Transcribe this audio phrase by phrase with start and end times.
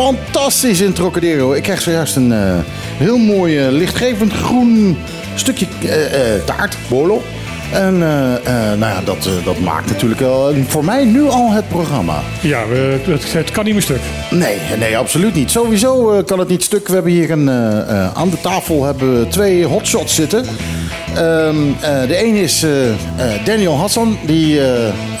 [0.00, 1.52] fantastisch in Trocadero.
[1.52, 2.58] Ik krijg zojuist een eh,
[2.96, 4.98] heel mooi eh, lichtgevend groen
[5.34, 7.22] stukje eh, taart, bolo.
[7.72, 7.98] En
[8.78, 12.20] nou ja, dat, dat maakt natuurlijk wel voor mij nu al het programma.
[12.40, 14.00] Ja, het, het kan niet meer stuk.
[14.30, 15.50] Nee, nee, absoluut niet.
[15.50, 16.86] Sowieso kan het niet stuk.
[16.86, 17.50] We hebben hier een,
[18.14, 20.44] aan de tafel hebben we twee hotshots zitten.
[21.14, 22.64] Ehm, eh, de een is
[23.44, 24.60] Daniel Hassan, die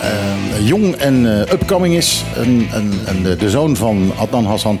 [0.00, 2.24] eh, eh, jong en eh, upcoming is.
[3.38, 4.80] De, zoon van Adnan Hassan.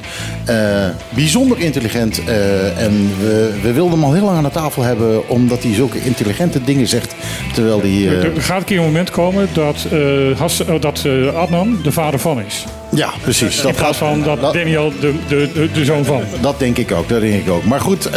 [1.14, 2.24] Bijzonder intelligent.
[2.76, 6.04] en we, we wilden hem al heel lang aan de tafel hebben, omdat hij zulke
[6.04, 7.14] intelligente dingen zegt.
[7.54, 8.08] Terwijl hij.
[8.34, 9.86] Er gaat een keer een moment komen dat,
[10.38, 12.64] Has- dat Adnan de vader van is.
[12.90, 13.64] ja, precies.
[13.64, 16.22] In plaats van dat dat- Daniel de, de, de, de zoon van.
[16.40, 17.64] Dat denk ik ook, dat denk ik ook.
[17.64, 18.10] Maar goed,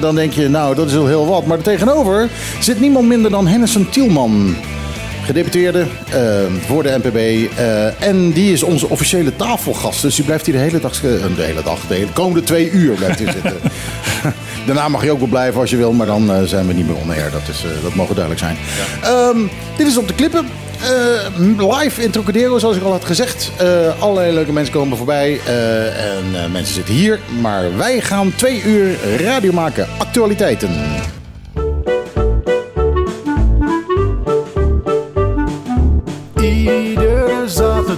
[0.00, 1.46] dan denk je, nou, dat is wel heel wat.
[1.46, 2.28] Maar er tegenover
[2.60, 4.56] zit niemand minder dan Henderson Tielman.
[5.30, 6.20] Gedeputeerde eh,
[6.66, 7.16] voor de NPB.
[7.56, 10.02] eh, en die is onze officiële tafelgast.
[10.02, 12.70] Dus die blijft hier de hele dag, eh, de hele dag, de hele komende twee
[12.70, 13.56] uur blijft hij zitten.
[14.66, 16.86] Daarna mag je ook wel blijven als je wil, maar dan eh, zijn we niet
[16.86, 17.30] meer on air.
[17.30, 18.56] Dat, is, dat mogen duidelijk zijn.
[19.02, 19.38] Ehm,
[19.76, 20.46] dit is op de klippen.
[21.58, 23.50] Live in Trocadero, zoals ik al had gezegd.
[23.56, 23.66] Eh,
[24.02, 25.40] allerlei leuke mensen komen voorbij.
[25.46, 27.18] en mensen zitten hier.
[27.40, 29.86] Maar wij gaan twee uur radio maken.
[29.98, 30.70] Actualiteiten.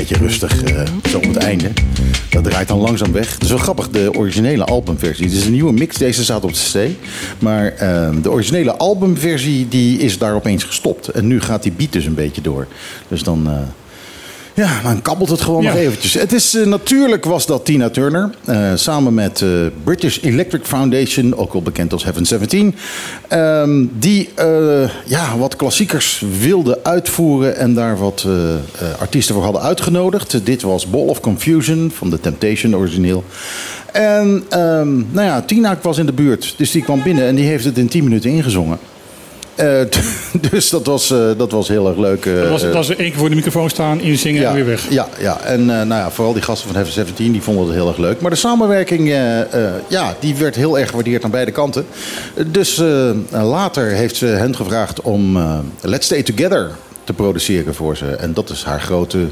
[0.00, 1.70] Beetje rustig eh, zo op het einde.
[2.30, 3.32] Dat draait dan langzaam weg.
[3.32, 5.28] Het is wel grappig, de originele albumversie.
[5.28, 7.08] Dit is een nieuwe mix, deze staat op de CD.
[7.38, 11.08] Maar eh, de originele albumversie die is daar opeens gestopt.
[11.08, 12.66] En nu gaat die beat dus een beetje door.
[13.08, 13.46] Dus dan...
[13.46, 13.58] eh,
[14.54, 15.68] ja, dan kabbelt het gewoon Ja.
[15.72, 16.14] nog eventjes.
[16.14, 18.30] Het is, eh, natuurlijk was dat Tina Turner.
[18.44, 19.48] eh, samen met eh,
[19.84, 22.74] British Electric Foundation, ook wel bekend als Heaven 17.
[23.28, 24.28] ehm, die
[25.06, 28.26] ja, wat klassiekers wilde uitvoeren en daar wat
[28.98, 30.46] artiesten voor hadden uitgenodigd.
[30.46, 33.24] Dit was Ball of Confusion van The Temptation origineel.
[33.92, 37.44] En ehm, nou ja, Tina was in de buurt, dus die kwam binnen en die
[37.46, 38.78] heeft het in 10 minuten ingezongen.
[39.60, 39.80] Eh,
[40.50, 42.26] dus dat was, eh, dat was heel erg leuk.
[42.26, 44.90] eh, Dat was, dat één keer voor de microfoon staan, inzingen en weer weg.
[44.90, 45.40] ja, ja.
[45.40, 48.20] en nou ja, vooral die gasten van Heaven 17 die vonden het heel erg leuk.
[48.20, 49.08] Maar de samenwerking
[49.88, 51.86] ja, die werd heel erg gewaardeerd aan beide kanten.
[52.46, 52.82] Dus
[53.30, 55.38] later heeft ze hen gevraagd om
[55.80, 56.70] Let's Stay Together
[57.10, 58.06] te produceren voor ze.
[58.06, 59.26] En dat is haar grote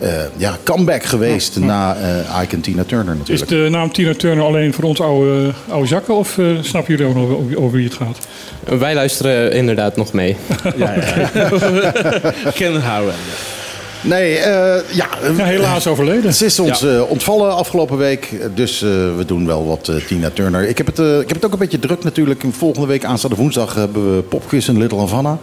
[0.00, 3.50] eh, ja, comeback geweest na eh Ike en Tina Turner Is natuurlijk.
[3.50, 6.14] de naam Tina Turner alleen voor ons oude, oude zakken?
[6.14, 8.18] Of eh snappen jullie ook nog over, over wie het gaat?
[8.78, 10.36] Wij luisteren inderdaad nog mee.
[10.76, 11.52] Ja, ja.
[12.60, 13.14] Kennen houden.
[14.02, 16.34] Nee, eh, ja, Ja, helaas overleden.
[16.34, 18.28] Ze is ons eh, ontvallen afgelopen week.
[18.54, 20.68] Dus eh, we doen wel wat eh, Tina Turner.
[20.68, 22.44] Ik heb, het, ik heb het ook een beetje druk natuurlijk.
[22.50, 25.38] Volgende week, aanstaande woensdag, hebben we popquiz in Little Havana.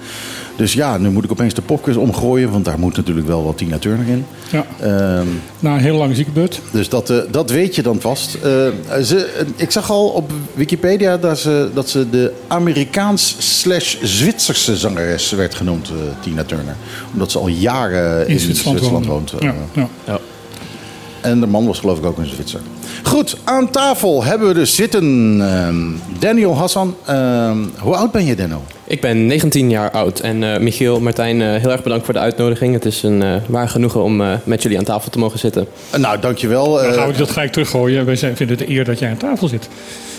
[0.57, 2.51] Dus ja, nu moet ik opeens de popquiz omgooien.
[2.51, 4.25] Want daar moet natuurlijk wel wat Tina Turner in.
[4.51, 5.27] Ja, Ehm,
[5.59, 6.61] na een hele lange ziekenbeurt.
[6.71, 8.33] dus dat, eh, dat weet je dan vast.
[8.35, 8.41] Eh,
[9.03, 14.77] ze, eh, ik zag al op Wikipedia dat ze, dat ze de Amerikaans slash Zwitserse
[14.77, 16.75] zangeres werd genoemd, eh, Tina Turner.
[17.13, 19.33] Omdat ze al jaren in, Zwitserland, woont.
[19.39, 19.87] Ja, ja.
[20.05, 20.19] Ja.
[21.21, 22.59] En de man was geloof ik ook een Zwitser.
[23.03, 26.95] Goed, aan tafel hebben we dus zitten ehm, Daniel Hassan.
[27.05, 28.61] Ehm, hoe oud ben je, Denno?
[28.83, 32.19] Ik ben 19 jaar oud en eh, Michiel, Martijn, eh, heel erg bedankt voor de
[32.19, 32.73] uitnodiging.
[32.73, 35.67] Het is een eh, waar genoegen om eh, met jullie aan tafel te mogen zitten.
[35.97, 36.73] Nou, dankjewel.
[36.73, 38.05] Dan gaan we dat gelijk teruggooien.
[38.05, 39.69] Wij zijn, vinden het een eer dat jij aan tafel zit.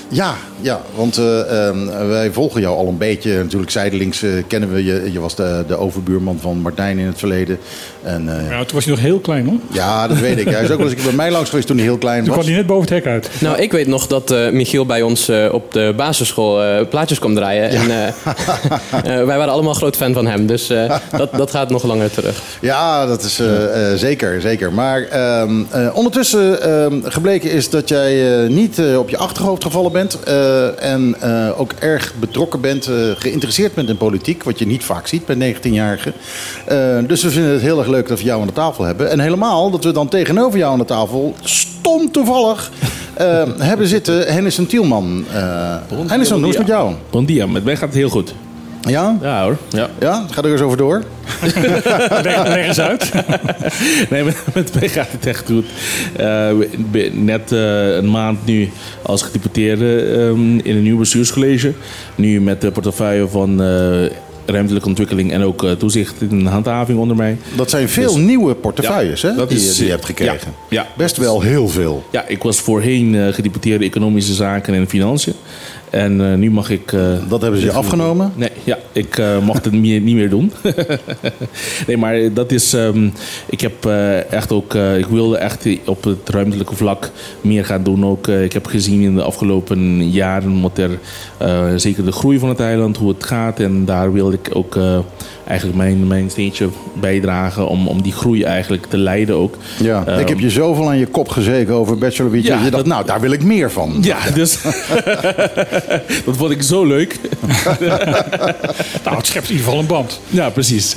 [0.09, 3.37] Ja, ja want eh, ehm, wij volgen jou al een beetje.
[3.43, 5.09] Natuurlijk zijdelings eh, kennen we je.
[5.13, 7.59] Je was de, de overbuurman van Martijn in het verleden.
[8.03, 9.59] En, eh, Ja, toen was hij nog heel klein hoor.
[9.73, 10.49] ja, dat weet ik.
[10.49, 12.37] Hij is ook wel eens bij mij langs geweest toen hij heel klein Toen was.
[12.37, 13.31] kwam hij net boven het hek uit.
[13.41, 17.19] Nou, ik weet nog dat eh, Michiel bij ons eh, op de basisschool eh, plaatjes
[17.19, 17.69] kwam draaien.
[17.71, 21.71] En eh, eh, wij waren allemaal groot fan van hem, dus eh, dat, dat gaat
[21.71, 22.43] nog langer terug.
[22.61, 24.73] Ja, dat is eh, eh, zeker, zeker.
[24.73, 29.63] Maar ehm, eh, ondertussen ehm, gebleken is dat jij eh, niet eh, op je achterhoofd
[29.65, 29.97] gevallen bent.
[30.07, 34.43] Eh, en eh, ook erg betrokken bent, eh, geïnteresseerd bent in politiek.
[34.43, 36.13] Wat je niet vaak ziet bij 19-jarigen.
[36.67, 39.11] Eh, dus we vinden het heel erg leuk dat we jou aan de tafel hebben.
[39.11, 42.71] En helemaal dat we dan tegenover jou aan de tafel, stom toevallig,
[43.59, 45.25] hebben zitten Hennis en Tielman.
[45.35, 46.95] Uh, Hennis, hoe is het met jou?
[47.11, 48.35] Bon dia, met mij gaat het heel goed.
[48.89, 49.19] Ja?
[49.23, 49.57] Ja hoor.
[49.69, 49.91] Ja.
[50.01, 50.27] Ja?
[50.31, 51.03] Ga er eens over door.
[52.23, 53.11] Leg, leg eens uit.
[54.11, 55.65] Nee, met, met mij gaat het echt goed.
[56.17, 56.49] Eh,
[57.13, 58.71] net eh, een maand nu
[59.03, 61.73] als gedeputeerde ehm, in een nieuw bestuurscollege.
[62.15, 64.11] Nu met de portefeuille van eh,
[64.47, 67.37] ruimtelijke ontwikkeling en ook toezicht en handhaving onder mij.
[67.57, 70.53] Dat zijn veel nieuwe portefeuilles hè, dat die, is- die je hebt gekregen.
[70.69, 70.87] Ja, ja.
[70.97, 72.05] Best wel heel veel.
[72.13, 75.35] Ja, ik was voorheen gedeputeerde economische zaken en financiën.
[75.91, 76.93] En eh, nu mag ik...
[76.93, 78.33] eh, Dat hebben ze je afgenomen?
[78.35, 80.53] Nee, ja, ik eh, mag het meer, niet meer doen.
[81.87, 82.73] nee, maar dat is...
[82.73, 83.09] ehm,
[83.47, 83.87] ik heb
[84.31, 84.75] echt ook...
[84.75, 88.07] ik wilde echt op het ruimtelijke vlak meer gaan doen.
[88.07, 90.99] Ook, ik heb gezien in de afgelopen jaren wat er...
[91.81, 93.61] zeker de groei van het eiland, hoe het gaat.
[93.61, 94.79] En daar wilde ik ook
[95.49, 96.69] eigenlijk mijn, mijn steentje
[97.01, 97.69] bijdragen...
[97.69, 99.57] Om, om die groei eigenlijk te leiden ook.
[99.83, 102.45] Ja, Ehm, ik heb je zoveel aan je kop gezeken over Bachelor Beach.
[102.45, 103.99] Ja, je dacht, dat- nou, daar wil ik meer van.
[104.01, 104.59] Ja, dus
[106.25, 107.17] dat vond ik zo leuk.
[109.05, 110.21] Nou, het schept in ieder geval een band.
[110.29, 110.95] Ja, precies.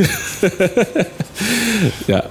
[2.06, 2.24] ja.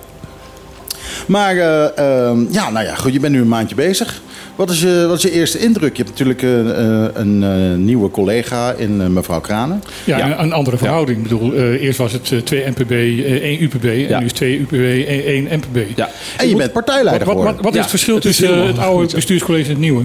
[1.26, 4.22] Maar eh, ehm, ja, nou ja, goed, je bent nu een maandje bezig.
[4.60, 5.96] Wat is je, wat is je eerste indruk?
[5.96, 6.60] Je hebt natuurlijk eh,
[7.04, 9.82] eh, een eh, nieuwe collega in eh, mevrouw Kranen.
[10.04, 10.24] Ja, Ja.
[10.26, 11.16] Een, een andere verhouding.
[11.16, 13.84] Ik bedoel, eh, eerst was het eh, 2 NPB, eh, 1 UPB.
[13.84, 14.72] En nu is 2 UPB,
[15.08, 15.96] 1 NPB.
[15.96, 16.10] ja.
[16.36, 17.54] En je bent partijleider Wat, wat, geworden.
[17.54, 20.02] wat, wat is het verschil het is tussen eh, het oude bestuurscollege en het nieuwe?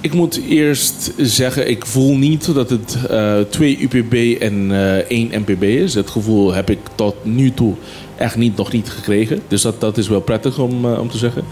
[0.00, 5.30] Ik moet eerst zeggen, ik voel niet dat het eh, twee UPB en eh, één
[5.46, 5.92] MPB is.
[5.92, 7.74] Dat gevoel heb ik tot nu toe
[8.16, 9.40] echt niet, nog niet gekregen.
[9.48, 11.44] Dus dat, dat is wel prettig om, eh, om te zeggen.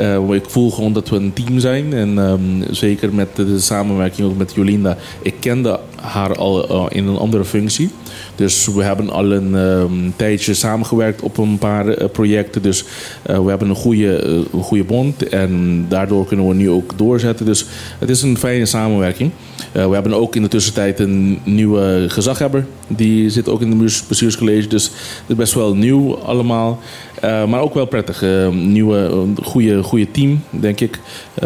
[0.00, 1.92] Eh, ik voel gewoon dat we een team zijn.
[1.92, 4.96] En ehm, zeker met de, de samenwerking ook met Jolinda.
[5.22, 7.90] Ik kende haar al eh, in een andere functie.
[8.34, 12.62] Dus we hebben al een ehm, tijdje samengewerkt op een paar eh, projecten.
[12.62, 12.84] Dus
[13.22, 15.28] eh, we hebben een goede, goede bond.
[15.28, 17.46] En daardoor kunnen we nu ook doorzetten.
[17.46, 17.66] Dus
[17.98, 19.30] het is een fijne samenwerking.
[19.72, 22.66] We hebben ook in de tussentijd een nieuwe gezaghebber.
[22.86, 24.68] Die zit ook in het bestuurs- bestuurscollege.
[24.68, 24.92] Dus het
[25.26, 26.78] is best wel nieuw allemaal.
[27.20, 28.24] Maar ook wel prettig.
[28.52, 30.98] Nieuwe, goede, goede team, denk ik.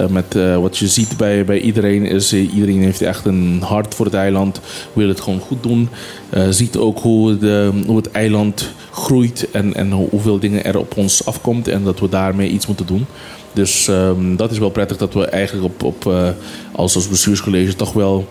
[0.08, 2.32] Met wat je ziet bij, bij iedereen is...
[2.32, 4.43] iedereen heeft echt een hart voor het eiland.
[4.92, 5.88] Wil het gewoon goed doen.
[6.30, 9.48] Eh, ziet ook hoe, de, hoe het eiland groeit.
[9.50, 11.68] En, en hoe- hoeveel dingen er op ons afkomt.
[11.68, 13.06] En dat we daarmee iets moeten doen.
[13.52, 16.28] Dus ehm, dat is wel prettig dat we eigenlijk op, op, eh,
[16.72, 18.28] als, als bestuurscollege toch wel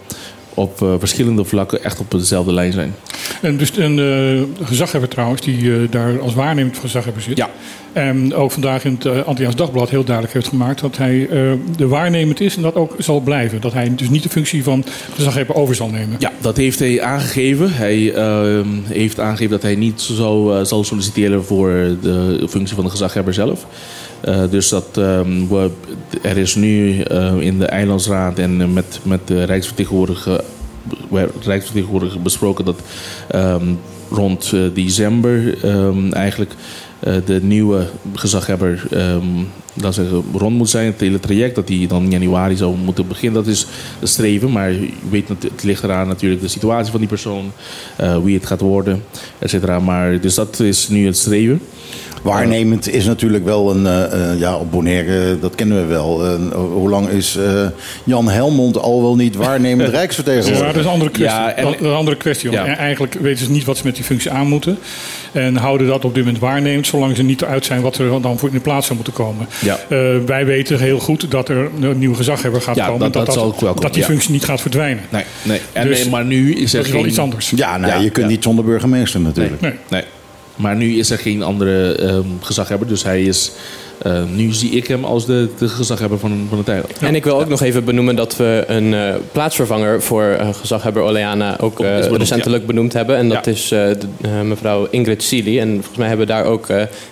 [0.54, 2.96] op eh, verschillende vlakken echt op dezelfde lijn zijn.
[3.42, 7.38] En dus een eh, gezaghebber trouwens, die eh, daar als waarnemend gezaghebber zit.
[7.38, 7.50] Ja.
[7.94, 11.30] En ook vandaag in het uh, Antilliaans Dagblad heel duidelijk heeft gemaakt dat hij
[11.78, 13.62] de waarnemend is en dat ook zal blijven.
[13.62, 14.86] Dat hij dus niet de functie van
[15.16, 16.16] gezaghebber over zal nemen.
[16.20, 17.74] Ja, dat heeft hij aangegeven.
[17.74, 21.70] Hij ehm, heeft aangegeven dat hij niet zo, zal solliciteren voor
[22.02, 23.66] de functie van de gezaghebber zelf.
[24.24, 25.46] Eh, dus dat ehm,
[26.22, 30.44] er is nu eh, in de Eilandsraad en met, met de Rijksvertegenwoordiger,
[31.44, 32.80] Rijksvertegenwoordiger besproken dat
[33.28, 33.74] ehm,
[34.10, 36.52] rond eh, december ehm, eigenlijk
[37.26, 39.26] de nieuwe gezaghebber ehm
[39.74, 40.86] dan zeggen, rond moet zijn.
[40.86, 43.44] Het hele traject dat die dan in januari zou moeten beginnen.
[43.44, 43.68] Dat is
[44.04, 44.52] streven.
[44.52, 44.74] Maar
[45.10, 47.52] weet, dat het ligt eraan natuurlijk de situatie van die persoon.
[48.24, 49.04] wie het gaat worden,
[49.40, 49.80] et cetera.
[49.80, 51.62] Maar dus dat is nu het streven.
[52.24, 56.26] Waarnemend is natuurlijk wel een, eh, eh, ja, op Bonaire, dat kennen we wel.
[56.26, 56.36] Eh,
[56.74, 57.66] hoe lang is eh,
[58.04, 60.66] Jan Helmond al wel niet waarnemend Ja, Rijksvertegenwoordiger?
[60.68, 61.40] dat is een andere kwestie.
[61.40, 62.66] Ja, en- dat is een andere kwestie Ja.
[62.78, 64.78] Eigenlijk weten ze niet wat ze met die functie aan moeten.
[65.32, 68.38] En houden dat op dit moment waarnemend, zolang ze niet eruit zijn wat er dan
[68.40, 69.48] voor in de plaats zou moeten komen.
[69.62, 69.78] Ja.
[69.90, 73.12] Eh, wij weten heel goed dat er een nieuwe gezaghebber gaat Ja, komen.
[73.12, 74.08] dat- dat zal ook wel dat die ja.
[74.08, 75.04] functie niet gaat verdwijnen.
[75.10, 75.60] Nee, nee.
[75.72, 77.52] En, Dus maar nu is er Dat is wel iets anders.
[77.56, 78.32] Ja, nou, Ja, je kunt ja.
[78.32, 79.62] niet zonder burgemeester natuurlijk.
[79.62, 79.74] Nee.
[79.90, 80.04] Nee.
[80.56, 82.88] Maar nu is er geen andere ehm, gezaghebber.
[82.88, 83.52] Dus hij is...
[83.98, 86.98] eh, nu zie ik hem als de, de gezaghebber van, van het eiland.
[87.00, 91.04] En ik wil ook nog even benoemen dat we een eh, plaatsvervanger voor eh, gezaghebber
[91.04, 93.18] Oleana ook benoemd, recentelijk benoemd hebben.
[93.18, 93.98] En dat is de-
[94.44, 95.60] mevrouw Ingrid Seely.
[95.60, 96.68] En volgens mij hebben we daar ook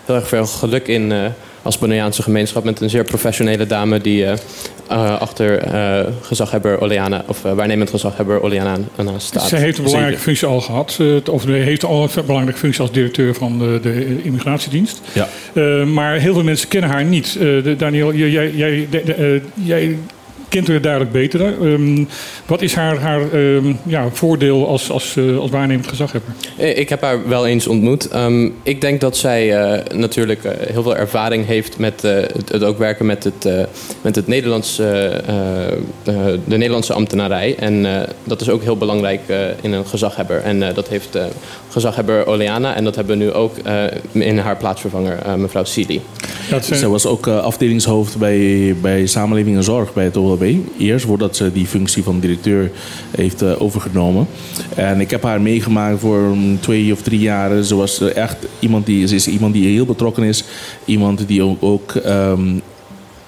[0.05, 1.13] heel erg veel geluk in
[1.61, 2.63] als Bonaireaanse gemeenschap.
[2.63, 4.25] Met een zeer professionele dame die
[4.91, 8.77] eh, achter eh, gezaghebber Oleana, of eh, waarnemend gezaghebber Oleana
[9.17, 9.47] staat.
[9.47, 10.97] Zij heeft een belangrijke functie al gehad.
[10.99, 15.01] eh, Of heeft al een belangrijke functie als directeur van de, de immigratiedienst.
[15.13, 15.27] Ja.
[15.83, 17.33] Maar heel veel mensen kennen haar niet.
[17.39, 19.97] De- Daniel, jij, jij, de- jij
[20.51, 21.41] kent haar duidelijk beter.
[21.41, 22.03] Ehm,
[22.45, 26.33] wat is haar, haar ehm, ja, voordeel als, als, eh, als waarnemend gezaghebber?
[26.57, 28.07] Eh, Ik heb haar wel eens ontmoet.
[28.07, 30.41] Ehm, ik denk dat zij eh, natuurlijk
[30.71, 33.67] heel veel ervaring heeft met het, het ook werken met, het,
[34.01, 35.21] met het Nederlandse,
[36.03, 37.55] de Nederlandse ambtenarij.
[37.59, 37.85] En
[38.23, 39.21] dat is ook heel belangrijk
[39.61, 40.41] in een gezaghebber.
[40.41, 41.17] En dat heeft
[41.71, 42.75] gezaghebber Oleana.
[42.75, 46.01] En dat hebben we nu ook eh, in haar plaatsvervanger, eh, mevrouw Sili.
[46.49, 50.43] Dat Zij was ook eh, afdelingshoofd bij, bij Samenleving en Zorg bij het OLB.
[50.77, 52.71] Eerst voordat ze die functie van directeur
[53.11, 54.27] heeft eh, overgenomen.
[54.75, 57.63] En ik heb haar meegemaakt voor twee of drie jaar.
[57.63, 60.43] Ze was echt iemand die, ze is iemand die heel betrokken is.
[60.85, 62.49] Iemand die ook, ook ehm,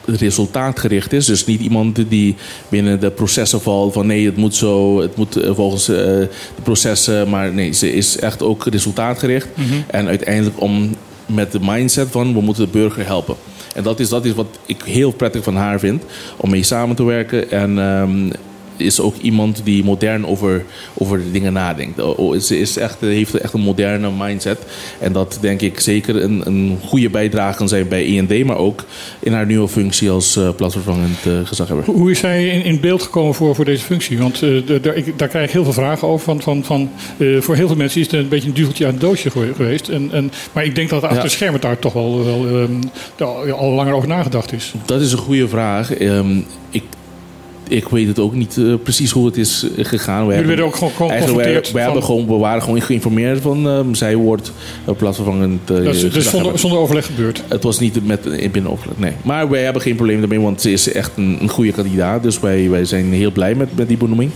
[0.05, 1.25] resultaatgericht is.
[1.25, 2.35] Dus niet iemand die
[2.69, 6.29] binnen de processen valt van nee, het moet zo, het moet eh, volgens eh, de
[6.63, 7.29] processen.
[7.29, 9.47] Maar nee, ze is echt ook resultaatgericht.
[9.87, 10.95] En uiteindelijk om
[11.25, 13.35] met de mindset van we moeten de burger helpen.
[13.75, 16.03] En dat is, dat is wat ik heel prettig van haar vind.
[16.37, 17.51] Om mee samen te werken.
[17.51, 18.29] En ehm,
[18.83, 22.01] is ook iemand die modern over, over de dingen nadenkt.
[22.01, 24.59] O- o- Ze is echt, heeft echt een moderne mindset.
[24.99, 28.45] En dat denk ik zeker een, een goede bijdrage kan zijn bij IND.
[28.45, 28.83] Maar ook
[29.19, 31.85] in haar nieuwe functie als eh, plaatsvervangend eh, gezaghebber.
[31.85, 34.17] Hoe is zij in, in beeld gekomen voor, voor deze functie?
[34.17, 34.49] Want eh,
[34.81, 36.25] daar, ik, daar krijg ik heel veel vragen over.
[36.25, 36.89] Van, van, van,
[37.39, 39.89] voor heel veel mensen is het een beetje een duveltje uit het doosje gewe- geweest.
[39.89, 41.29] En, en, maar ik denk dat achter Ja.
[41.29, 42.71] schermen daar toch wel, wel ehm,
[43.19, 44.73] al, al langer over nagedacht is.
[44.85, 45.93] Dat is een goede vraag.
[45.93, 46.37] Ehm,
[46.69, 46.83] ik,
[47.73, 50.27] ik weet het ook niet eh, precies hoe het is eh, gegaan.
[50.27, 51.71] We Jullie werden ook gewoon geconfronteerd.
[51.71, 54.51] wij van- hebben gewoon, we waren gewoon geïnformeerd van ehm, zij wordt
[54.89, 56.23] uh, plaatsvervangend eh, dat is dus gezaghebber.
[56.41, 57.43] zonder, zonder overleg gebeurd.
[57.47, 59.11] Het was niet met in binnenoverleg, nee.
[59.21, 62.23] Maar wij hebben geen probleem daarmee, want ze is echt een, een goede kandidaat.
[62.23, 64.31] Dus wij, wij zijn heel blij met, met die benoeming.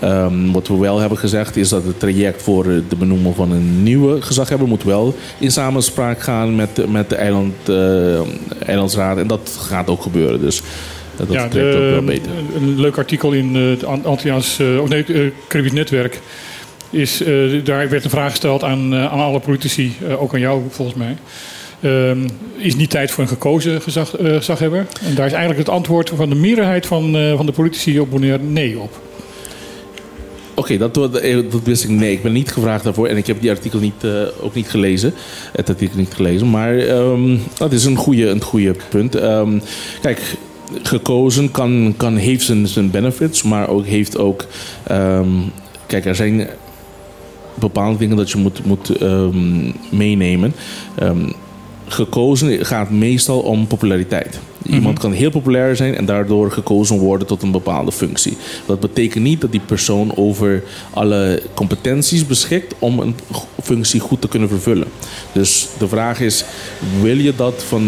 [0.00, 3.52] Ehm, wat we wel hebben gezegd is dat het traject voor eh, de benoeming van
[3.52, 8.20] een nieuwe gezaghebber moet wel in samenspraak gaan met, met de eiland, eh,
[8.66, 9.18] eilandsraad.
[9.18, 10.40] En dat gaat ook gebeuren.
[10.40, 10.64] Dus eh,
[11.26, 12.30] dat ja, trekt ook wel beter.
[12.56, 16.20] een, leuk artikel in eh, het An- Antilliaans, eh, of nee, het eh, Caribisch Netwerk.
[16.90, 17.22] Is,
[17.64, 21.16] daar werd een vraag gesteld aan, aan alle politici, ook aan jou volgens mij.
[21.80, 24.86] Ehm, is niet tijd voor een gekozen gezag, eh, gezaghebber?
[25.02, 28.42] En daar is eigenlijk het antwoord van de meerderheid van, van de politici op Bonaire
[28.42, 29.00] nee op.
[30.54, 31.12] Oké, dat, dat,
[31.50, 31.90] dat wist ik.
[31.90, 33.06] Nee, ik ben niet gevraagd daarvoor.
[33.06, 34.06] En ik heb die artikel niet,
[34.40, 35.14] ook niet gelezen.
[35.52, 36.50] Het artikel niet gelezen.
[36.50, 39.14] Maar ehm, dat is een goede, een goede punt.
[39.14, 39.58] Ehm,
[40.00, 40.20] kijk,
[40.82, 43.42] gekozen kan, kan, heeft zijn, zijn benefits.
[43.42, 44.46] Maar ook heeft ook...
[44.82, 45.28] ehm,
[45.86, 46.48] kijk, er zijn
[47.54, 50.54] bepaalde dingen dat je moet, moet ehm, meenemen.
[50.94, 51.28] Ehm,
[51.92, 54.40] gekozen gaat meestal om populariteit.
[54.62, 58.36] Iemand kan heel populair zijn en daardoor gekozen worden tot een bepaalde functie.
[58.66, 63.14] Dat betekent niet dat die persoon over alle competenties beschikt om een
[63.62, 64.88] functie goed te kunnen vervullen.
[65.32, 66.44] Dus de vraag is:
[67.00, 67.82] wil je dat van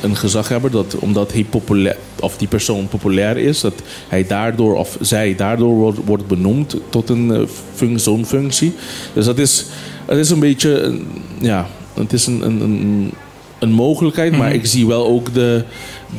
[0.00, 3.74] een gezaghebber, dat omdat hij populair, of die persoon populair is, dat
[4.08, 7.48] hij daardoor of zij daardoor wordt, wordt benoemd tot een
[7.78, 8.74] eh, zo'n functie?
[9.12, 9.66] Dus dat is,
[10.06, 11.00] het is een beetje,
[11.40, 13.12] ja, het is een, een, een,
[13.66, 15.62] een mogelijkheid, maar ik zie wel ook de,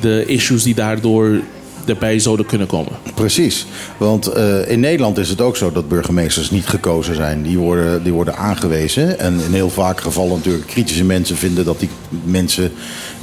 [0.02, 1.40] de issues die daardoor
[1.86, 2.92] erbij zouden kunnen komen.
[3.16, 3.66] Precies.
[3.98, 7.42] Want eh, in Nederland is het ook zo dat burgemeesters niet gekozen zijn.
[7.42, 9.20] Die worden, die worden aangewezen.
[9.20, 11.90] En in heel vaak gevallen natuurlijk kritische mensen vinden dat die
[12.24, 12.72] mensen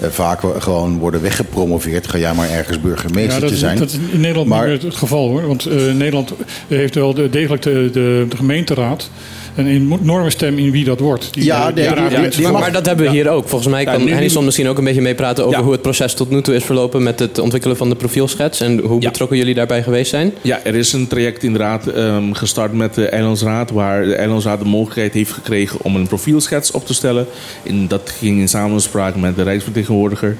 [0.01, 2.09] eh, vaak gewoon worden weggepromoveerd.
[2.09, 3.79] Ga jij maar ergens burgemeester dat, te zijn.
[3.79, 5.47] dat is in Nederland Maar- niet meer het geval hoor.
[5.47, 6.33] Want eh, Nederland
[6.69, 9.11] heeft wel de, degelijk de, de, de gemeenteraad
[9.55, 9.67] een
[10.03, 11.35] enorme stem in wie dat wordt.
[11.35, 11.85] Die, Ja, eh, die
[12.21, 13.49] die- die- Maar dat hebben we hier ook.
[13.49, 15.65] Volgens mij Ja, kan nu- Henningson misschien ook een beetje meepraten over Ja.
[15.65, 18.79] hoe het proces tot nu toe is verlopen met het ontwikkelen van de profielschets en
[18.79, 19.09] hoe Ja.
[19.11, 20.33] betrokken jullie daarbij geweest zijn.
[20.43, 24.65] Ja, er is een traject inderdaad ehm, gestart met de Eilandsraad, waar de Eilandsraad de
[24.65, 27.27] mogelijkheid heeft gekregen om een profielschets op te stellen.
[27.63, 30.37] En dat ging in samenspraak met de Rijksvertegenwoordiger.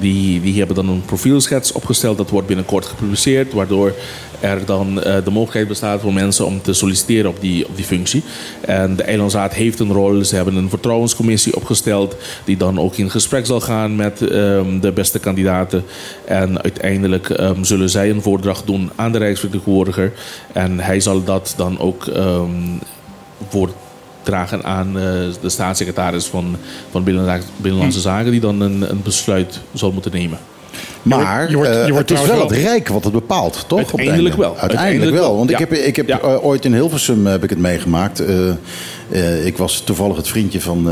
[0.00, 2.16] Die, die hebben dan een profielschets opgesteld.
[2.16, 3.92] Dat wordt binnenkort gepubliceerd, waardoor
[4.40, 7.84] er dan eh, de mogelijkheid bestaat voor mensen om te solliciteren op die, op die
[7.84, 8.22] functie.
[8.60, 10.24] En de Eilandsraad heeft een rol.
[10.24, 14.92] Ze hebben een vertrouwenscommissie opgesteld, die dan ook in gesprek zal gaan met ehm, de
[14.92, 15.84] beste kandidaten.
[16.24, 20.12] En uiteindelijk ehm, zullen zij een voordracht doen aan de Rijksvertegenwoordiger.
[20.52, 22.78] En hij zal dat dan ook ehm
[24.26, 25.02] voordragen aan eh,
[25.40, 26.56] de staatssecretaris van,
[26.90, 30.38] van Binnenla- Binnenlandse Zaken, die dan een, een besluit zal moeten nemen.
[31.02, 33.78] Maar je wordt- je eh, wordt het is wel het Rijk wat het bepaalt, toch?
[33.78, 34.36] Uiteindelijk einde?
[34.36, 34.56] wel.
[34.58, 35.36] Uiteindelijk Uiteindelijk wel.
[35.36, 36.18] Want ik heb, ik heb Ja.
[36.20, 38.20] eh, ooit in Hilversum heb ik het meegemaakt.
[38.20, 38.48] Eh,
[39.10, 40.88] eh, ik was toevallig het vriendje van...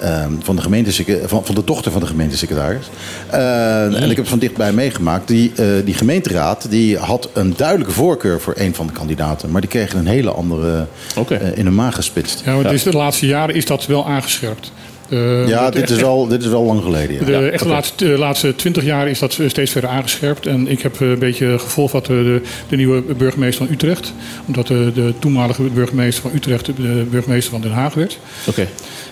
[0.00, 2.90] eh, ehm, van, de van, van de dochter van de gemeentesecretaris.
[3.30, 5.28] Eh, En ik heb het van dichtbij meegemaakt.
[5.28, 9.50] Die, eh, die gemeenteraad die had een duidelijke voorkeur voor een van de kandidaten.
[9.50, 10.86] Maar die kregen een hele andere
[11.16, 11.34] Oké.
[11.34, 12.42] eh, in hun maag gespitst.
[12.44, 14.72] Ja, maar dus de laatste jaren is dat wel aangescherpt.
[15.08, 17.14] Eh, Ja, dit echt- is wel, dit is wel lang geleden.
[17.16, 17.24] Ja.
[17.24, 20.46] De, Ja, echt laatste, de laatste twintig jaar is dat steeds verder aangescherpt.
[20.46, 24.12] En ik heb eh, een beetje gevolgd wat de, de, nieuwe burgemeester van Utrecht.
[24.46, 28.18] Omdat de, de toenmalige burgemeester van Utrecht de burgemeester van Den Haag werd.
[28.48, 28.60] Oké.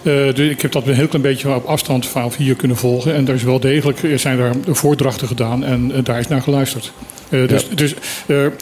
[0.02, 3.14] Eh, dus ik heb dat een heel klein beetje op afstand vanaf hier kunnen volgen.
[3.14, 6.42] En er is wel degelijk er zijn daar voordrachten gedaan en eh, daar is naar
[6.42, 6.92] geluisterd.
[7.28, 7.95] Eh, dus dus
[8.26, 8.52] eh, eh,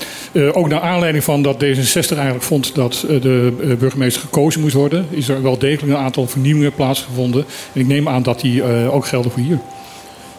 [0.57, 5.29] ook naar aanleiding van dat D66 eigenlijk vond dat de burgemeester gekozen moest worden, is
[5.29, 7.45] er wel degelijk een aantal vernieuwingen plaatsgevonden.
[7.73, 9.59] En ik neem aan dat die ook gelden voor hier.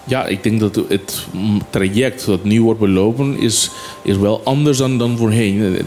[0.04, 1.28] Ja, ik denk dat het
[1.70, 3.72] traject dat nu wordt belopen is,
[4.04, 5.78] is wel anders dan, dan voorheen.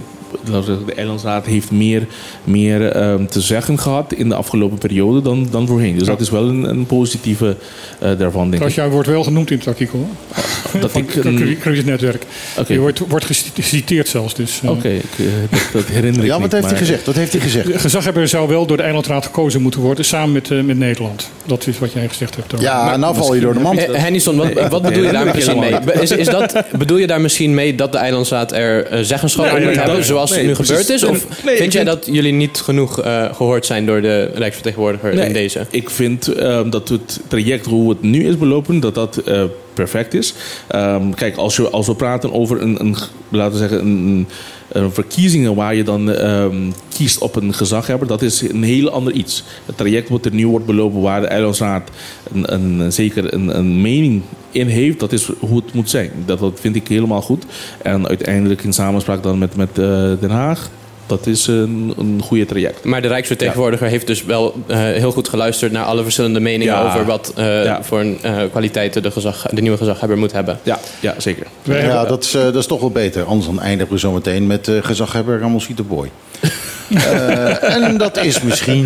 [0.47, 2.07] Eh, De Eilandsraad heeft meer,
[2.45, 5.99] meer ehm, te zeggen gehad in de afgelopen periode dan, dan voorheen.
[5.99, 7.57] Dus dat is wel een, een positieve
[7.99, 8.71] eh, daarvan, denk ik.
[8.71, 9.99] jij wordt wel genoemd in het artikel.
[9.99, 10.81] hoor.
[10.81, 12.23] Dat Van ik een- crisisnetwerk.
[12.59, 12.73] Oké.
[12.73, 14.35] Je wordt, wordt geciteerd zelfs.
[14.35, 16.77] Dus, eh, Oké, ik, eh, dat, dat herinner ik Ja, niet, wat heeft hij maar-
[16.81, 17.07] gezegd?
[17.07, 17.67] Wat heeft hij gezegd?
[17.67, 21.31] De gezaghebber zou wel door de eilandraad gekozen moeten worden, samen met, eh, met Nederland.
[21.47, 22.49] Dat is wat jij gezegd hebt.
[22.49, 22.61] Toon.
[22.61, 23.79] Ja, nou val je door de mand.
[23.87, 25.75] Eh, Hennison, wat, wat bedoel je daar misschien mee?
[26.01, 29.51] Is, is dat, bedoel je daar misschien mee dat de eilandsraad er eh, zeggenschap ja,
[29.53, 29.93] moet ja, hebben, ja.
[30.29, 30.87] Zoals Nee, het nu precies.
[30.87, 31.27] gebeurd is?
[31.29, 35.15] Of Nee, vind jij vind- dat jullie niet genoeg eh, gehoord zijn door de rijksvertegenwoordiger
[35.15, 35.67] Nee, in deze?
[35.71, 39.43] Ik vind ehm, dat het traject hoe het nu is belopen, dat dat eh,
[39.75, 40.35] perfect is.
[40.69, 42.97] Ehm, kijk, als, je, als we praten over een, een
[43.29, 44.27] laten we zeggen, een, een
[44.73, 49.45] verkiezingen waar je dan ehm, kiest op een gezaghebber, dat is een heel ander iets.
[49.67, 51.91] Het traject wat er nu wordt belopen, waar de Eilandsraad
[52.33, 56.11] een, een, zeker een, een mening in heeft, dat is hoe het moet zijn.
[56.25, 57.45] Dat, dat vind ik helemaal goed.
[57.83, 60.71] En uiteindelijk in samenspraak dan met, met eh, Den Haag,
[61.09, 62.85] dat is een, een goede traject.
[62.85, 66.87] Maar de Rijksvertegenwoordiger heeft dus wel eh, heel goed geluisterd naar alle verschillende meningen Ja.
[66.87, 67.83] over wat eh, Ja.
[67.83, 70.59] voor een, eh, kwaliteiten de, gezag, de nieuwe gezaghebber moet hebben.
[70.63, 71.47] Ja, ja zeker.
[71.63, 73.25] Ja, dat is, eh, dat is toch wel beter.
[73.25, 76.11] Anders dan eindigen we zo meteen met eh gezaghebber Ramon de Boy.
[76.95, 78.85] Eh, en dat is misschien.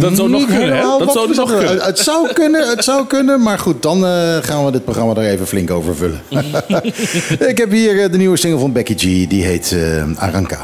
[0.00, 0.82] Dat zou nog niet kunnen, hè?
[0.82, 1.68] Dat zou nog kunnen.
[1.72, 3.42] Het, het zou kunnen, het zou kunnen.
[3.42, 6.20] Maar goed, dan eh, gaan we dit programma er even flink over vullen.
[7.50, 9.00] Ik heb hier de nieuwe single van Becky G.
[9.28, 10.58] Die heet eh, Aranka.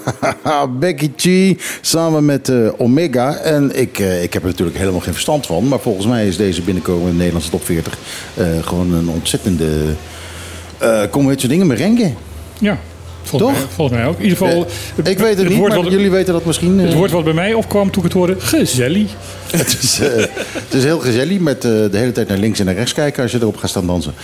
[0.80, 3.36] Becky G samen met eh, Omega.
[3.36, 5.68] En ik, eh, ik heb er natuurlijk helemaal geen verstand van.
[5.68, 7.98] Maar volgens mij is deze binnenkomende Nederlandse top 40
[8.34, 9.94] eh, gewoon een ontzettende.
[10.78, 12.12] eh kom weet je dingen, merengue.
[12.58, 12.78] Ja,
[13.22, 13.60] volgens, Toch?
[13.62, 14.16] Mij, volgens mij ook.
[14.18, 14.66] In ieder geval,
[15.04, 16.78] Eh, ik weet het niet, maar wat, jullie weten dat misschien.
[16.80, 16.84] eh.
[16.86, 19.10] het woord wat bij mij opkwam toen ik het hoorde, gezellig.
[19.50, 20.08] Het is, eh,
[20.52, 23.22] het is heel gezellig met eh, de hele tijd naar links en naar rechts kijken
[23.22, 24.14] als je erop gaat staan dansen.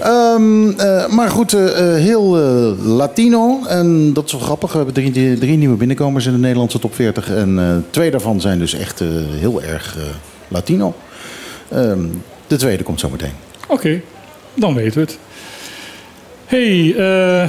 [0.00, 3.60] Ehm, eh, maar goed, eh, eh, heel eh, Latino.
[3.66, 4.70] En dat is wel grappig.
[4.72, 7.30] We hebben drie, drie nieuwe binnenkomers in de Nederlandse top 40.
[7.30, 10.02] En eh, twee daarvan zijn dus echt eh, heel erg eh,
[10.48, 10.94] Latino.
[11.68, 12.00] Ehm,
[12.46, 13.32] de tweede komt zo meteen.
[13.68, 14.00] Oké,
[14.54, 15.18] dan weten we het.
[16.46, 17.48] hey, eh,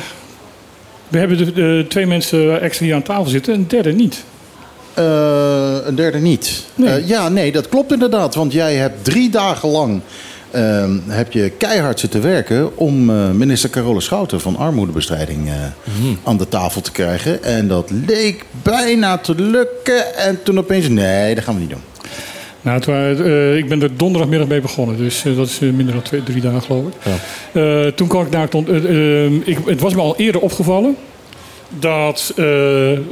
[1.10, 4.24] we hebben de, de twee mensen extra hier aan tafel zitten, een derde niet.
[4.94, 6.66] Eh, een derde niet.
[6.76, 6.90] Nee.
[6.90, 8.36] Eh, ja, nee, dat klopt inderdaad.
[8.36, 10.02] Want jij hebt drie dagen lang
[10.52, 15.54] ehm, heb je keihard zitten werken om eh, minister Carole Schouten van armoedebestrijding eh,
[16.24, 17.44] aan de tafel te krijgen.
[17.44, 20.16] En dat leek bijna te lukken.
[20.16, 21.84] En toen opeens, nee, dat gaan we niet doen.
[22.62, 25.70] Nou, het waren, eh, ik ben er donderdagmiddag mee begonnen, dus eh, dat is eh,
[25.70, 27.96] minder dan twee, drie dagen geloof ik.
[27.96, 30.96] Toen kwam ik eh, ik, het was me al eerder opgevallen
[31.80, 32.34] dat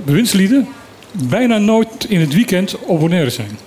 [0.05, 0.67] bewindslieden
[1.12, 3.57] bijna nooit in het weekend op Bonaire zijn.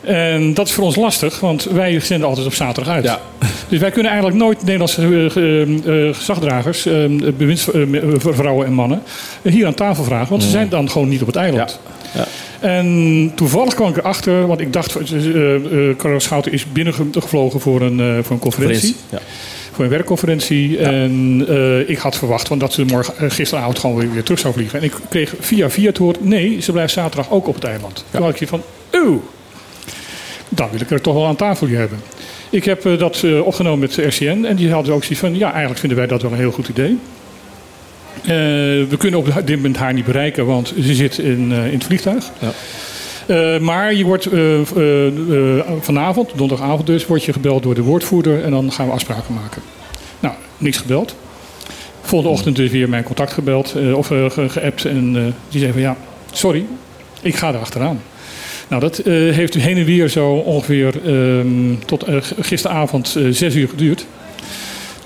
[0.00, 3.04] En dat is voor ons lastig, want wij zenden altijd op zaterdag uit.
[3.04, 3.20] Ja.
[3.68, 6.82] Dus wij kunnen eigenlijk nooit Nederlandse ge- gezagdragers,
[7.36, 9.02] bewindsvrouwen en mannen,
[9.42, 10.28] hier aan tafel vragen.
[10.28, 11.70] Want ze zijn dan gewoon niet op het eiland.
[11.84, 11.96] Ja.
[12.60, 17.80] En toevallig kwam ik erachter, want ik dacht, uh, uh, Carlo Schouten is binnengevlogen voor
[17.80, 18.96] een, eh, voor een conferentie.
[19.10, 19.18] Ja.
[19.72, 20.78] Voor een werkconferentie.
[20.78, 24.40] En eh, ik had verwacht want dat ze morgen, eh, gisteravond gewoon weer, weer terug
[24.40, 24.78] zou vliegen.
[24.78, 28.04] En ik kreeg via via te horen, nee, ze blijft zaterdag ook op het eiland.
[28.10, 28.62] Toen had ik hier van,
[28.94, 29.22] oeh,
[30.48, 31.98] dan wil ik er toch wel aan tafel hebben.
[32.50, 35.50] Ik heb eh, dat eh, opgenomen met RCN en die hadden ook zoiets van, ja,
[35.50, 36.98] eigenlijk vinden wij dat wel een heel goed idee.
[38.22, 38.30] Uh,
[38.88, 41.84] we kunnen op dit moment haar niet bereiken, want ze zit in, uh, in het
[41.84, 42.30] vliegtuig.
[42.38, 42.52] Ja.
[43.54, 44.28] Uh, maar je wordt
[45.80, 49.62] vanavond, donderdagavond dus, word je gebeld door de woordvoerder en dan gaan we afspraken maken.
[50.20, 51.16] Nou, niks gebeld.
[52.00, 55.96] Volgende ochtend dus weer mijn contact gebeld of ge geappt en die zei van ja,
[56.32, 56.64] sorry,
[57.22, 58.00] ik ga er achteraan.
[58.68, 62.04] Nou, dat heeft heen en weer zo ongeveer um, tot
[62.40, 64.06] gisteravond zes uur geduurd.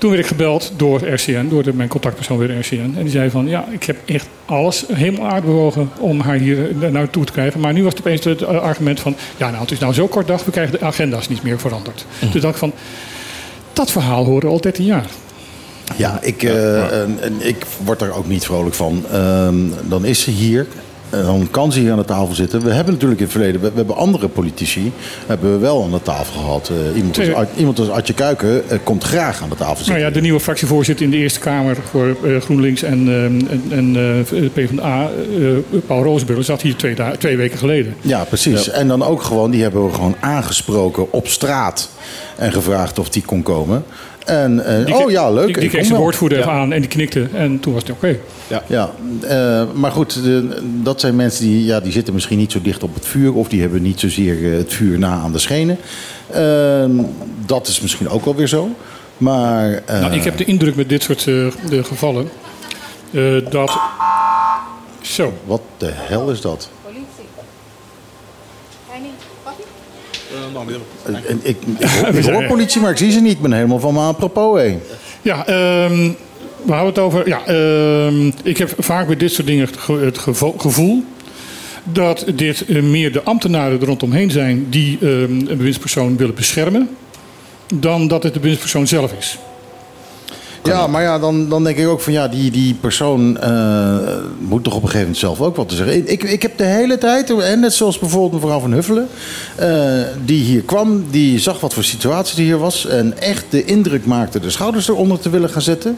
[0.03, 2.93] Toen werd ik gebeld door RCN, door de, mijn contactpersoon weer RCN.
[2.97, 7.25] En die zei van, ja, ik heb echt alles helemaal aardbewogen om haar hier naartoe
[7.25, 7.59] te krijgen.
[7.59, 10.27] Maar nu was het opeens het argument van, ja, nou, het is nou zo kort
[10.27, 12.05] dag, we krijgen de agenda's niet meer veranderd.
[12.21, 12.31] Mm.
[12.31, 12.73] Toen dacht ik van,
[13.73, 15.05] dat verhaal horen al 13 jaar.
[15.95, 19.05] Ja, ik, uh, en, en ik word er ook niet vrolijk van.
[19.13, 19.47] Uh,
[19.83, 20.67] dan is ze hier.
[21.21, 22.63] Dan kan ze hier aan de tafel zitten.
[22.63, 24.91] We hebben natuurlijk in het verleden, we, we hebben andere politici,
[25.25, 26.69] hebben we wel aan de tafel gehad.
[26.69, 29.93] Eh, iemand, als, iemand als Artje Kuiken eh, komt graag aan de tafel zitten.
[29.93, 33.95] Nou ja, de nieuwe fractievoorzitter in de Eerste Kamer voor eh, GroenLinks en, eh, en,
[33.95, 37.95] eh, PvdA, eh, Paul Roosburg, zat hier twee, twee weken geleden.
[38.01, 38.69] Ja, precies.
[38.69, 41.89] En dan ook gewoon, die hebben we gewoon aangesproken op straat
[42.35, 43.83] en gevraagd of die kon komen.
[44.25, 45.45] En, eh, Die oh kreeg- ja, leuk.
[45.47, 48.17] Die, die kreeg zijn woordvoerder aan en die knikte en toen was het oké.
[48.67, 48.89] Ja,
[49.21, 52.83] eh, maar goed, de- dat zijn mensen die, ja, die zitten misschien niet zo dicht
[52.83, 53.33] op het vuur...
[53.33, 55.77] of die hebben niet zozeer eh, het vuur na aan de schenen.
[56.29, 56.85] Eh,
[57.45, 58.69] dat is misschien ook wel weer zo.
[59.17, 61.25] Maar eh, Nou, ik heb de indruk met dit soort eh,
[61.69, 62.29] de gevallen
[63.11, 63.71] eh, dat...
[65.01, 66.69] Zo, wat de hel is dat?
[71.05, 73.31] Eh, en ik, ik, hoor- ik hoor politie, maar ik zie ze niet.
[73.31, 74.79] Ik ben helemaal van me apropos heen.
[75.21, 76.09] Ja, ehm,
[76.65, 77.27] we houden het over.
[77.27, 81.03] Ja, ehm, ik heb vaak bij dit soort dingen het, ge- het gevo- gevoel
[81.83, 86.89] dat dit eh, meer de ambtenaren er rondomheen zijn die ehm, een bewindspersoon willen beschermen,
[87.75, 89.37] dan dat het de bewindspersoon zelf is.
[90.63, 93.97] Ja, maar ja, dan, dan denk ik ook van ja, die, die persoon eh,
[94.39, 96.11] moet toch op een gegeven moment zelf ook wat te zeggen.
[96.11, 99.07] Ik, ik heb de hele tijd, en net zoals bijvoorbeeld mevrouw van Huffelen,
[99.55, 102.85] eh, die hier kwam, die zag wat voor situatie er hier was.
[102.85, 105.97] En echt de indruk maakte de schouders eronder te willen gaan zetten.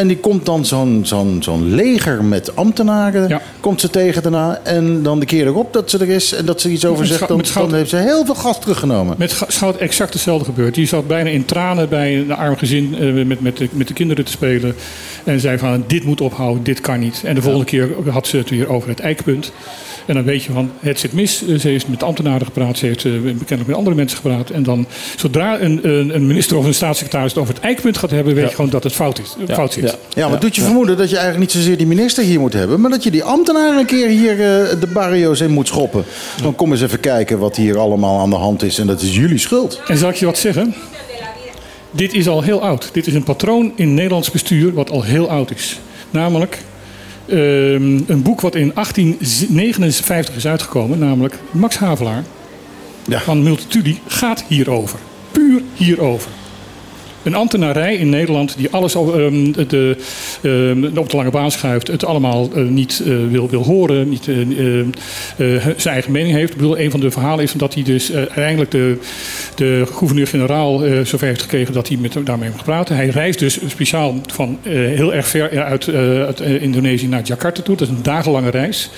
[0.00, 3.40] En die komt dan zo'n zo'n zo'n leger met ambtenaren, Ja.
[3.60, 4.60] komt ze tegen daarna.
[4.64, 7.28] En dan de keer erop dat ze er is en dat ze iets over zegt,
[7.28, 9.14] dan, dan heeft ze heel veel gas teruggenomen.
[9.18, 10.74] Met Schout exact hetzelfde gebeurd.
[10.74, 13.94] Die zat bijna in tranen bij een arm gezin eh, met, met, de, met de
[13.94, 14.74] kinderen te spelen.
[15.24, 17.22] En zei van dit moet ophouden, dit kan niet.
[17.24, 19.52] En de volgende keer had ze het weer over het eikpunt.
[20.10, 21.44] En dan weet je van het zit mis.
[21.46, 24.50] Eh, Ze heeft met ambtenaren gepraat, ze heeft eh, bekendelijk met andere mensen gepraat.
[24.50, 28.10] En dan zodra een, een, een minister of een staatssecretaris het over het eikpunt gaat
[28.10, 29.84] hebben, weet je gewoon dat het fout, is, fout zit.
[29.84, 30.22] Ja.
[30.22, 32.80] Ja, maar doet je vermoeden dat je eigenlijk niet zozeer die minister hier moet hebben,
[32.80, 36.04] maar dat je die ambtenaren een keer hier eh, de barrio's in moet schoppen.
[36.42, 39.16] Dan kom eens even kijken wat hier allemaal aan de hand is en dat is
[39.16, 39.80] jullie schuld.
[39.86, 40.74] En zal ik je wat zeggen?
[41.90, 42.88] Dit is al heel oud.
[42.92, 45.78] Dit is een patroon in Nederlands bestuur wat al heel oud is.
[46.10, 46.58] Namelijk
[47.30, 52.24] ehm, een boek wat in 1859 is uitgekomen, namelijk Max Havelaar
[53.06, 53.20] Ja.
[53.20, 54.98] van Multatuli, gaat hierover.
[55.32, 56.30] Puur hierover.
[57.22, 59.96] Een ambtenarij in Nederland die alles al, ehm, de,
[60.42, 64.28] ehm, op de lange baan schuift, het allemaal eh, niet eh, wil, wil horen, niet
[64.28, 64.78] eh, eh,
[65.36, 66.50] eh, zijn eigen mening heeft.
[66.50, 68.98] Ik bedoel, een van de verhalen is dat hij dus uiteindelijk de,
[69.54, 72.88] de gouverneur-generaal zover heeft gekregen dat hij met daarmee heeft gepraat.
[72.88, 77.76] Hij reist dus speciaal van heel erg ver uit, Indonesië naar Jakarta toe.
[77.76, 78.90] Dat is een dagenlange reis.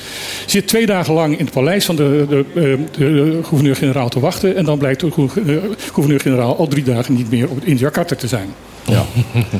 [0.47, 4.57] Zit twee dagen lang in het paleis van de, de, de gouverneur-generaal te wachten.
[4.57, 5.61] En dan blijkt de gouver-
[5.93, 8.49] gouverneur-generaal al drie dagen niet meer op, in Jakarta te zijn.
[8.87, 9.05] Ja.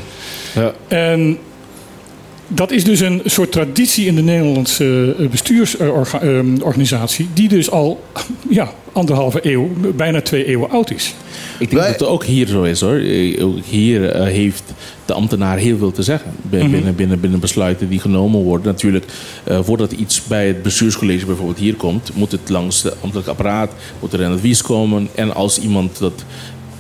[0.61, 0.73] ja.
[0.89, 1.39] En
[2.49, 8.03] dat is dus een soort traditie in de Nederlandse eh, bestuursorganisatie, die dus al
[8.49, 11.15] ja, anderhalve eeuw, bijna twee eeuwen oud is.
[11.59, 12.97] Ik denk Wij- dat het ook hier zo is hoor.
[12.97, 14.63] Eh, Ook hier eh, heeft
[15.07, 16.33] de ambtenaar heel veel te zeggen.
[16.43, 18.67] Binnen, binnen, binnen, binnen besluiten die genomen worden.
[18.67, 19.05] Natuurlijk,
[19.45, 23.71] eh, voordat iets bij het bestuurscollege bijvoorbeeld hier komt, moet het langs het ambtelijk apparaat,
[24.01, 25.09] moet er een advies komen.
[25.15, 26.25] En als iemand dat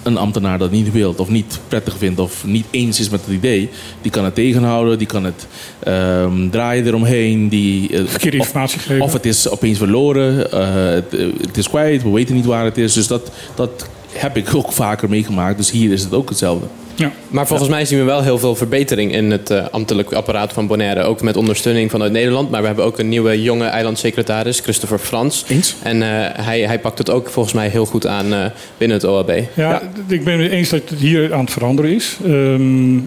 [0.03, 3.35] een ambtenaar dat niet wil of niet prettig vindt of niet eens is met het
[3.35, 3.69] idee,
[4.03, 5.47] die kan het tegenhouden, die kan het
[5.79, 7.49] ehm, draaien eromheen.
[7.49, 9.05] Die, eh, Verkeerde of- informatie geven.
[9.05, 12.65] Of het is opeens verloren, eh, het, eh, het is kwijt, we weten niet waar
[12.65, 12.93] het is.
[12.93, 15.57] Dus dat, dat heb ik ook vaker meegemaakt.
[15.57, 16.67] Dus hier is het ook hetzelfde.
[16.94, 17.12] Ja.
[17.28, 20.66] Maar volgens mij zien we wel heel veel verbetering in het eh, ambtelijk apparaat van
[20.66, 21.02] Bonaire.
[21.02, 22.50] Ook met ondersteuning vanuit Nederland.
[22.50, 25.44] Maar we hebben ook een nieuwe jonge eilandsecretaris, Christopher Frans.
[25.48, 25.74] Eens?
[25.83, 26.09] En eh,
[26.44, 28.44] hij, hij pakt het ook volgens mij heel goed aan eh,
[28.78, 29.31] binnen het OLB.
[29.55, 32.16] Ja, ik ben het eens dat het hier aan het veranderen is.
[32.24, 32.98] Ehm,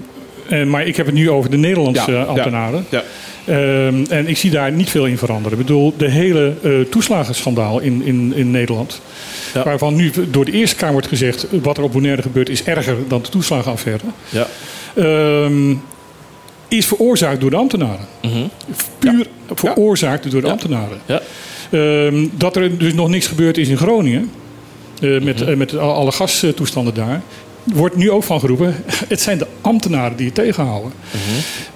[0.48, 2.86] en, maar ik heb het nu over de Nederlandse ambtenaren.
[2.90, 3.04] ja.
[3.46, 5.60] Ehm, en ik zie daar niet veel in veranderen.
[5.60, 9.02] Ik bedoel, de hele eh, toeslagenschandaal in, in, in Nederland.
[9.56, 9.64] Ja.
[9.64, 11.48] Waarvan nu door de Eerste Kamer wordt gezegd...
[11.62, 14.04] wat er op Bonaire gebeurt is erger dan de toeslagenaffaire.
[14.30, 14.48] Ja.
[14.96, 15.74] Ehm,
[16.68, 18.06] is veroorzaakt door de ambtenaren.
[19.00, 20.98] Puur veroorzaakt door de ambtenaren.
[21.06, 21.22] Ja.
[21.72, 24.32] Ehm, dat er dus nog niks gebeurd is in Groningen.
[25.02, 27.22] eh, met, eh, met al- alle gastoestanden daar.
[27.64, 28.76] Wordt nu ook van geroepen.
[29.08, 30.92] Het zijn de ambtenaren die het tegenhouden.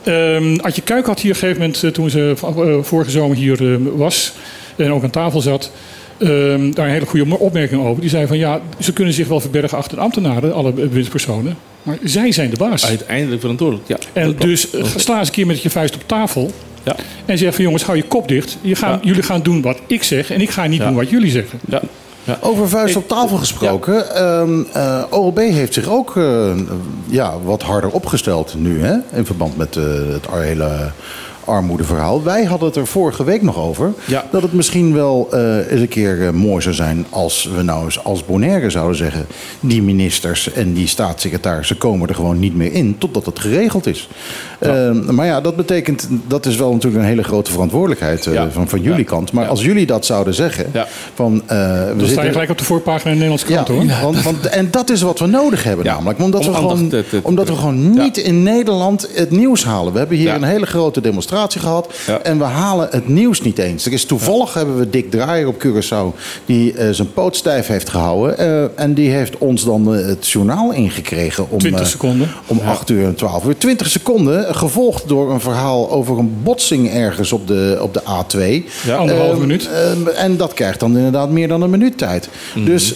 [0.03, 2.33] Ehm Adje Kuik had hier op een gegeven moment, eh, toen ze
[2.81, 4.33] vorige zomer hier was.
[4.75, 5.71] en ook aan tafel zat.
[6.19, 8.01] Ehm, daar een hele goede opmerking over.
[8.01, 11.57] Die zei van ja, ze kunnen zich wel verbergen achter de ambtenaren, alle bewindspersonen.
[11.83, 12.85] Maar zij zijn de baas.
[12.85, 13.87] Uiteindelijk verantwoordelijk.
[13.87, 16.51] Ja, En dus eh, sla eens een keer met je vuist op tafel.
[16.83, 16.95] Ja.
[17.25, 18.57] En zeg van jongens, hou je kop dicht.
[18.61, 18.99] Je gaan, Ja.
[19.01, 20.85] Jullie gaan doen wat ik zeg en ik ga niet Ja.
[20.87, 21.59] doen wat jullie zeggen.
[21.67, 21.81] Ja.
[22.23, 22.37] Ja.
[22.41, 26.51] Over vuist op tafel gesproken, ehm, eh, OLB heeft zich ook eh,
[27.05, 28.95] ja, wat harder opgesteld nu, hè?
[29.13, 30.91] In verband met eh, het hele
[31.49, 32.23] armoedeverhaal.
[32.23, 33.93] Wij hadden het er vorige week nog over.
[34.05, 34.25] Ja.
[34.31, 37.85] Dat het misschien wel eh, eens een keer eh, mooi zou zijn als we nou
[37.85, 39.25] eens als Bonaire zouden zeggen...
[39.59, 44.09] die ministers en die staatssecretarissen komen er gewoon niet meer in totdat het geregeld is.
[44.59, 48.49] Eh, maar ja, dat betekent, dat is wel natuurlijk een hele grote verantwoordelijkheid eh, Ja.
[48.51, 49.31] van, van jullie kant.
[49.31, 50.65] Maar als jullie dat zouden zeggen,
[51.13, 51.33] van...
[51.33, 54.01] we Dan sta je zitten- gelijk op de voorpagina in de Nederlandse krant, hoor.
[54.11, 56.19] want, want, en dat is wat we nodig hebben namelijk.
[56.21, 59.93] Omdat, om we gewoon, te- te- omdat we gewoon niet in Nederland het nieuws halen.
[59.93, 61.93] We hebben hier een hele grote demonstratie gehad.
[62.07, 62.19] Ja.
[62.21, 63.85] En we halen het nieuws niet eens.
[63.85, 66.19] Er is toevallig hebben we Dick Draaier op Curaçao.
[66.45, 68.37] Die eh, zijn poot stijf heeft gehouden.
[68.37, 71.49] eh, en die heeft ons dan eh, het journaal ingekregen.
[71.49, 72.29] Om, 20 eh, seconden.
[72.47, 73.57] om 8 uur en 12 uur.
[73.57, 74.55] 20 seconden.
[74.55, 78.63] Gevolgd door een verhaal over een botsing ergens op de, op de A2.
[78.85, 79.69] Ja, anderhalve Eh, minuut.
[79.71, 82.29] eh, en dat krijgt dan inderdaad meer dan een minuut tijd.
[82.55, 82.65] Mhm.
[82.65, 82.95] Dus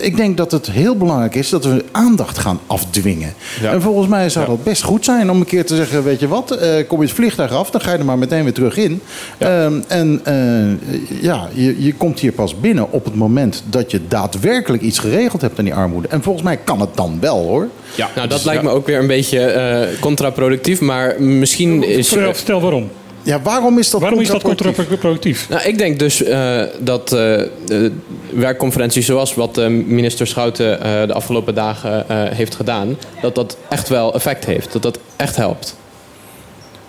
[0.00, 3.34] ik denk dat het heel belangrijk is dat we aandacht gaan afdwingen.
[3.60, 3.72] Ja.
[3.72, 6.28] En volgens mij zou dat best goed zijn om een keer te zeggen: Weet je
[6.28, 6.58] wat,
[6.88, 9.00] kom je het vliegtuig af, dan ga je er maar meteen weer terug in.
[9.38, 14.00] Ehm, en eh, ja, je, je komt hier pas binnen op het moment dat je
[14.08, 16.08] daadwerkelijk iets geregeld hebt aan die armoede.
[16.08, 17.68] En volgens mij kan het dan wel hoor.
[17.94, 18.68] Ja, Nou, dat dus, lijkt ja.
[18.68, 20.80] me ook weer een beetje eh, contraproductief.
[20.80, 22.08] Maar misschien is...
[22.08, 22.90] Vertel, waarom.
[23.26, 24.88] Ja, waarom is dat Waarom is dat contraproductief?
[24.88, 25.48] contraproductief?
[25.48, 27.18] Nou, ik denk dus eh, dat eh,
[27.64, 27.92] de
[28.32, 33.88] werkconferentie zoals wat minister Schouten eh, de afgelopen dagen eh, heeft gedaan, dat dat echt
[33.88, 34.72] wel effect heeft.
[34.72, 35.76] Dat dat echt helpt.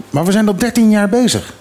[0.09, 1.53] Maar we zijn al 13 jaar bezig.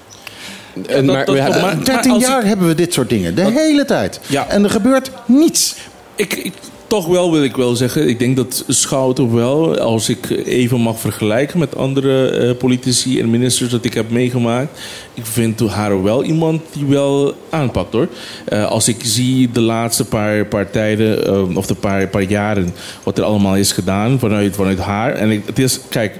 [0.89, 3.09] En maar dat we klopt, hebben- maar- 13 als jaar ik- hebben we dit soort
[3.09, 3.35] dingen.
[3.35, 4.21] De hele tijd.
[4.27, 4.47] Ja.
[4.49, 5.75] En er gebeurt niets.
[6.15, 6.53] Ik, ik,
[6.87, 10.99] toch wel wil ik wel zeggen, ik denk dat Schouten wel, als ik even mag
[11.01, 14.79] vergelijken met andere eh, politici en ministers dat ik heb meegemaakt,
[15.15, 18.09] ik vind haar wel iemand die wel aanpakt hoor.
[18.45, 22.75] Eh, als ik zie de laatste paar, paar tijden, eh, of de paar, paar jaren,
[23.03, 25.13] wat er allemaal is gedaan vanuit, vanuit haar.
[25.13, 26.15] En ik, het is, kijk,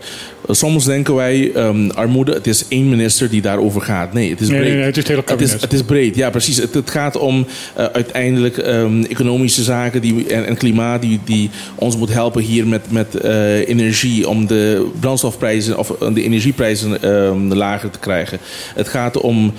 [0.49, 4.13] soms denken wij, ehm, armoede, het is één minister die daarover gaat.
[4.13, 4.61] Nee, het is breed.
[4.61, 5.61] nee, nee, het is het hele Het is, kabinet.
[5.61, 6.57] het is breed, ja precies.
[6.57, 11.51] Het, het gaat om eh, uiteindelijk ehm, economische zaken die, en, en klimaat die, die
[11.75, 17.03] ons moet helpen hier met, met eh, energie om de brandstofprijzen of eh, de energieprijzen
[17.03, 18.39] ehm, lager te krijgen.
[18.75, 19.53] Het gaat om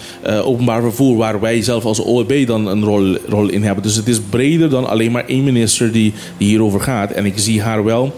[0.43, 3.83] openbaar vervoer waar wij zelf als OEB dan een rol, rol in hebben.
[3.83, 7.11] Dus het is breder dan alleen maar één minister die, die hierover gaat.
[7.11, 8.13] En ik zie haar wel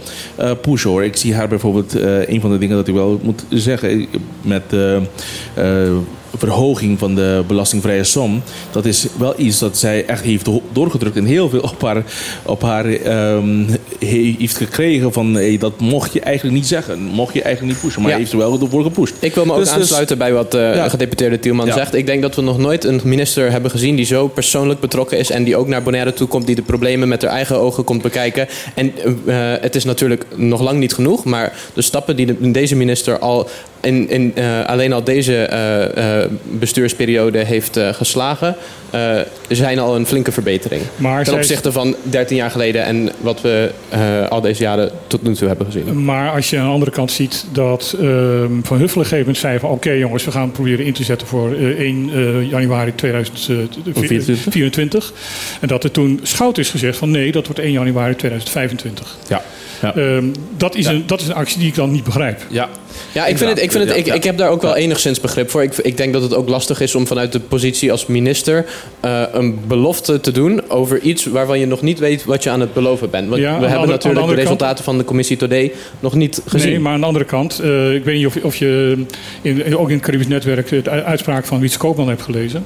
[0.61, 1.03] pushen hoor.
[1.03, 1.93] Ik zie haar bijvoorbeeld,
[2.27, 4.07] een van de dingen dat ik wel moet zeggen,
[4.41, 5.95] met eh, eh,
[6.37, 8.41] verhoging van de belastingvrije som.
[8.71, 12.03] Dat is wel iets dat zij echt heeft do- doorgedrukt en heel veel op haar,
[12.45, 13.65] op haar ehm,
[13.99, 16.99] he- heeft gekregen van hey, dat mocht je eigenlijk niet zeggen.
[17.03, 18.01] Mocht je eigenlijk niet pushen.
[18.01, 18.17] Maar Ja.
[18.17, 19.13] heeft er wel ervoor gepusht.
[19.19, 20.89] Ik wil me ook Dus- dus- aansluiten bij wat Ja.
[20.89, 21.73] gedeputeerde Tielman Ja.
[21.73, 21.93] zegt.
[21.95, 25.29] Ik denk dat we nog nooit een minister hebben gezien die zo persoonlijk betrokken is.
[25.31, 28.01] En die ook naar Bonaire toe komt, die de problemen met haar eigen ogen komt
[28.01, 28.47] bekijken.
[28.75, 28.93] En
[29.25, 31.23] eh, het is natuurlijk nog lang niet genoeg.
[31.23, 33.47] Maar de stappen die de- deze minister al
[33.81, 38.55] in, in, eh, alleen al deze eh, eh, bestuursperiode heeft geslagen,
[39.47, 40.81] zijn al een flinke verbetering.
[40.95, 43.71] Maar Ten opzichte van 13 jaar geleden en wat we
[44.29, 46.05] al deze jaren tot nu toe hebben gezien.
[46.05, 49.69] Maar als je aan de andere kant ziet dat ehm, Van Huffelen gegeven zei van...
[49.69, 55.13] oké jongens, we gaan proberen in te zetten voor eh, 1 eh, januari 2024.
[55.61, 59.17] En dat er toen schout is gezegd van nee, dat wordt 1 januari 2025.
[59.27, 59.41] Ja.
[59.81, 59.95] Ja.
[59.95, 60.25] Ehm,
[60.57, 60.91] dat, is Ja.
[60.91, 62.41] een, dat is een actie die ik dan niet begrijp.
[62.49, 62.69] ja.
[63.11, 65.49] Ja, ik, vind het, ik, vind het, ik, ik heb daar ook wel enigszins begrip
[65.49, 65.63] voor.
[65.63, 68.65] Ik, ik denk dat het ook lastig is om vanuit de positie als minister
[68.99, 72.59] eh, een belofte te doen over iets waarvan je nog niet weet wat je aan
[72.59, 73.27] het beloven bent.
[73.29, 76.13] Want we hebben andere- aan de natuurlijk de kant- resultaten van de commissie Today nog
[76.13, 76.69] niet gezien.
[76.69, 79.03] Nee, maar aan de andere kant, eh, ik weet niet of, je- of je
[79.41, 82.65] in, ook in het Caribisch Netwerk de uitspraak van Wiets Koopman hebt gelezen.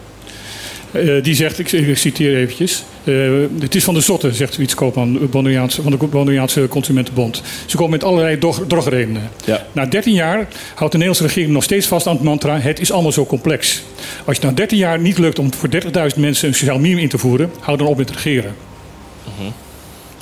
[0.93, 3.13] Eh, die zegt, ik, ik citeer eventjes, eh,
[3.59, 7.41] het is van de zotte, zegt Wiets Koopman van de Bonaireaanse Consumentenbond.
[7.65, 9.29] Ze komen met allerlei drog- drogredenen.
[9.45, 9.65] Ja.
[9.71, 10.35] Na 13 jaar
[10.75, 13.83] houdt de Nederlandse regering nog steeds vast aan het mantra, het is allemaal zo complex.
[14.25, 17.09] Als het na 13 jaar niet lukt om voor 30.000 mensen een sociaal minimum in
[17.09, 18.55] te voeren, hou dan op met regeren.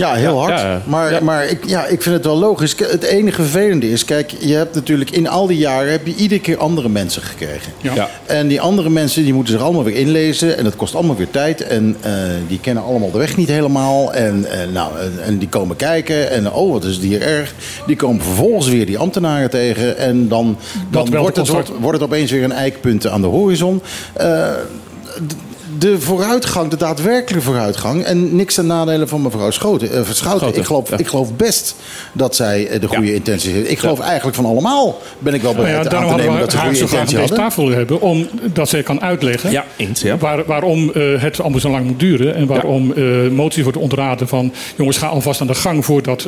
[0.01, 0.59] Ja, heel hard.
[0.59, 0.81] ja.
[0.85, 1.19] Maar, Ja.
[1.19, 2.75] maar ik, ja, ik vind het wel logisch.
[2.77, 6.41] Het enige vervelende is, kijk, je hebt natuurlijk in al die jaren heb je iedere
[6.41, 7.71] keer andere mensen gekregen.
[7.81, 8.09] Ja.
[8.25, 10.57] En die andere mensen die moeten zich allemaal weer inlezen.
[10.57, 11.61] En dat kost allemaal weer tijd.
[11.61, 12.11] En eh,
[12.47, 14.13] die kennen allemaal de weg niet helemaal.
[14.13, 16.31] En, eh, nou, en, en die komen kijken.
[16.31, 17.53] En oh, wat is het hier erg.
[17.87, 19.97] Die komen vervolgens weer die ambtenaren tegen.
[19.97, 20.57] En dan,
[20.89, 23.81] dan wordt, het, wordt, wordt het opeens weer een eikpunt aan de horizon.
[24.13, 24.49] Eh,
[25.81, 28.03] de vooruitgang, de daadwerkelijke vooruitgang.
[28.03, 30.55] En niks ten nadele van mevrouw Schoten, eh, Schouten.
[30.55, 30.97] Ik, geloof, ja.
[30.97, 31.75] ik geloof best
[32.13, 33.69] dat zij eh, de goede intenties heeft.
[33.71, 36.39] Ik geloof eigenlijk van allemaal ben ik wel Nou bereid ja, aan daarom te nemen
[36.39, 37.55] dat we ze goede zo graag intentie aan deze hadden.
[37.55, 40.17] tafel hebben, omdat zij kan uitleggen Ja, eens, ja.
[40.17, 42.35] waar, waarom eh, het allemaal zo lang moet duren.
[42.35, 44.53] En waarom eh moties wordt ontraden van...
[44.77, 46.25] jongens, ga alvast aan de gang voordat...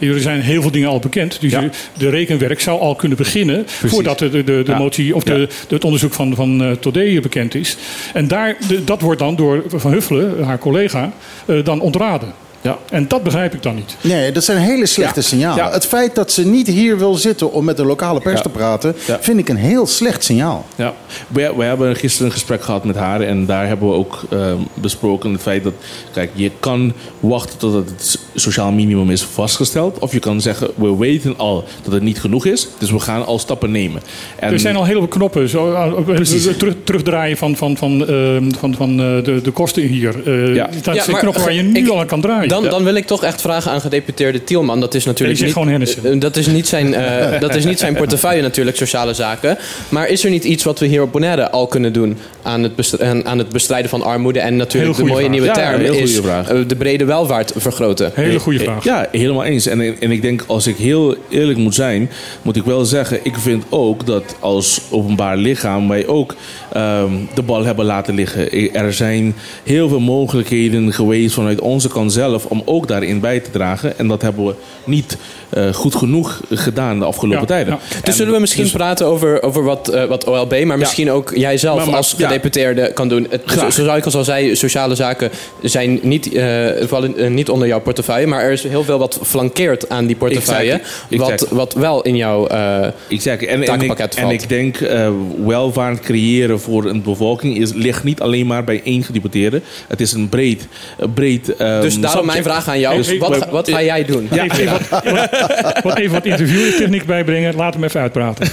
[0.00, 1.40] eh er zijn heel veel dingen al bekend.
[1.40, 1.52] Dus
[1.98, 3.64] de rekenwerk zou al kunnen beginnen...
[3.66, 4.78] voordat de, de, de, de Ja.
[4.78, 5.46] motie of de, Ja.
[5.68, 7.76] de- het onderzoek van, van eh Todé bekend is.
[8.14, 11.10] En daar, de- dat wordt dan door Van Huffelen, haar collega,
[11.46, 12.32] eh, dan ontraden.
[12.64, 12.78] Ja.
[12.90, 13.96] En dat begrijp ik dan niet.
[14.00, 15.26] Nee, dat zijn hele slechte Ja.
[15.26, 15.64] signalen.
[15.64, 15.70] Ja.
[15.72, 18.42] Het feit dat ze niet hier wil zitten om met de lokale pers Ja.
[18.42, 19.18] te praten, Ja.
[19.20, 20.64] vind ik een heel slecht signaal.
[20.76, 20.94] Ja,
[21.28, 24.56] we, we hebben gisteren een gesprek gehad met haar en daar hebben we ook ehm,
[24.74, 25.72] besproken het feit dat,
[26.12, 30.96] kijk, je kan wachten tot het sociaal minimum is vastgesteld, of je kan zeggen, we
[30.96, 34.02] weten al dat het niet genoeg is, dus we gaan al stappen nemen.
[34.38, 35.48] En, Er zijn al heel veel knoppen.
[35.48, 36.48] Zo, eh, Precies.
[36.56, 40.14] terug, terugdraaien van, van, van, eh, van, van eh, de, de kosten hier.
[40.26, 40.68] Eh, Ja.
[40.82, 42.48] Dat zijn knoppen waar je nu ik- al aan kan draaien.
[42.62, 44.80] Dan, dan wil ik toch echt vragen aan gedeputeerde Tielman.
[44.80, 47.94] Dat is natuurlijk niet, gewoon eh, dat is niet zijn, eh, dat is niet zijn
[47.94, 49.58] portefeuille natuurlijk, sociale zaken.
[49.88, 53.00] Maar is er niet iets wat we hier op Bonaire al kunnen doen aan het,
[53.24, 54.40] aan het bestrijden van armoede?
[54.40, 55.46] En natuurlijk de mooie nieuwe.
[55.46, 56.48] Ja, term is vraag.
[56.48, 58.10] eh, de brede welvaart vergroten.
[58.14, 58.84] Hele goede vraag.
[58.84, 59.66] Ja, helemaal eens.
[59.66, 62.10] En, en ik denk, als ik heel eerlijk moet zijn,
[62.42, 66.34] moet ik wel zeggen, ik vind ook dat als openbaar lichaam wij ook
[66.74, 68.72] ehm, de bal hebben laten liggen.
[68.74, 69.34] Er zijn
[69.64, 73.98] heel veel mogelijkheden geweest vanuit onze kant zelf om ook daarin bij te dragen.
[73.98, 75.16] En dat hebben we niet
[75.50, 77.72] eh, goed genoeg gedaan de afgelopen Ja, tijden.
[77.92, 78.00] ja.
[78.02, 81.56] Dus zullen we misschien praten over, over wat, eh, wat OLB, maar misschien ook jij
[81.58, 82.26] zelf Maar- maar- als ja.
[82.28, 83.26] gedeputeerde kan doen.
[83.30, 83.72] Het, zo, Graag.
[83.72, 85.30] zoals ik al zei, sociale zaken
[85.62, 89.88] zijn niet, eh, vallen niet onder jouw portefeuille, maar er is heel veel wat flankeert
[89.88, 91.18] aan die portefeuille, Exactly.
[91.18, 91.56] wat, Exactly.
[91.58, 92.46] wat wel in jouw...
[92.46, 93.44] eh, Exact.
[93.46, 95.08] En, en, ik, en ik denk, eh
[95.44, 99.60] welvaart creëren voor een bevolking is, ligt niet alleen maar bij één gedeputeerde.
[99.88, 100.68] Het is een breed,
[101.14, 104.28] breed ehm, dus daarom mijn vraag aan jou, Dus- wat, ga- wat ga jij doen?
[104.30, 107.54] Even, even wat, wat, wat even wat interviewtechniek bijbrengen.
[107.56, 108.46] Laat hem even uitpraten.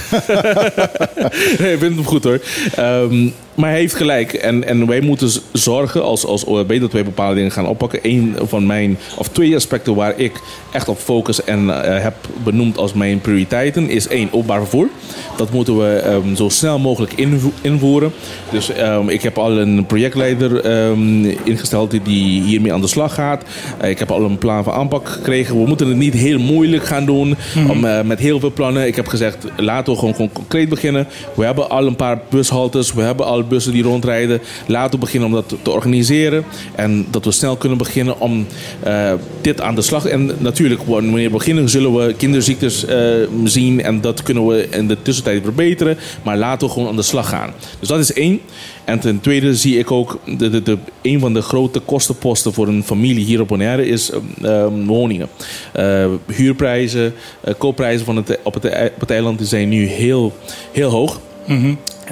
[1.58, 2.40] Nee, ik vind hem goed hoor.
[2.76, 4.32] Ehm, maar hij heeft gelijk.
[4.32, 7.98] En, en wij moeten zorgen als, als OLB dat wij bepaalde dingen gaan oppakken.
[8.02, 10.32] Eén van mijn, of twee aspecten waar ik
[10.72, 14.88] echt op focus en eh, heb benoemd als mijn prioriteiten is één, openbaar vervoer.
[15.36, 18.12] Dat moeten we ehm, zo snel mogelijk invo- invoeren.
[18.50, 23.44] Dus ehm, ik heb al een projectleider ehm, ingesteld die- hiermee aan de slag gaat.
[23.80, 25.60] Eh, ik heb al een plan van aanpak gekregen.
[25.62, 27.36] We moeten het niet heel moeilijk gaan doen
[27.68, 28.86] om, eh, met heel veel plannen.
[28.86, 31.06] Ik heb gezegd, laten we gewoon, gewoon concreet beginnen.
[31.34, 32.92] We hebben al een paar bushaltes.
[32.92, 34.40] We hebben al bussen die rondrijden.
[34.66, 36.44] Laten we beginnen om dat te- organiseren.
[36.74, 38.46] En dat we snel kunnen beginnen om
[38.82, 40.06] eh, dit aan de slag.
[40.06, 42.98] En natuurlijk, wanneer we beginnen zullen we kinderziektes eh,
[43.44, 43.82] zien.
[43.82, 45.98] En dat kunnen we in de tussentijd verbeteren.
[46.22, 47.50] Maar laten we gewoon aan de slag gaan.
[47.78, 48.40] Dus dat is één.
[48.84, 52.68] En ten tweede zie ik ook, de, de, de, een van de grote kostenposten voor
[52.68, 55.28] een familie hier op Bonaire is ehm, ehm, woningen.
[55.72, 60.36] Eh, huurprijzen, eh, koopprijzen van het, op, het, op het eiland zijn nu heel,
[60.72, 61.20] heel hoog.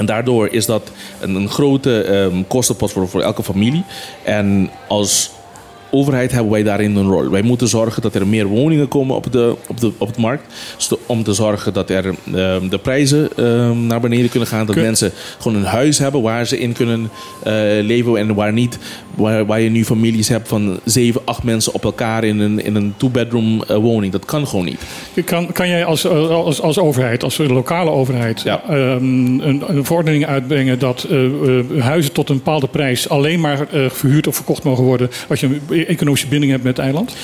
[0.00, 3.82] En daardoor is dat een, een grote ehm, kostenpost voor, voor elke familie.
[4.22, 5.30] En als
[5.90, 7.30] overheid hebben wij daarin een rol.
[7.30, 10.54] Wij moeten zorgen dat er meer woningen komen op de, op de, op het markt.
[10.76, 14.66] Sto- Om te zorgen dat er ehm, de prijzen ehm, naar beneden kunnen gaan.
[14.66, 17.10] Dat Kun- mensen gewoon een huis hebben waar ze in kunnen
[17.42, 18.16] eh, leven.
[18.16, 18.78] En waar niet,
[19.20, 22.74] waar, waar je nu families hebt van zeven, acht mensen op elkaar in een, in
[22.74, 24.12] een two-bedroom eh, woning.
[24.12, 24.80] Dat kan gewoon niet.
[25.24, 28.62] Kan, kan jij als, als, als overheid, als lokale overheid, Ja.
[28.68, 33.66] ehm, een, een verordening uitbrengen dat eh, eh, huizen tot een bepaalde prijs alleen maar
[33.72, 37.14] eh, verhuurd of verkocht mogen worden als je een economische binding hebt met het eiland?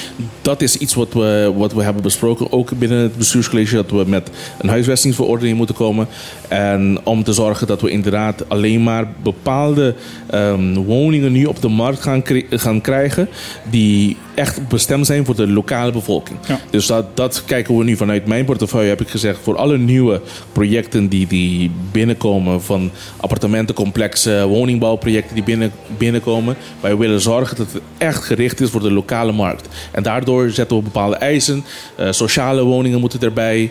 [0.42, 4.04] Dat is iets wat we, wat we hebben besproken, ook binnen het bestuurscollege, dat we
[4.06, 6.08] met een huisvestingsverordening moeten komen.
[6.48, 9.94] En om te zorgen dat we inderdaad alleen maar bepaalde
[10.30, 13.28] ehm, woningen nu op de markt gaan, kri- gaan krijgen
[13.70, 16.38] die echt bestemd zijn voor de lokale bevolking.
[16.48, 16.58] Ja.
[16.70, 20.20] Dus dat, dat kijken we nu vanuit mijn portefeuille, heb ik gezegd, voor alle nieuwe
[20.52, 26.56] projecten die, die binnenkomen, van appartementencomplexen, woningbouwprojecten die binnen, binnenkomen.
[26.80, 29.68] Wij willen zorgen dat het echt gericht is voor de lokale markt.
[29.92, 31.64] En daardoor zetten we bepaalde eisen.
[31.96, 33.70] Eh, sociale woningen moeten erbij,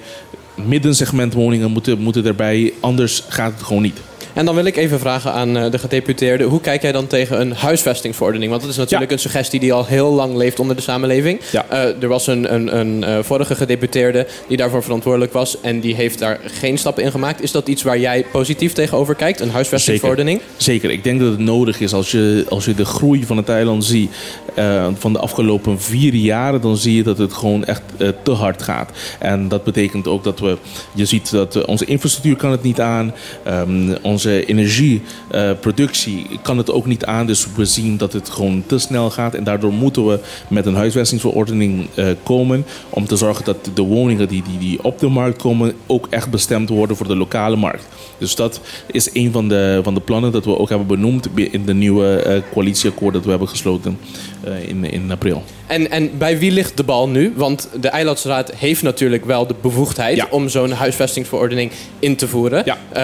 [0.56, 4.00] middensegmentwoningen moeten, moeten erbij, anders gaat het gewoon niet.
[4.36, 6.44] En dan wil ik even vragen aan eh, de gedeputeerde.
[6.44, 8.50] Hoe kijk jij dan tegen een huisvestingsverordening?
[8.50, 11.40] Want dat is natuurlijk een suggestie die al heel lang leeft onder de samenleving.
[11.52, 11.66] Ja.
[11.70, 15.62] Eh, er was een, een, een eh, vorige gedeputeerde die daarvoor verantwoordelijk was.
[15.62, 17.42] En die heeft daar geen stappen in gemaakt.
[17.42, 19.40] Is dat iets waar jij positief tegenover kijkt?
[19.40, 20.42] Een huisvestingsverordening?
[20.58, 20.90] Zeker.
[20.90, 23.86] Ik denk dat het nodig is als je, als je de groei van het eiland
[23.86, 24.12] ziet.
[24.56, 28.32] Eh, van de afgelopen vier jaren, dan zie je dat het gewoon echt eh, te
[28.32, 28.92] hard gaat.
[29.20, 30.58] En dat betekent ook dat we,
[30.94, 33.14] je ziet dat eh, onze infrastructuur kan het niet aan,
[33.48, 37.26] um, onze energieproductie kan het ook niet aan.
[37.26, 39.34] Dus we zien dat het gewoon te snel gaat.
[39.34, 41.88] En daardoor moeten we met een huisvestingsverordening
[42.24, 46.08] komen om te zorgen dat de woningen die, die, die op de markt komen ook
[46.10, 47.88] echt bestemd worden voor de lokale markt.
[48.18, 51.66] Dus dat is een van de, van de plannen dat we ook hebben benoemd in
[51.66, 53.98] de nieuwe coalitieakkoord dat we hebben gesloten
[54.46, 55.44] in, in april.
[55.68, 57.34] En, en bij wie ligt de bal nu?
[57.36, 60.28] Want de Eilandsraad heeft natuurlijk wel de bevoegdheid Ja.
[60.30, 62.62] om zo'n huisvestingsverordening in te voeren.
[62.66, 62.78] Ja.
[62.92, 63.04] Eh,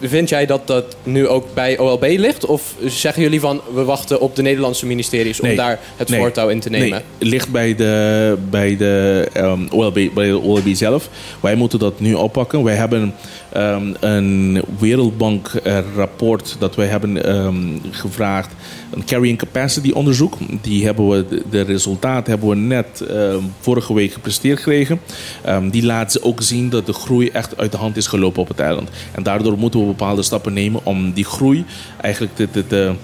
[0.00, 2.46] vind jij dat dat nu ook bij OLB ligt?
[2.46, 6.20] Of zeggen jullie van we wachten op de Nederlandse ministeries om daar het Nee.
[6.20, 6.88] voortouw in te nemen?
[6.90, 11.08] Nee, het ligt bij de, bij de ehm, OLB, bij de OLB zelf.
[11.40, 12.62] Wij moeten dat nu oppakken.
[12.64, 13.14] Wij hebben
[13.52, 17.56] ehm, een Wereldbank eh, rapport dat wij hebben ehm,
[17.90, 18.52] gevraagd.
[18.90, 20.34] Een carrying capacity onderzoek.
[20.60, 25.00] Die hebben we, de, de resultaten hebben we net ehm, vorige week gepresteerd gekregen.
[25.44, 28.48] Ehm, die laten ook zien dat de groei echt uit de hand is gelopen op
[28.48, 28.88] het eiland.
[29.12, 31.64] En daardoor moeten we bepaalde stappen nemen om die groei
[32.00, 32.34] eigenlijk
[32.66, 32.94] te-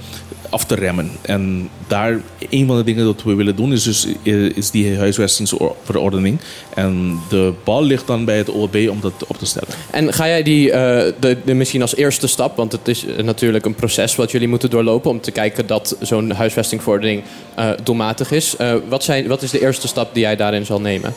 [0.55, 1.11] af te remmen.
[1.23, 2.21] En daar,
[2.51, 6.39] een van de dingen dat we willen doen is, dus, eh, is die huisvestingsverordening.
[6.75, 9.69] En de bal ligt dan bij het OLB om dat op te stellen.
[9.91, 11.13] En ga jij die eh,
[11.45, 14.71] de, misschien als eerste stap, want het is eh, natuurlijk een proces wat jullie moeten
[14.71, 17.23] doorlopen om te kijken dat zo'n huisvestingverordening
[17.55, 18.57] eh doelmatig is.
[18.89, 21.15] Wat, zijn, wat is de eerste stap die jij daarin zal nemen?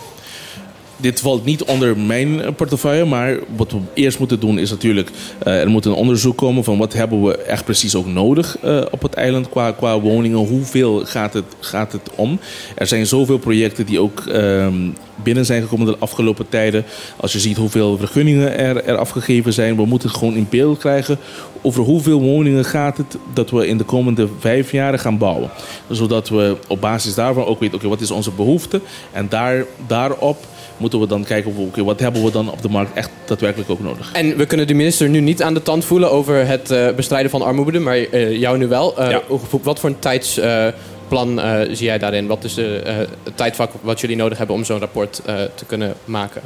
[1.00, 5.10] Dit valt niet onder mijn eh, portefeuille, maar wat we eerst moeten doen is natuurlijk...
[5.40, 8.82] eh, er moet een onderzoek komen van wat hebben we echt precies ook nodig eh,
[8.92, 10.38] op het eiland qua, qua woningen.
[10.38, 12.40] Hoeveel gaat het, gaat het om?
[12.76, 14.90] Er zijn zoveel projecten die ook ehm,
[15.24, 16.86] binnen zijn gekomen de afgelopen tijden.
[17.18, 19.76] Als je ziet hoeveel vergunningen er, er afgegeven zijn.
[19.76, 21.18] We moeten gewoon in beeld krijgen
[21.62, 25.50] over hoeveel woningen gaat het dat we in de komende vijf jaren gaan bouwen.
[25.90, 28.82] Zodat we op basis daarvan ook weten, oké, wat is onze behoefte?
[29.12, 30.38] En daar, daarop
[30.78, 33.80] moeten we dan kijken, oké, wat hebben we dan op de markt echt daadwerkelijk ook
[33.84, 34.12] nodig?
[34.14, 37.32] En we kunnen de minister nu niet aan de tand voelen over het eh, bestrijden
[37.32, 38.94] van armoede, maar eh, jou nu wel.
[39.10, 39.22] Ja.
[39.28, 42.28] hoe- Wat voor een tijdsplan zie jij daarin?
[42.28, 42.82] Wat is de,
[43.24, 45.22] het tijdvak wat jullie nodig hebben om zo'n rapport
[45.56, 46.42] te kunnen maken?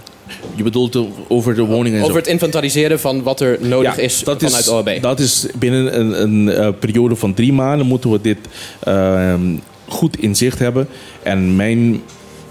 [0.56, 2.10] Je bedoelt over de woningen en zo.
[2.10, 5.02] Over het inventariseren van wat er nodig is vanuit OLB.
[5.02, 6.22] Dat is binnen een,
[6.66, 8.38] een periode van drie maanden moeten we dit
[8.84, 9.42] ehm,
[9.88, 10.88] goed in zicht hebben.
[11.24, 12.02] En mijn,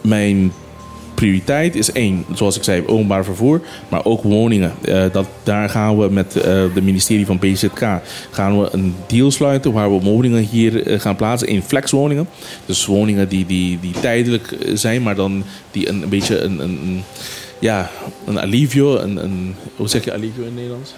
[0.01, 0.53] mijn
[1.21, 4.73] prioriteit is één, zoals ik zei, openbaar vervoer, maar ook woningen.
[4.83, 6.45] Eh, dat, daar gaan we met eh
[6.75, 8.01] de ministerie van BZK
[8.31, 12.29] gaan we een deal sluiten waar we woningen hier eh, gaan plaatsen in flexwoningen.
[12.67, 17.03] Dus woningen die, die, die tijdelijk zijn, maar dan die een, beetje een, een, een
[17.59, 17.91] ja,
[18.27, 20.95] een alivio, een, een, hoe zeg je alivio in het Nederlands?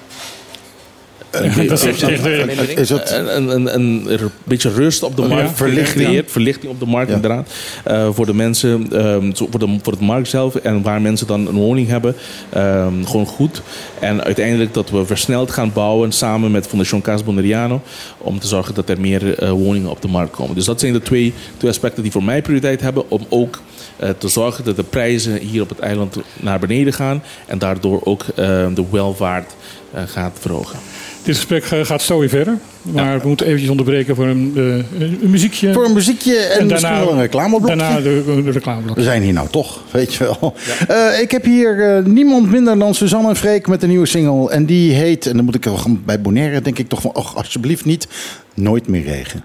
[1.32, 1.42] Dat
[1.82, 5.48] is echt, eh, Is het, een, een, een, een beetje rust op de Oh, markt
[5.48, 5.54] ja.
[5.54, 6.04] Verlichting.
[6.06, 6.30] creëert.
[6.30, 7.14] Verlichting op de markt, Ja.
[7.14, 7.48] inderdaad.
[7.84, 10.54] Eh, voor de mensen, ehm, zo- voor, de, voor het markt zelf.
[10.54, 12.14] En waar mensen dan een woning hebben.
[12.50, 13.62] ehm, gewoon goed.
[14.00, 17.80] En uiteindelijk dat we versneld gaan bouwen samen met Fondation Cas Boneriano.
[18.18, 20.54] Om te zorgen dat er meer eh, woningen op de markt komen.
[20.54, 23.10] Dus dat zijn de twee, twee aspecten die voor mij prioriteit hebben.
[23.10, 23.60] Om ook
[23.96, 27.22] eh, te zorgen dat de prijzen hier op het eiland naar beneden gaan.
[27.46, 28.34] En daardoor ook eh,
[28.74, 29.52] de welvaart
[29.92, 30.78] eh, gaat verhogen.
[31.22, 32.58] Dit gesprek eh, gaat zo weer verder.
[32.82, 35.72] Maar we moeten eventjes onderbreken voor een, eh, een muziekje.
[35.72, 37.76] voor een muziekje en, misschien wel een reclameblokje.
[37.76, 38.96] Daarna de, de reclameblok.
[38.96, 40.54] We zijn hier nou toch, weet je wel.
[40.88, 44.50] Eh, ik heb hier niemand minder dan Suzanne en Freek met een nieuwe single.
[44.50, 45.66] En die heet, en dan moet ik
[46.04, 47.14] bij Bonaire denk ik toch van...
[47.14, 48.08] Och, alsjeblieft niet,
[48.54, 49.44] Nooit meer regen.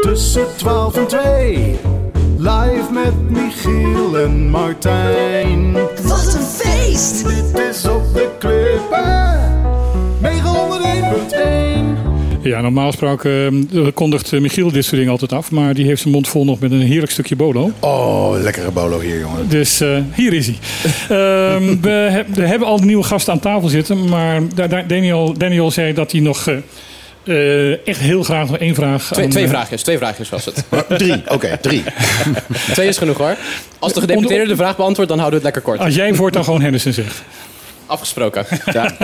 [0.00, 1.76] Tussen 12 en 2.
[2.38, 5.72] Live met Michiel en Martijn.
[6.02, 7.24] Wat een feest!
[7.28, 9.36] Dit is op de klippen.
[10.22, 10.28] 901.1.
[12.42, 15.50] Ja, normaal gesproken eh, kondigt eh, Michiel dit soort dingen altijd af.
[15.50, 17.70] Maar die heeft zijn mond vol nog met een heerlijk stukje bolo.
[17.80, 19.48] Oh, lekkere bolo hier, jongen.
[19.48, 20.56] Dus eh, hier is hij.
[21.18, 24.08] Ehm, we, we hebben al de nieuwe gasten aan tafel zitten.
[24.08, 26.48] Maar da- da- Daniel, Daniel zei dat hij nog
[27.28, 29.04] eh, echt heel graag nog één vraag...
[29.06, 30.64] Twee, aan, twee eh, vraagjes, twee vraagjes was het.
[30.98, 31.82] Drie, oké, drie.
[32.72, 33.36] Twee is genoeg hoor.
[33.78, 35.86] Als de gedeputeerde de vraag beantwoordt, dan houden we het lekker kort.
[35.86, 37.22] Als jij voortaan gewoon Henderson zegt.
[37.86, 38.46] Afgesproken.
[38.72, 38.94] Ja.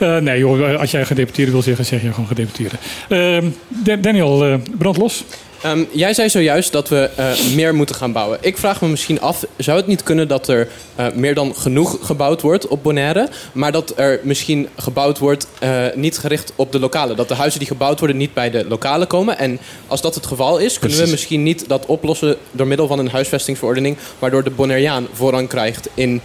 [0.00, 2.76] Eh, nee joh, als jij gedeputeerde wil zeggen, zeg je gewoon gedeputeerde.
[3.08, 5.24] Ehm, Da- Daniel, eh, brand los.
[5.66, 8.38] Ehm, jij zei zojuist dat we eh, meer moeten gaan bouwen.
[8.40, 11.98] Ik vraag me misschien af, zou het niet kunnen dat er eh, meer dan genoeg
[12.02, 16.78] gebouwd wordt op Bonaire, maar dat er misschien gebouwd wordt eh, niet gericht op de
[16.78, 17.16] lokalen?
[17.16, 19.38] Dat de huizen die gebouwd worden niet bij de lokalen komen?
[19.38, 22.98] En als dat het geval is, kunnen we misschien niet dat oplossen door middel van
[22.98, 26.20] een huisvestingsverordening, waardoor de Bonaireaan voorrang krijgt in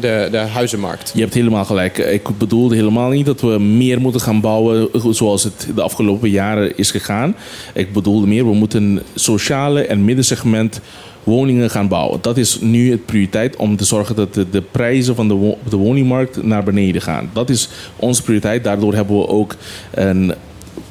[0.00, 1.12] de, de huizenmarkt?
[1.14, 1.98] Je hebt helemaal gelijk.
[1.98, 6.76] Ik bedoelde helemaal niet dat we meer moeten gaan bouwen zoals het de afgelopen jaren
[6.76, 7.36] is gegaan.
[7.74, 10.80] Ik bedoelde meer, we moeten sociale en middensegment
[11.26, 12.18] woningen gaan bouwen.
[12.22, 16.42] Dat is nu het prioriteit om te zorgen dat de, prijzen van de, de woningmarkt
[16.42, 17.30] naar beneden gaan.
[17.32, 18.64] Dat is onze prioriteit.
[18.64, 19.56] Daardoor hebben we ook
[19.90, 20.34] een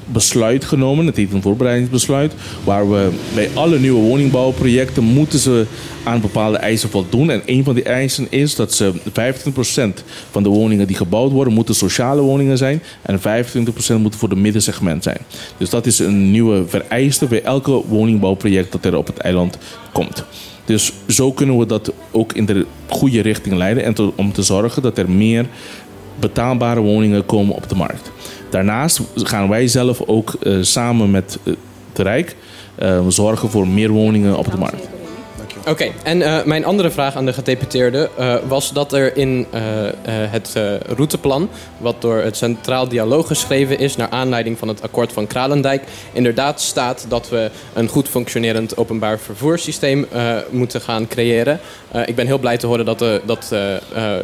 [0.05, 1.05] besluit genomen.
[1.05, 2.33] Het heet een voorbereidingsbesluit.
[2.63, 5.65] Waar we bij alle nieuwe woningbouwprojecten moeten ze
[6.03, 7.29] aan bepaalde eisen voldoen.
[7.29, 11.53] En een van die eisen is dat ze 25% van de woningen die gebouwd worden,
[11.53, 12.81] moeten sociale woningen zijn.
[13.01, 13.21] En 25%
[13.97, 15.19] moeten voor de middensegment zijn.
[15.57, 19.57] Dus dat is een nieuwe vereiste bij elke woningbouwproject dat er op het eiland
[19.91, 20.25] komt.
[20.65, 23.83] Dus zo kunnen we dat ook in de goede richting leiden.
[23.83, 25.45] En om te zorgen dat er meer
[26.19, 28.11] betaalbare woningen komen op de markt.
[28.49, 31.53] Daarnaast gaan wij zelf ook eh, samen met eh,
[31.89, 32.35] het Rijk
[32.75, 34.87] eh, zorgen voor meer woningen op de markt.
[35.67, 39.61] Oké, en eh, mijn andere vraag aan de gedeputeerde eh, was dat er in eh,
[40.05, 40.53] het
[40.95, 45.83] routeplan, wat door het Centraal Dialoog geschreven is naar aanleiding van het akkoord van Kralendijk,
[46.13, 50.07] inderdaad staat dat we een goed functionerend openbaar vervoerssysteem
[50.49, 51.59] moeten gaan creëren.
[52.05, 53.53] Ik ben heel blij te horen dat dat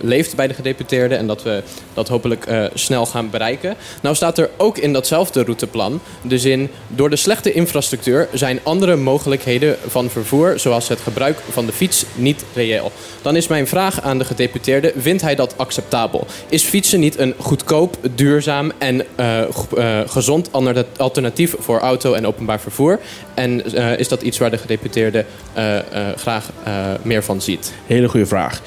[0.02, 1.64] leeft bij de gedeputeerde en dat we
[1.94, 3.76] dat hopelijk snel gaan bereiken.
[4.02, 8.96] Nou staat er ook in datzelfde routeplan de zin: door de slechte infrastructuur zijn andere
[8.96, 12.92] mogelijkheden van vervoer, zoals het gebruik van de fiets, niet reëel.
[13.22, 16.28] Dan is mijn vraag aan de gedeputeerde: vindt hij dat acceptabel?
[16.50, 19.48] Is fietsen niet een goedkoop, duurzaam en eh, eh,
[20.06, 20.50] gezond
[20.98, 23.00] alternatief voor auto en openbaar vervoer?
[23.34, 25.26] En eh, is dat iets waar de gedeputeerde
[26.16, 26.50] graag
[27.02, 27.74] meer van ziet?
[27.88, 28.62] Hele goede vraag.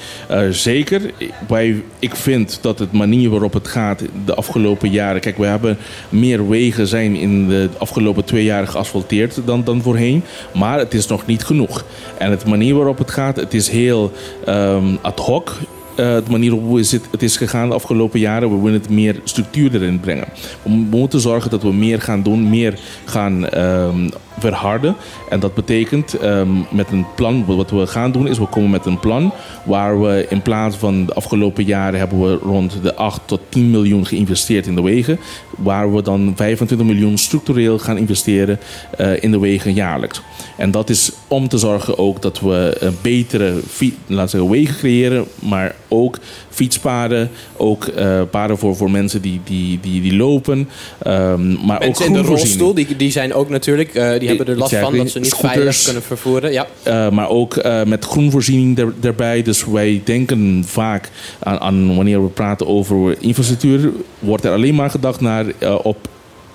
[0.49, 1.01] Zeker.
[1.47, 5.21] Wij, ik vind dat het manier waarop het gaat de afgelopen jaren.
[5.21, 5.77] Kijk, we hebben
[6.09, 10.23] meer wegen zijn in de afgelopen twee jaar geasfalteerd dan, dan voorheen.
[10.53, 11.85] Maar het is nog niet genoeg.
[12.17, 14.11] En het manier waarop het gaat, het is heel
[14.45, 15.57] ehm, ad hoc.
[15.95, 18.49] Eh, de manier waarop het, het is gegaan de afgelopen jaren.
[18.49, 20.27] We willen het meer structuur erin brengen.
[20.63, 24.95] We moeten zorgen dat we meer gaan doen, meer gaan ehm, verharden.
[25.29, 28.85] En dat betekent ehm, met een plan, wat we gaan doen is we komen met
[28.85, 29.33] een plan
[29.65, 33.69] waar we in plaats van de afgelopen jaren hebben we rond de 8 tot 10
[33.71, 35.19] miljoen geïnvesteerd in de wegen.
[35.57, 38.59] Waar we dan 25 miljoen structureel gaan investeren
[38.97, 40.21] eh, in de wegen jaarlijks.
[40.57, 44.75] En dat is om te zorgen ook dat we een betere fi- laten zeggen, wegen
[44.75, 46.17] creëren, maar ook
[46.49, 50.69] fietspaden, ook eh, paden voor, voor mensen die, die, die, die lopen.
[51.03, 54.53] ehm, maar ook Mensen in de rolstoel, die, die zijn ook natuurlijk, eh, die hebben
[54.53, 55.53] er last van dat ze niet Scooters.
[55.53, 56.51] veilig kunnen vervoeren.
[56.51, 56.67] Ja.
[56.87, 59.41] Uh, maar ook uh, met groenvoorziening er, erbij.
[59.41, 61.09] Dus wij denken vaak
[61.39, 66.07] aan, aan wanneer we praten over infrastructuur, wordt er alleen maar gedacht naar uh, op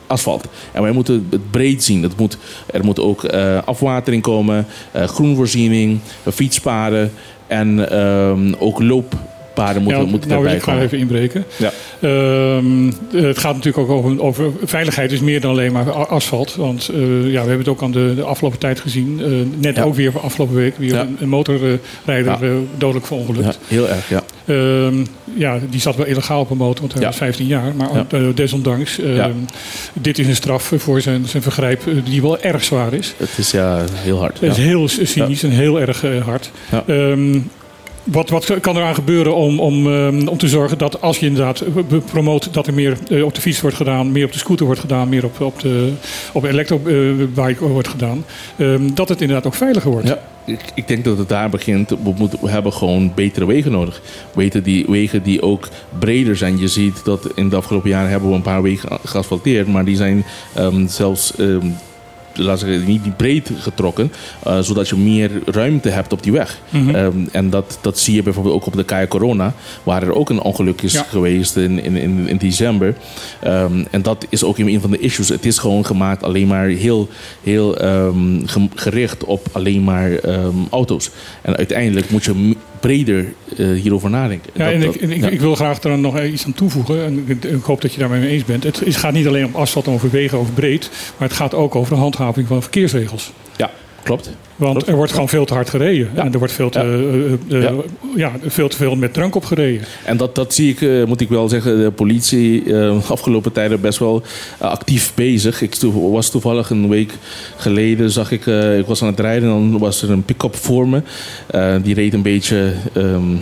[0.06, 0.44] asfalt.
[0.72, 2.02] En wij moeten het breed zien.
[2.02, 3.24] Het moet, er moet ook
[3.64, 6.00] afwatering komen, groenvoorziening,
[6.32, 7.12] fietspaden
[7.46, 8.78] en um, ook
[9.54, 10.82] looppaden moeten, ja, moeten nou wil erbij ik komen.
[10.82, 11.44] even inbreken.
[11.56, 11.70] Ja.
[12.56, 16.54] Um, het gaat natuurlijk ook over, over, veiligheid is meer dan alleen maar asfalt.
[16.54, 19.20] Want uh, ja, we hebben het ook aan de, de afgelopen tijd gezien.
[19.20, 19.26] Uh,
[19.60, 19.82] net Ja.
[19.82, 23.44] ook weer afgelopen week weer een, een motorrijder uh, dodelijk verongelukt.
[23.68, 24.22] Ja, heel erg, ja.
[24.46, 27.74] Um, ja, die zat wel illegaal op een motor, want hij was 15 jaar.
[27.74, 29.30] Maar desondanks, Ja.
[29.92, 33.14] dit is een straf voor zijn, zijn vergrijp die wel erg zwaar is.
[33.16, 34.40] Het is ja, heel hard.
[34.40, 36.50] Het is heel cynisch en heel erg hard.
[36.86, 37.50] Um,
[38.04, 41.64] wat, wat kan eraan gebeuren om, om, um, om te zorgen dat als je inderdaad
[42.04, 44.80] promoot dat er meer uh, op de fiets wordt gedaan, meer op de scooter wordt
[44.80, 45.92] gedaan, meer op, op de
[46.32, 48.24] op elektrobike wordt gedaan,
[48.56, 50.08] um, dat het inderdaad ook veiliger wordt?
[50.08, 51.90] Ja, ik, ik denk dat het daar begint.
[51.90, 54.02] We, moeten, hebben gewoon betere wegen nodig.
[54.34, 56.58] Weten die, wegen die ook breder zijn.
[56.58, 59.96] Je ziet dat in de afgelopen jaren hebben we een paar wegen geasfalteerd, maar die
[59.96, 60.24] zijn
[60.58, 61.32] um, zelfs.
[62.34, 64.12] We zeggen, niet die breed getrokken,
[64.46, 66.58] uh, zodat je meer ruimte hebt op die weg.
[66.68, 66.82] Mhm.
[66.82, 67.04] Mm -hmm.
[67.04, 70.30] um, en dat, dat zie je bijvoorbeeld ook op de Kaya Corona, waar er ook
[70.30, 71.06] een ongeluk is Ja.
[71.08, 72.94] geweest in, in, in, in december.
[73.46, 75.28] Um, en dat is ook een van de issues.
[75.28, 77.08] Het is gewoon gemaakt alleen maar heel,
[77.42, 78.42] heel um,
[78.74, 80.10] gericht op alleen maar
[80.70, 81.10] auto's.
[81.42, 84.50] En uiteindelijk moet je breder uh, hierover nadenken.
[84.54, 85.28] Ja, Dat- en, dat- ik, ik, ja.
[85.28, 87.04] ik wil graag er nog iets aan toevoegen.
[87.04, 88.64] En ik, ik hoop dat je daarmee eens bent.
[88.64, 90.90] Het, is- gaat niet alleen om asfalt en over wegen, over breed.
[91.18, 93.32] Maar het gaat ook over de handhaving van verkeersregels.
[93.56, 93.70] ja,
[94.02, 94.30] klopt.
[94.56, 94.88] Want Klopt.
[94.88, 96.08] er wordt gewoon veel te hard gereden.
[96.14, 96.24] Ja.
[96.24, 96.84] En er wordt veel te, Ja.
[96.84, 97.72] eh, eh, Ja.
[98.16, 99.86] ja, veel te veel met drank op gereden.
[100.04, 102.74] En dat, dat zie ik, eh, moet ik wel zeggen, de politie
[103.08, 104.22] afgelopen tijden best wel
[104.58, 105.62] eh, actief bezig.
[105.62, 105.74] Ik
[106.10, 107.12] was toevallig een week
[107.56, 110.56] geleden, zag ik, eh, ik was aan het rijden en dan was er een pick-up
[110.56, 111.02] voor me.
[111.46, 113.34] Eh, die reed een beetje ehm,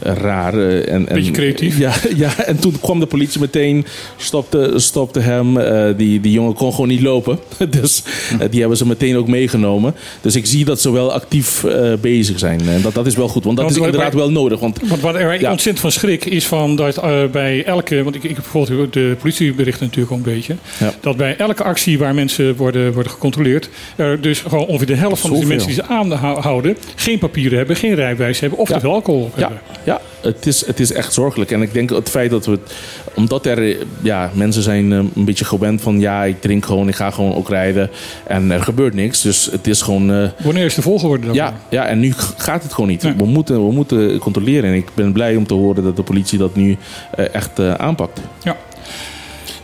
[0.00, 0.54] raar.
[0.54, 1.78] eh, en, en, Beetje creatief.
[1.88, 3.84] Ja, ja, en toen kwam de politie meteen,
[4.16, 5.56] stopte, stopte hem.
[5.58, 7.38] Eh, die, die jongen kon gewoon niet lopen.
[7.80, 8.02] dus
[8.40, 9.76] eh, die hebben ze meteen ook meegenomen.
[10.20, 12.60] Dus ik zie dat ze wel actief eh, bezig zijn.
[12.68, 14.60] En dat, dat is wel goed, want dat Want is inderdaad wel nodig.
[14.60, 15.50] Want Want waar er Ja.
[15.50, 18.02] ontzettend van schrik is van dat eh, bij elke.
[18.02, 20.54] Want ik, ik heb bijvoorbeeld de politieberichten natuurlijk ook een beetje.
[20.78, 20.92] Ja.
[21.00, 23.68] Dat bij elke actie waar mensen worden, worden gecontroleerd.
[23.96, 26.76] er dus gewoon ongeveer de helft van de mensen die ze aanhouden.
[26.94, 28.58] geen papieren hebben, geen rijbewijs hebben.
[28.58, 28.74] of Ja.
[28.74, 29.60] te veel alcohol hebben.
[29.84, 31.50] ja het, is, het is echt zorgelijk.
[31.50, 32.58] En ik denk het feit dat we.
[33.18, 33.62] Omdat er.
[33.62, 36.00] eh, Ja, mensen zijn eh, een beetje gewend van.
[36.00, 37.90] Ja, ik drink gewoon, ik ga gewoon ook rijden.
[38.26, 39.22] En er gebeurt niks.
[39.22, 40.12] Dus het is gewoon.
[40.12, 41.34] eh, Wanneer is de volgorde dan?
[41.34, 43.02] ja, ja, en nu gaat het gewoon niet.
[43.02, 43.14] Nee.
[43.16, 44.70] We, moeten, we moeten controleren.
[44.70, 46.76] En ik ben blij om te horen dat de politie dat nu
[47.32, 48.20] echt aanpakt.
[48.42, 48.56] ja.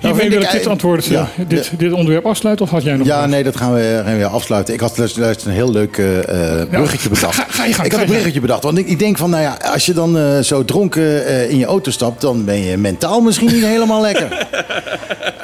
[0.04, 2.64] Nou, vind wil ik ik dit antwoord, Ja, eh, dit, dit onderwerp afsluiten?
[2.66, 3.28] Of had jij nog Ja, wat?
[3.28, 4.74] nee, dat gaan we, gaan we weer afsluiten.
[4.74, 7.34] Ik had luister, luister, een heel leuk eh, eh, bruggetje bedacht.
[7.34, 8.62] ga- ga je gang, ik ga had een je bruggetje bedacht.
[8.62, 11.58] Want ik, ik denk van, nou ja, als je dan eh, zo dronken eh, in
[11.58, 12.20] je auto stapt...
[12.20, 14.28] dan ben je mentaal misschien niet helemaal lekker.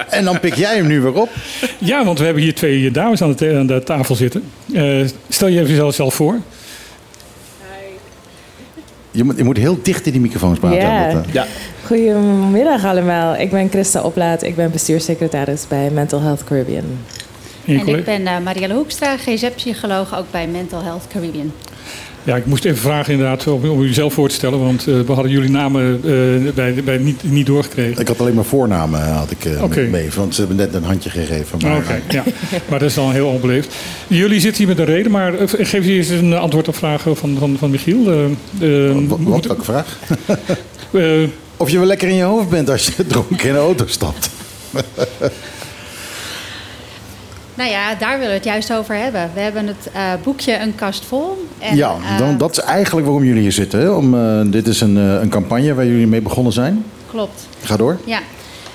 [0.09, 1.29] En dan pik jij hem nu weer op.
[1.79, 4.43] Ja, want we hebben hier twee dames aan de, aan de tafel zitten.
[4.75, 6.37] Eh, stel je even jezelf zelf voor.
[9.11, 10.79] Je moet, je moet heel dicht in die microfoons praten.
[10.79, 11.13] Ja.
[11.13, 11.47] Dat, eh, Ja,
[11.91, 13.37] Goedemiddag allemaal.
[13.37, 14.43] Ik ben Christa Oplaat.
[14.43, 16.85] Ik ben bestuurssecretaris bij Mental Health Caribbean.
[17.67, 21.53] En je ik ben uh, Marielle Hoekstra, GZ-psycholoog, ook bij Mental Health Caribbean.
[22.25, 24.59] Ja, ik moest even vragen inderdaad om, om u zelf voor te stellen.
[24.59, 28.01] Want eh, we hadden jullie namen eh, bij, bij niet, niet doorgekregen.
[28.01, 30.09] ik had alleen maar voornamen had ik, eh, mee.
[30.17, 31.59] Want ze hebben net een handje gegeven.
[31.63, 32.25] Maar, Oké, ja.
[32.69, 33.75] Maar dat is dan heel onbeleefd.
[34.07, 37.37] Jullie zitten hier met een reden, maar geef eens eens een antwoord op vragen van,
[37.39, 38.05] van, van Michiel.
[38.05, 39.99] Wat, wat, moet- welke vraag?
[41.61, 44.29] Of je wel lekker in je hoofd bent als je dronken in de auto stapt.
[47.55, 49.31] Nou ja, daar willen we het juist over hebben.
[49.35, 51.47] We hebben het eh, boekje Een kast vol.
[51.59, 53.81] En, ja, eh, dan, dat is eigenlijk waarom jullie hier zitten.
[53.81, 53.91] Hè?
[53.91, 56.85] Om, eh, dit is een, een campagne waar jullie mee begonnen zijn.
[57.11, 57.99] Klopt, Ga door.
[58.05, 58.19] ja.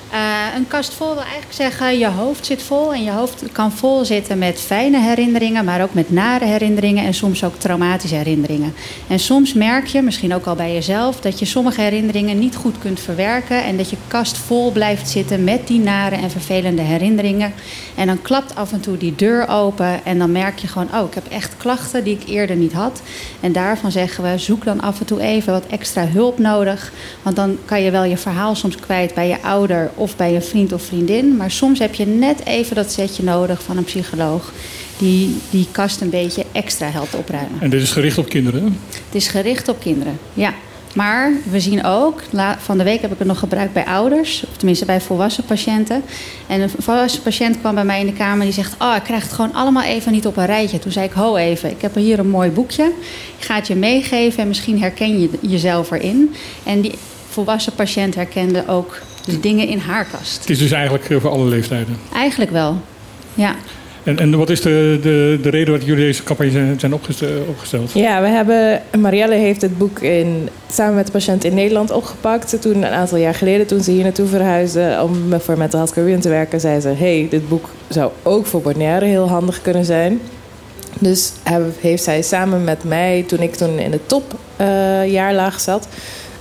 [0.10, 2.94] Eh, een kast vol wil eigenlijk zeggen, je hoofd zit vol.
[2.94, 7.14] En je hoofd kan vol zitten met fijne herinneringen, maar ook met nare herinneringen en
[7.14, 8.74] soms ook traumatische herinneringen.
[9.08, 12.78] En soms merk je, misschien ook al bij jezelf, dat je sommige herinneringen niet goed
[12.80, 13.64] kunt verwerken.
[13.64, 17.54] En dat je kast vol blijft zitten met die nare en vervelende herinneringen.
[17.96, 21.08] En dan klapt af en toe die deur open en dan merk je gewoon, oh,
[21.08, 23.02] ik heb echt klachten die ik eerder niet had.
[23.40, 26.92] En daarvan zeggen we, zoek dan af en toe even wat extra hulp nodig.
[27.22, 30.44] Want dan kan je wel je verhaal soms kwijt bij je ouder of bij een
[30.44, 31.38] vriend of vriendin.
[31.38, 34.52] Maar soms heb je net even dat setje nodig van een psycholoog
[34.98, 37.62] die die kast een beetje extra helpt opruimen.
[37.62, 38.80] en dit is gericht op kinderen.
[38.90, 40.54] Het is gericht op kinderen, ja.
[40.96, 42.22] Maar we zien ook,
[42.58, 46.04] van de week heb ik het nog gebruikt bij ouders, of tenminste bij volwassen patiënten.
[46.48, 49.24] En een volwassen patiënt kwam bij mij in de kamer die zegt: Oh, ik krijg
[49.24, 50.80] het gewoon allemaal even niet op een rijtje.
[50.80, 52.92] Toen zei ik: Ho even, ik heb hier een mooi boekje.
[53.38, 56.36] Ik ga het je meegeven en misschien herken je jezelf erin.
[56.64, 56.94] En die
[57.30, 60.40] volwassen patiënt herkende ook de dingen in haar kast.
[60.40, 61.98] Het is dus eigenlijk eh, voor alle leeftijden.
[62.14, 62.78] Eigenlijk wel,
[63.34, 63.56] ja.
[64.04, 67.24] En, en wat is de, de, de reden dat jullie deze campagne zijn, zijn opgest-
[67.48, 67.92] opgesteld?
[67.94, 72.62] Ja, we hebben, Marielle heeft het boek in, samen met de patiënt in Nederland opgepakt.
[72.62, 76.22] Toen een aantal jaar geleden, toen ze hier naartoe verhuisde om voor Mental Health Caribbean
[76.22, 80.20] te werken, zei ze: hey, dit boek zou ook voor Bonaire heel handig kunnen zijn.
[81.00, 85.88] Dus heb- heeft zij samen met mij, toen ik toen in de topjaarlaag zat,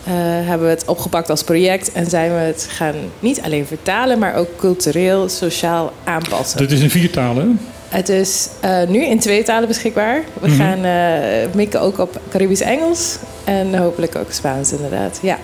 [0.04, 0.12] eh,
[0.48, 4.34] hebben we het opgepakt als project en zijn we het gaan niet alleen vertalen, maar
[4.34, 6.58] ook cultureel, sociaal aanpassen.
[6.58, 7.60] Dat is in vier talen.
[7.88, 10.20] Het is eh, nu in twee talen beschikbaar.
[10.40, 10.56] We Mhm.
[10.56, 15.18] gaan eh, mikken ook op Caribisch-Engels en hopelijk ook Spaans inderdaad.
[15.22, 15.38] Ja.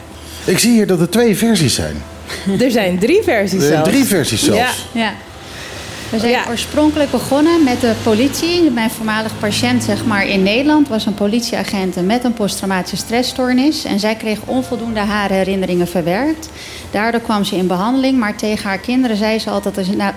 [0.45, 2.03] Ik zie hier dat er twee versies zijn.
[2.61, 3.89] Er zijn drie versies Er zelfs.
[3.91, 4.87] drie versies zelfs.
[4.93, 5.01] Ja.
[5.01, 5.13] Ja.
[6.11, 8.71] We zijn oorspronkelijk begonnen met de politie.
[8.71, 13.85] Mijn voormalig patiënt zeg maar, in Nederland was een politieagent met een posttraumatische stressstoornis.
[13.85, 16.49] En zij kreeg onvoldoende haar herinneringen verwerkt.
[16.91, 18.19] Daardoor kwam ze in behandeling.
[18.19, 19.75] Maar tegen haar kinderen zei ze altijd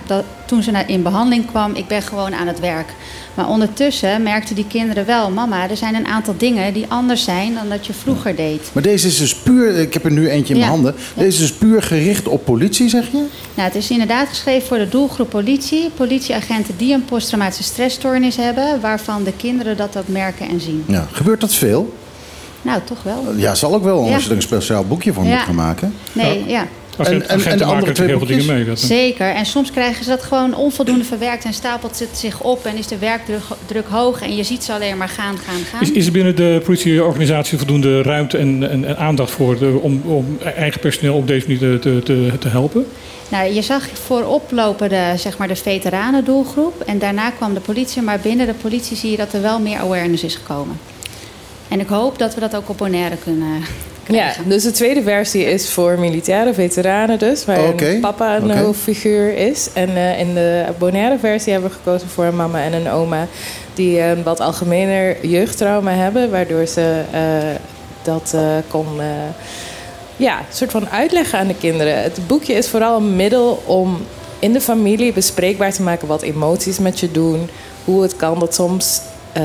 [0.07, 1.75] dat, toen ze in behandeling kwam...
[1.75, 2.87] ik ben gewoon aan het werk.
[3.33, 5.29] Maar ondertussen merkten die kinderen wel...
[5.29, 8.69] mama, er zijn een aantal dingen die anders zijn dan dat je vroeger deed.
[8.73, 10.65] Maar deze is dus puur, ik heb er nu eentje in Ja.
[10.65, 10.95] mijn handen.
[11.15, 13.17] Deze is dus puur gericht op politie, zeg je?
[13.53, 15.89] Nou, het is inderdaad geschreven voor de doelgroep politie.
[15.95, 18.81] Politieagenten die een posttraumatische stressstoornis hebben...
[18.81, 20.83] waarvan de kinderen dat ook merken en zien.
[20.87, 21.07] Ja.
[21.11, 21.93] Gebeurt dat veel?
[22.61, 23.33] Nou, toch wel.
[23.35, 24.23] Ja, zal ook wel, anders Ja.
[24.23, 25.29] je er een speciaal boekje voor Ja.
[25.29, 25.93] moet gaan maken.
[26.13, 26.67] Nee, ja.
[26.97, 28.65] Maken natuurlijk heel veel dingen mee.
[28.65, 29.29] Dat, Zeker.
[29.29, 31.45] En soms krijgen ze dat gewoon onvoldoende verwerkt...
[31.45, 34.21] en stapelt het zich op en is de werkdruk druk hoog...
[34.21, 35.81] en je ziet ze alleen maar gaan, gaan, gaan.
[35.81, 40.01] Is, is er binnen de politieorganisatie voldoende ruimte en, en, en aandacht voor de, om,
[40.05, 42.85] om eigen personeel op deze manier te, te, te helpen?
[43.29, 46.81] Nou, je zag voorop lopen de, zeg maar de veteranendoelgroep...
[46.81, 48.01] en daarna kwam de politie.
[48.01, 50.79] Maar binnen de politie zie je dat er wel meer awareness is gekomen.
[51.67, 53.63] En ik hoop dat we dat ook op Bonaire kunnen
[54.07, 59.35] Ja, dus de tweede versie is voor militaire veteranen dus, waar een papa een hoofdfiguur
[59.35, 59.69] is.
[59.73, 63.27] En eh, in de Bonaire versie hebben we gekozen voor een mama en een oma
[63.73, 67.21] die een wat algemener jeugdtrauma hebben, waardoor ze eh,
[68.01, 69.05] dat eh, kon eh,
[70.15, 72.01] ja, soort van uitleggen aan de kinderen.
[72.01, 74.05] Het boekje is vooral een middel om
[74.39, 77.49] in de familie bespreekbaar te maken wat emoties met je doen,
[77.85, 79.01] hoe het kan dat soms
[79.33, 79.43] eh,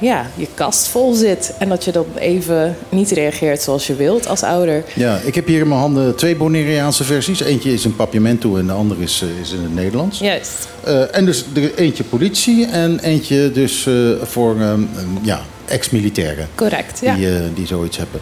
[0.00, 4.28] ja, je kast vol zit en dat je dan even niet reageert zoals je wilt
[4.28, 4.84] als ouder.
[4.94, 7.40] Ja, ik heb hier in mijn handen twee Bonaireaanse versies.
[7.40, 10.18] Eentje is in Papiamento en de andere is, eh, is in het Nederlands.
[10.18, 10.68] Juist.
[10.84, 11.44] Eh, en dus
[11.76, 13.88] eentje politie en eentje dus
[14.22, 14.82] voor ehm, ehm,
[15.22, 16.48] ja, ex-militairen.
[16.54, 17.14] Correct, ja.
[17.14, 18.20] Die, die zoiets hebben.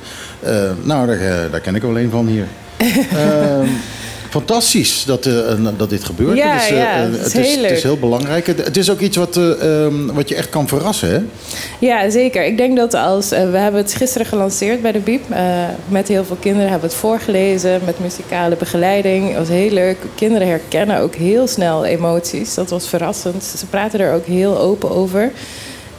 [0.82, 2.46] Nou, daar, daar ken ik wel een van hier.
[4.36, 5.32] Fantastisch dat, eh,
[5.76, 6.36] dat dit gebeurt.
[6.36, 8.46] Ja, het, is, eh, ja, eh, het is het, heel is, het is heel belangrijk.
[8.46, 11.20] Het, het is ook iets wat, eh, ehm, wat je echt kan verrassen, hè?
[11.78, 12.44] Ja, zeker.
[12.44, 13.28] Ik denk dat als...
[13.28, 15.22] we hebben het gisteren gelanceerd bij de Biep.
[15.88, 17.80] met heel veel kinderen hebben we het voorgelezen.
[17.84, 19.28] Met muzikale begeleiding.
[19.28, 19.96] Het was heel leuk.
[20.14, 22.54] Kinderen herkennen ook heel snel emoties.
[22.54, 23.44] Dat was verrassend.
[23.44, 25.32] Ze praten er ook heel open over.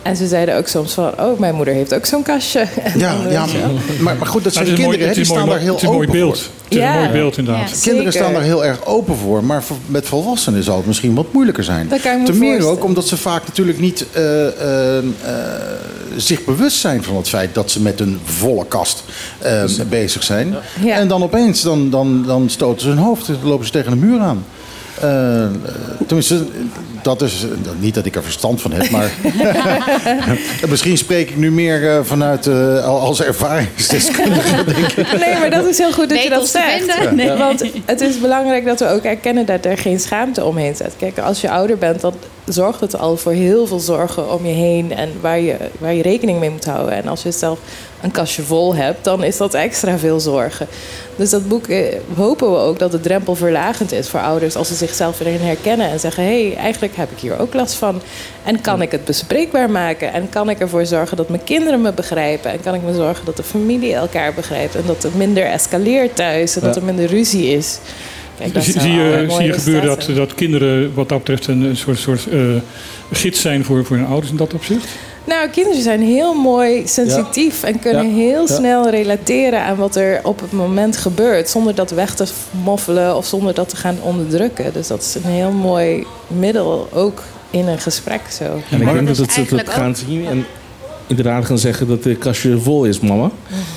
[0.07, 1.11] En ze zeiden ook soms van...
[1.19, 2.59] Oh, mijn moeder heeft ook zo'n kastje.
[2.83, 3.45] En Ja, ja
[3.99, 5.73] maar, maar goed, dat zijn kinderen, mooi- die het is een staan mooi- daar heel
[5.73, 6.39] het is een mooi open beeld.
[6.39, 6.51] voor.
[6.63, 7.69] Het is een mooi beeld, inderdaad.
[7.69, 11.15] Ja, Kinderen staan daar heel erg open voor, maar voor- met volwassenen zal het misschien
[11.15, 11.87] wat moeilijker zijn.
[11.87, 15.03] Dat kan ik me Ten meer ook omdat ze vaak natuurlijk niet eh, eh, eh,
[16.15, 19.03] zich bewust zijn van het feit dat ze met een volle kast
[19.39, 20.55] eh, bezig zijn.
[20.83, 20.95] Ja.
[20.95, 23.99] En dan opeens dan, dan, dan stoten ze hun hoofd, dan lopen ze tegen een
[23.99, 24.45] muur aan.
[25.01, 25.49] Eh, eh,
[26.05, 26.45] tenminste,
[27.01, 29.11] dat is eh, niet dat ik er verstand van heb, maar
[30.69, 34.63] misschien spreek ik nu meer vanuit eh, al- als ervaringsdeskundige.
[34.73, 35.19] denk ik.
[35.19, 37.11] Nee, maar dat is heel goed dat je dat zegt.
[37.15, 37.31] Nee.
[37.31, 40.93] Want het is belangrijk dat we ook erkennen dat er geen schaamte omheen zit.
[40.97, 42.13] Kijk, als je ouder bent, dan
[42.47, 46.01] zorgt het al voor heel veel zorgen om je heen en waar je, waar je
[46.01, 46.93] rekening mee moet houden.
[46.93, 47.59] En als je zelf
[48.01, 50.67] een kastje vol hebt, dan is dat extra veel zorgen.
[51.15, 54.67] Dus dat boek eh, hopen we ook dat de drempel verlagend is voor ouders als
[54.67, 58.01] ze zichzelf erin herkennen en zeggen: hé, hey, eigenlijk heb ik hier ook last van.
[58.43, 60.13] En kan ik het bespreekbaar maken?
[60.13, 62.51] En kan ik ervoor zorgen dat mijn kinderen me begrijpen?
[62.51, 64.75] En kan ik me zorgen dat de familie elkaar begrijpt?
[64.75, 67.79] En dat er minder escaleert thuis en dat er minder ruzie is.
[68.37, 71.61] Kijk, dat Zie, je, mooie zie je gebeuren dat, dat kinderen wat dat betreft een,
[71.61, 72.39] een soort, soort eh,
[73.11, 74.87] gids zijn voor, voor hun ouders in dat opzicht?
[75.23, 78.15] Nou, kinderen zijn heel mooi sensitief en kunnen Ja.
[78.15, 78.55] heel Ja.
[78.55, 81.49] snel relateren aan wat er op het moment gebeurt.
[81.49, 82.25] Zonder dat weg te
[82.63, 84.73] moffelen of zonder dat te gaan onderdrukken.
[84.73, 88.43] Dus dat is een heel mooi middel, ook in een gesprek zo.
[88.43, 90.25] En ik denk dat Dus het, dat het eigenlijk gaan zien.
[90.27, 90.45] En
[91.07, 93.31] inderdaad gaan zeggen dat de kastje vol is, mama.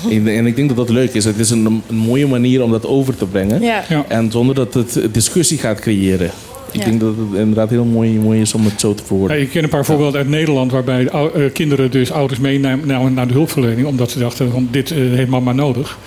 [0.09, 1.25] en, en ik denk dat dat leuk is.
[1.25, 3.61] Het is een, een mooie manier om dat over te brengen.
[3.61, 3.83] Ja.
[3.89, 4.05] Ja.
[4.07, 6.31] En zonder dat het discussie gaat creëren.
[6.71, 6.85] Ik Ja.
[6.85, 9.41] denk dat het inderdaad heel mooi, mooi is om het zo te Ja, verwoorden.
[9.41, 13.27] ik ken een paar voorbeelden uit Nederland waarbij ou- eh, kinderen dus ouders meenamen naar
[13.27, 13.87] de hulpverlening.
[13.87, 15.97] Omdat ze dachten, van, dit eh, heeft mama nodig.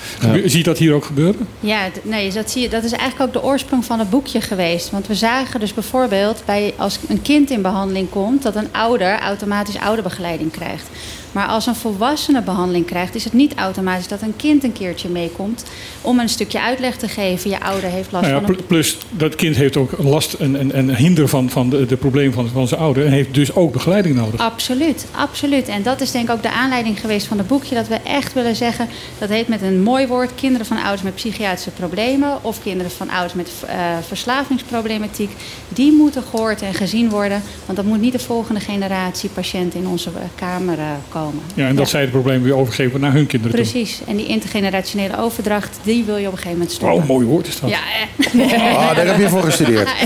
[0.44, 1.36] Zie je dat hier ook gebeuren?
[1.60, 4.90] Ja, nee, dat, zie je, dat is eigenlijk ook de oorsprong van het boekje geweest.
[4.90, 9.18] Want we zagen dus bijvoorbeeld bij, als een kind in behandeling komt, dat een ouder
[9.18, 10.88] automatisch ouderbegeleiding krijgt.
[11.32, 15.08] Maar als een volwassene behandeling krijgt, is het niet automatisch dat een kind een keertje
[15.08, 15.64] meekomt
[16.00, 17.50] om een stukje uitleg te geven.
[17.50, 20.72] Je ouder heeft last Nou ja, van een plus dat kind heeft ook last en,
[20.72, 23.06] en, en hinder van, van de, de problemen van, van zijn ouder.
[23.06, 24.40] En heeft dus ook begeleiding nodig.
[24.40, 25.68] Absoluut, absoluut.
[25.68, 27.74] En dat is denk ik ook de aanleiding geweest van het boekje.
[27.74, 28.88] Dat we echt willen zeggen,
[29.18, 30.30] dat heet met een mooi woord...
[30.34, 32.38] kinderen van ouders met psychiatrische problemen...
[32.44, 33.76] of kinderen van ouders met eh,
[34.06, 35.30] verslavingsproblematiek.
[35.68, 37.42] Die moeten gehoord en gezien worden.
[37.64, 41.42] Want dat moet niet de volgende generatie patiënten in onze eh, kamer eh, komen.
[41.54, 43.70] Ja, en dat zij het probleem weer overgeven naar hun kinderen toe.
[43.70, 44.00] Precies.
[44.06, 46.98] En die intergenerationele overdracht, die wil je op een gegeven moment stoppen.
[46.98, 47.70] Oh, mooi woord is dat.
[47.70, 48.76] Ja, eh.
[48.76, 49.88] Ah, daar heb je voor gestudeerd.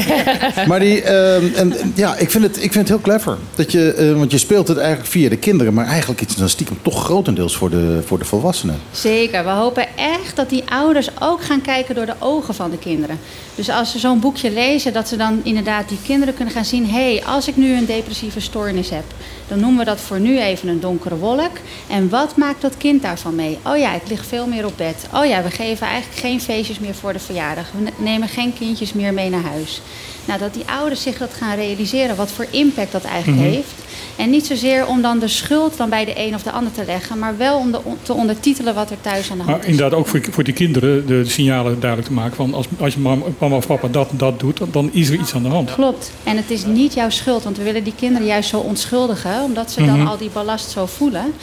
[0.69, 3.37] Maar die, ehm, en, ja, ik, vind het, ik vind het heel clever.
[3.55, 6.49] Dat je, eh, want je speelt het eigenlijk via de kinderen, maar eigenlijk het dan
[6.49, 8.81] stiekem toch grotendeels voor de, voor de volwassenen.
[8.91, 9.45] Zeker.
[9.45, 13.19] We hopen echt dat die ouders ook gaan kijken door de ogen van de kinderen.
[13.55, 16.87] Dus als ze zo'n boekje lezen, dat ze dan inderdaad die kinderen kunnen gaan zien...
[16.87, 19.05] hé, hey, als ik nu een depressieve stoornis heb,
[19.49, 21.51] dan noemen we dat voor nu even een donkere wolk.
[21.89, 23.59] En wat maakt dat kind daarvan mee?
[23.65, 25.07] Oh ja, ik lig veel meer op bed.
[25.15, 27.67] Oh ja, we geven eigenlijk geen feestjes meer voor de verjaardag.
[27.77, 29.81] We ne- nemen geen kindjes meer mee naar huis.
[30.25, 33.51] Nou, dat die ouders zich dat gaan realiseren, wat voor impact dat eigenlijk Mhm.
[33.55, 33.73] heeft.
[34.17, 36.85] En niet zozeer om dan de schuld dan bij de een of de ander te
[36.87, 39.71] leggen, maar wel om de, te ondertitelen wat er thuis aan de hand Maar is.
[39.71, 42.37] inderdaad ook voor, voor die kinderen de, de signalen duidelijk te maken.
[42.37, 45.19] Van als, als je mama, mama of papa dat dat doet, dan- dan is er
[45.21, 45.75] iets aan de hand.
[45.75, 46.11] Klopt.
[46.25, 49.71] En het is niet jouw schuld, want we willen die kinderen juist zo onschuldigen, omdat
[49.71, 50.07] ze dan Mhm.
[50.07, 51.35] al die ballast zo voelen.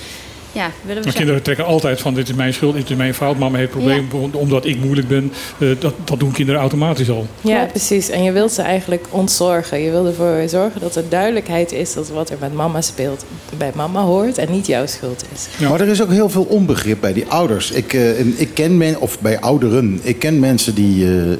[0.55, 3.37] Ja, willen we kinderen trekken altijd van dit is mijn schuld, dit is mijn fout,
[3.37, 5.31] mama heeft problemen omdat ik moeilijk ben.
[5.59, 7.27] Eh, dat, dat doen kinderen automatisch al.
[7.41, 8.09] Ja, precies.
[8.09, 9.79] En je wilt ze eigenlijk ontzorgen.
[9.79, 13.25] Je wil ervoor zorgen dat er duidelijkheid is dat wat er met mama speelt
[13.57, 15.67] bij mama hoort en niet jouw schuld is.
[15.69, 17.71] Maar er is ook heel veel onbegrip bij die ouders.
[17.71, 21.39] Ik, eh, ik ken men, of bij ouderen, ik ken mensen die eh, eh,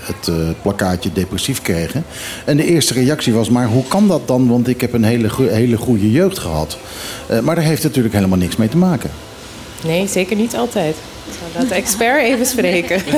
[0.00, 2.04] het eh, plakkaatje depressief kregen.
[2.44, 4.48] En de eerste reactie was, maar hoe kan dat dan?
[4.48, 6.78] Want ik heb een hele, hele goede jeugd gehad.
[7.30, 9.10] Eh, maar daar heeft natuurlijk helemaal niks mee te maken.
[9.84, 10.96] Nee, zeker niet altijd.
[11.26, 13.02] Ik laat de expert even spreken.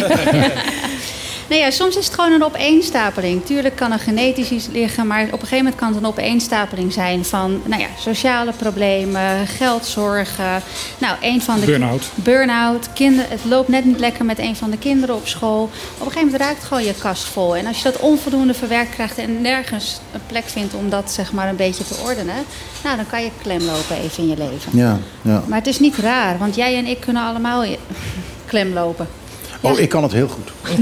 [1.52, 3.44] Nee, ja, soms is het gewoon een opeenstapeling.
[3.44, 6.92] Tuurlijk kan er genetisch iets liggen, maar op een gegeven moment kan het een opeenstapeling
[6.92, 10.62] zijn van nou ja, sociale problemen, geldzorgen.
[10.98, 12.02] Nou, een van de Burn-out.
[12.14, 15.62] Burn-out, kinder, het loopt net niet lekker met een van de kinderen op school.
[15.62, 15.70] Op
[16.06, 17.56] een gegeven moment raakt gewoon je kast vol.
[17.56, 21.32] En als je dat onvoldoende verwerkt krijgt en nergens een plek vindt om dat zeg
[21.32, 22.44] maar een beetje te ordenen,
[22.84, 24.78] nou dan kan je klem lopen even in je leven.
[24.78, 25.42] Ja, ja.
[25.46, 27.78] Maar het is niet raar, want jij en ik kunnen allemaal je-
[28.46, 29.08] klem lopen.
[29.64, 30.50] Oh, ik kan het heel goed.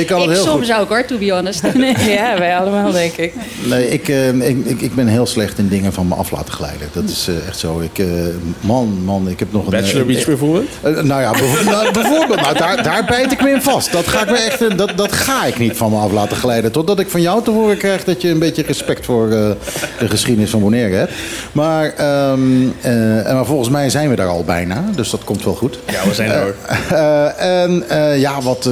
[0.00, 0.80] ik kan het ik heel soms goed.
[0.80, 1.62] ook hoor, to be honest.
[2.16, 3.34] ja, wij allemaal denk ik.
[3.64, 6.52] Nee, ik, eh, ik, ik, ik ben heel slecht in dingen van me af laten
[6.52, 6.88] glijden.
[6.92, 7.80] Dat is eh, echt zo.
[7.80, 8.06] Ik, eh,
[8.60, 9.70] man, man, ik heb nog een...
[9.70, 10.68] Bachelor eh, Beach bijvoorbeeld?
[10.82, 11.32] nou ja,
[11.70, 12.40] nou, bijvoorbeeld.
[12.40, 13.92] Nou, daar, daar bijt ik me in vast.
[13.92, 16.72] Dat ga ik, me echt, dat, dat ga ik niet van me af laten glijden.
[16.72, 19.50] Totdat ik van jou te horen krijg dat je een beetje respect voor eh,
[19.98, 21.12] de geschiedenis van Bonaire hebt.
[21.52, 22.40] Maar, ehm,
[22.80, 24.84] eh, en maar volgens mij zijn we daar al bijna.
[24.94, 25.78] Dus dat komt wel goed.
[25.90, 26.54] Ja, we zijn er hoor.
[26.90, 28.68] Eh, en eh, ja, wat.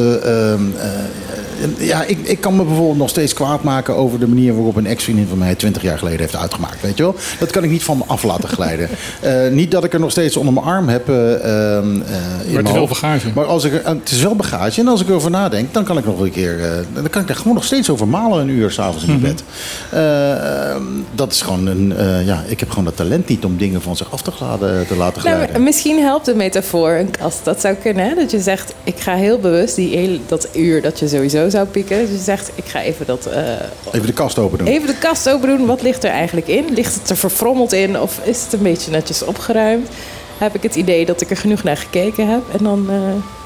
[1.79, 4.87] Ja, ik, ik kan me bijvoorbeeld nog steeds kwaad maken over de manier waarop een
[4.87, 6.81] ex-vriendin van mij 20 jaar geleden heeft uitgemaakt.
[6.81, 7.15] Weet je wel?
[7.39, 8.89] Dat kan ik niet van me af laten glijden.
[9.21, 11.09] Eh, niet dat ik er nog steeds onder mijn arm heb.
[11.09, 13.29] eh, ehm, eh, in het is wel bagage.
[13.35, 14.81] Maar als ik er, het is wel bagage.
[14.81, 16.63] En als ik erover nadenk, dan kan ik nog een keer.
[16.65, 19.21] eh, dan kan ik er gewoon nog steeds over malen een uur s'avonds in mijn
[19.21, 19.43] bed.
[19.91, 20.83] Eh, ehm,
[21.15, 21.97] dat is gewoon een.
[21.97, 24.87] eh, ja, ik heb gewoon dat talent niet om dingen van zich af te, glijden,
[24.87, 25.53] te laten Nou, glijden.
[25.53, 27.45] maar misschien helpt de metafoor een kast.
[27.45, 28.15] Dat zou kunnen, hè?
[28.15, 31.66] Dat je zegt, ik ga heel bewust die hele, dat uur dat je sowieso zou
[31.66, 31.99] pieken.
[32.01, 33.26] Dat je zegt, ik ga even dat...
[33.26, 33.42] eh,
[33.92, 34.66] Even de kast open doen.
[34.66, 35.66] even de kast open doen.
[35.66, 36.64] Wat ligt er eigenlijk in?
[36.74, 38.01] Ligt het er verfrommeld in?
[38.01, 39.88] Of is het een beetje netjes opgeruimd?
[40.39, 42.43] Heb ik het idee dat ik er genoeg naar gekeken heb?
[42.53, 42.97] En dan eh,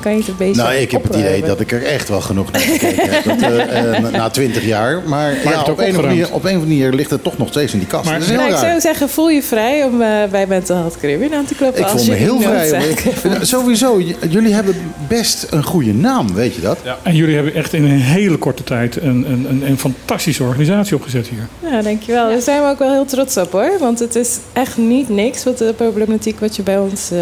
[0.00, 2.20] kan je het een beetje Nou, ik heb het idee dat ik er echt wel
[2.20, 3.24] genoeg naar gekeken heb.
[3.24, 5.02] Dat, eh, eh, na twintig jaar.
[5.06, 6.06] Maar, ja, ook op, een of andere opgeruimd?
[6.06, 8.04] manier, op een of andere manier ligt het toch nog steeds in die kast.
[8.04, 10.76] Maar- dat is heel Nou, ik zou zeggen, voel je vrij om eh, bij Mental
[10.76, 11.80] Health Caribbean aan te kloppen.
[11.80, 12.94] Ik als voel me heel vrij.
[13.40, 14.74] Sowieso, jullie hebben
[15.08, 16.78] best een goede naam, weet je dat?
[17.02, 20.96] En jullie hebben echt in een hele korte tijd een, een, een, een fantastische organisatie
[20.96, 21.70] opgezet hier.
[21.70, 22.28] Ja, dankjewel.
[22.28, 23.78] Daar zijn we ook wel heel trots op hoor.
[23.78, 27.18] Want het is echt niet niks wat de problematiek wat je bij ons eh,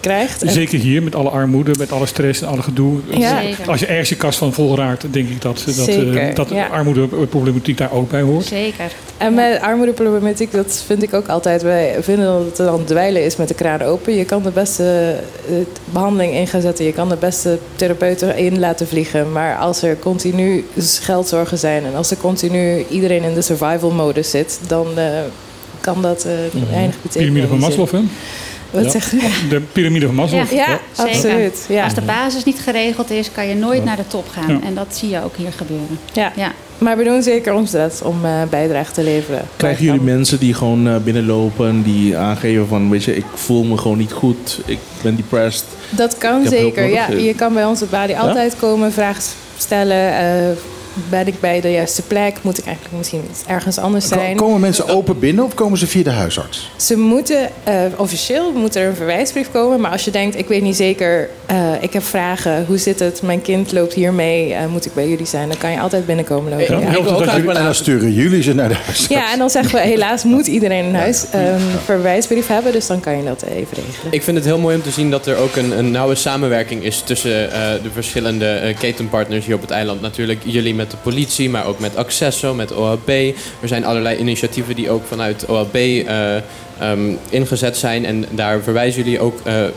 [0.00, 0.42] krijgt.
[0.42, 2.98] En- Zeker hier, met alle armoede, met alle stress en alle gedoe.
[3.18, 3.40] Ja.
[3.66, 6.48] Als je ergens je kast van vol raakt, denk ik dat, dat, eh, Zeker, dat
[6.48, 6.66] ja.
[6.66, 8.44] armoedeproblematiek daar ook bij hoort.
[8.44, 8.92] Zeker.
[9.16, 11.62] En met armoedeproblematiek, dat vind ik ook altijd.
[11.62, 14.14] Wij vinden dat het dan dweilen is met de kraan open.
[14.14, 15.16] Je kan de beste
[15.48, 16.84] eh, behandeling in gaan zetten.
[16.84, 19.32] Je kan de beste therapeuten in laten vliegen.
[19.32, 20.64] Maar als er continu
[21.00, 25.04] geldzorgen zijn en als er continu iedereen in de survival mode zit, dan eh,
[25.80, 26.32] kan dat eh
[26.70, 27.32] weinig betekenen.
[27.32, 27.58] Piramide van.
[27.58, 28.00] Maslow, hè?
[28.70, 28.90] Wat Ja.
[28.90, 29.20] zegt u?
[29.48, 30.52] De piramide van Maslow.
[30.52, 31.64] Ja, absoluut.
[31.68, 31.84] Ja.
[31.84, 34.48] Als de basis niet geregeld is, kan je nooit naar de top gaan.
[34.48, 34.58] Ja.
[34.66, 35.98] En dat zie je ook hier gebeuren.
[36.12, 36.32] Ja.
[36.36, 36.52] Ja.
[36.78, 39.42] Maar we doen zeker ons best om eh, bijdrage te leveren.
[39.56, 43.76] Krijgen jullie mensen die gewoon eh, binnenlopen, die aangeven van, weet je, ik voel me
[43.78, 45.64] gewoon niet goed, ik ben depressed.
[45.90, 46.84] Dat kan zeker.
[46.88, 49.22] Ja, je kan bij ons op Bali altijd komen, vragen
[49.56, 50.18] stellen.
[50.18, 50.56] eh,
[51.08, 52.36] ben ik bij de juiste plek?
[52.42, 54.36] Moet ik eigenlijk misschien ergens anders zijn?
[54.36, 56.70] Komen mensen open binnen of komen ze via de huisarts?
[56.76, 59.80] Ze moeten, eh, officieel moet er een verwijsbrief komen.
[59.80, 62.64] Maar als je denkt, ik weet niet zeker, eh, ik heb vragen.
[62.66, 63.22] Hoe zit het?
[63.22, 64.52] Mijn kind loopt hier mee.
[64.54, 65.48] eh, moet ik bij jullie zijn?
[65.48, 66.80] Dan kan je altijd binnenkomen lopen.
[66.80, 69.06] Ja, Ja, dat En dan sturen jullie ze naar de huisarts.
[69.06, 72.72] Ja, en dan zeggen we, helaas moet iedereen een huis een verwijsbrief hebben.
[72.72, 74.12] Dus dan kan je dat even regelen.
[74.12, 76.84] Ik vind het heel mooi om te zien dat er ook een, een nauwe samenwerking
[76.84, 80.00] is tussen eh, de verschillende ketenpartners hier op het eiland.
[80.00, 83.08] Natuurlijk jullie met de politie, maar ook met Accesso, met OHB.
[83.60, 88.04] Er zijn allerlei initiatieven die ook vanuit OHB eh, ehm, ingezet zijn.
[88.06, 89.70] En daar verwijzen jullie ook eh, eh,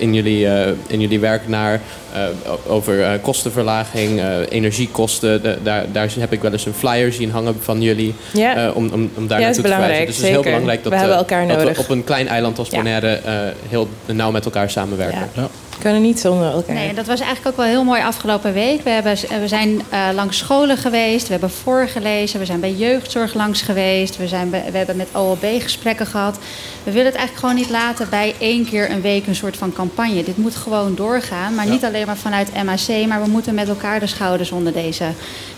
[0.00, 1.80] in, jullie, eh, in jullie werk naar
[2.12, 2.22] eh,
[2.66, 5.42] over eh, kostenverlaging, eh, energiekosten.
[5.42, 8.14] De- daar, daar heb ik wel eens een flyer zien hangen van jullie.
[8.32, 8.56] Ja.
[8.66, 10.06] eh, om, om, om daar Ja, naartoe te verwijzen.
[10.06, 11.04] Dus het is heel belangrijk dat, We eh,
[11.48, 12.76] dat we op een klein eiland als Ja.
[12.76, 13.34] Bonaire eh,
[13.68, 15.28] heel nauw met elkaar samenwerken.
[15.34, 15.48] Ja.
[15.78, 16.74] Kunnen niet zonder elkaar.
[16.74, 18.82] Nee, dat was eigenlijk ook wel heel mooi afgelopen week.
[18.82, 23.34] We, hebben, we zijn eh, langs scholen geweest, we hebben voorgelezen, we zijn bij jeugdzorg
[23.34, 26.38] langs geweest, we, zijn bij- we hebben met OLB gesprekken gehad.
[26.84, 29.72] We willen het eigenlijk gewoon niet laten bij één keer een week een soort van
[29.72, 30.22] campagne.
[30.24, 34.00] Dit moet gewoon doorgaan, maar niet alleen maar vanuit MAC, maar we moeten met elkaar
[34.00, 35.04] de schouders onder deze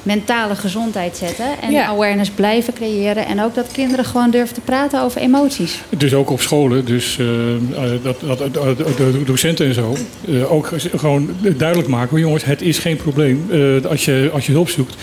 [0.02, 1.86] mentale gezondheid zetten en Ja.
[1.86, 5.80] awareness blijven creëren en ook dat kinderen gewoon durven te praten over emoties.
[5.96, 9.96] Dus ook op scholen, dus eh, eh, dat, dat, dat- docenten en zo,
[10.28, 13.46] eh, ook gewoon duidelijk maken: jongens, het is geen probleem.
[13.50, 14.94] Eh, als, je, als je hulp zoekt,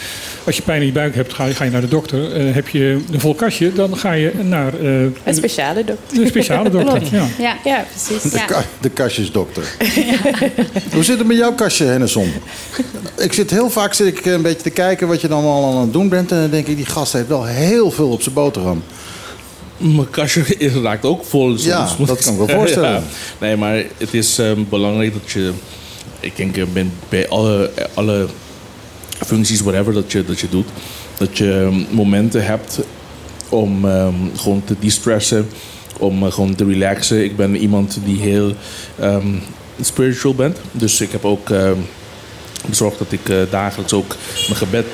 [0.43, 2.31] als je pijn in je buik hebt, ga je, ga je naar de dokter.
[2.35, 6.21] Eh, heb je een vol kastje, dan ga je naar eh, Een speciale dokter.
[6.21, 7.01] een speciale dokter.
[7.11, 7.27] Ja.
[7.39, 8.31] Ja, Ja, precies.
[8.31, 8.45] De, Ja.
[8.45, 9.63] ka- de kastjesdokter.
[10.93, 12.31] Hoe zit het met jouw kastje, Henderson?
[13.17, 15.81] Ik zit heel vaak zit ik een beetje te kijken wat je dan al aan
[15.81, 16.31] het doen bent.
[16.31, 18.83] En dan denk ik, die gast heeft wel heel veel op zijn boterham.
[19.77, 21.49] Mijn kastje is- raakt ook vol.
[21.49, 22.89] soms, Ja, dat kan ik wel voorstellen.
[22.91, 23.01] Ja.
[23.39, 25.51] Nee, maar het is ehm, belangrijk dat je...
[26.19, 28.27] Ik denk eh, ben, bij alle, alle
[29.25, 30.67] functies, whatever dat je, dat je doet...
[31.17, 32.79] dat je ehm, momenten hebt
[33.49, 35.47] om ehm, gewoon te de-stressen.
[35.99, 37.23] Om eh, gewoon te relaxen.
[37.23, 38.53] Ik ben iemand die heel
[39.81, 40.57] spiritual bent.
[40.71, 41.49] Dus ik heb ook...
[42.65, 44.15] bezorgd dat ik eh, dagelijks ook
[44.47, 44.85] mijn gebed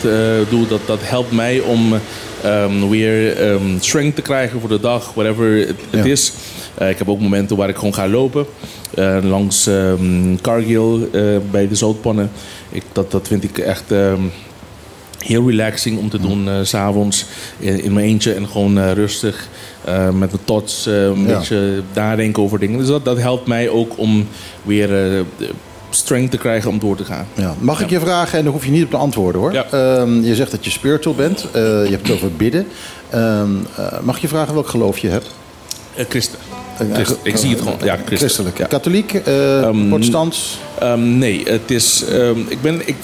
[0.49, 0.67] doe.
[0.67, 1.93] Dat, dat helpt mij om
[2.43, 6.03] ehm, weer ehm, strength te krijgen voor de dag, whatever het, Ja.
[6.03, 6.33] is.
[6.75, 8.45] Eh, ik heb ook momenten waar ik gewoon ga lopen.
[8.95, 11.21] eh, langs ehm Cargill eh,
[11.51, 12.31] bij de zoutpannen.
[12.69, 13.83] Ik, dat, dat vind ik echt
[15.17, 17.25] heel relaxing om te doen eh, s s'avonds
[17.59, 18.33] in, in mijn eentje.
[18.33, 19.47] En gewoon rustig
[20.13, 21.37] met mijn eh, een Ja.
[21.37, 22.79] beetje nadenken over dingen.
[22.79, 24.27] Dus dat, dat helpt mij ook om
[24.63, 24.89] weer
[25.95, 27.27] strength te krijgen om door te gaan.
[27.33, 27.55] Ja.
[27.59, 29.53] Mag ik je vragen, en daar hoef je niet op te antwoorden hoor.
[29.53, 29.65] Ja.
[29.71, 31.45] Ehm, je zegt dat je spiritual bent.
[31.51, 32.67] Eh, je hebt het over bidden.
[33.09, 35.31] Ehm, eh, mag je vragen welk geloof je hebt?
[35.95, 36.39] Eh, christen.
[36.93, 37.17] Christen.
[37.23, 37.77] Ik zie het gewoon.
[37.83, 38.17] Ja, christen.
[38.17, 38.57] Christelijk.
[38.57, 38.65] Ja.
[38.65, 39.13] Katholiek?
[39.13, 40.59] Ehm, protestants?
[40.95, 42.03] Nee, het is.
[42.47, 42.95] ik, ben, ik,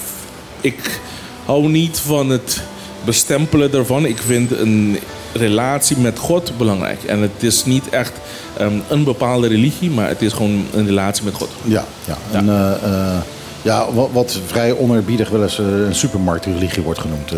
[0.60, 1.00] ik
[1.44, 2.62] hou niet van het
[3.04, 4.04] bestempelen daarvan.
[4.04, 4.98] Ik vind een
[5.32, 7.04] relatie met God belangrijk.
[7.04, 8.12] En het is niet echt
[8.58, 11.48] ehm, een bepaalde religie, maar het is gewoon een relatie met God.
[11.64, 12.16] Ja, ja.
[12.32, 13.18] En, eh, eh,
[13.62, 17.30] ja wat, wat vrij onerbiedig wel eens eh, een supermarktreligie wordt genoemd.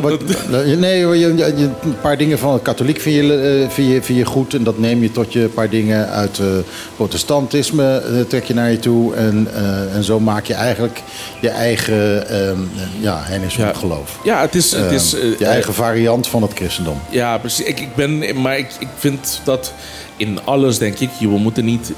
[0.00, 0.20] Wat-
[0.78, 4.54] nee, een paar dingen van het katholiek vind je, eh, vind, je, vind je goed.
[4.54, 6.46] En dat neem je tot je een paar dingen uit eh,
[6.96, 9.14] protestantisme trek je naar je toe.
[9.14, 9.48] En,
[9.94, 11.02] en zo maak je eigenlijk
[11.40, 12.58] je eigen ehm
[13.00, 13.72] ja, Hennis Ja.
[13.72, 14.18] geloof.
[14.24, 14.72] Ja, het is.
[14.72, 16.98] Het is Ehm, eh, je eigen variant van het christendom.
[17.10, 17.64] Ja, precies.
[17.66, 19.72] Ik, ik ben, maar ik, ik vind dat
[20.16, 21.92] in alles, denk ik, je- we moeten niet.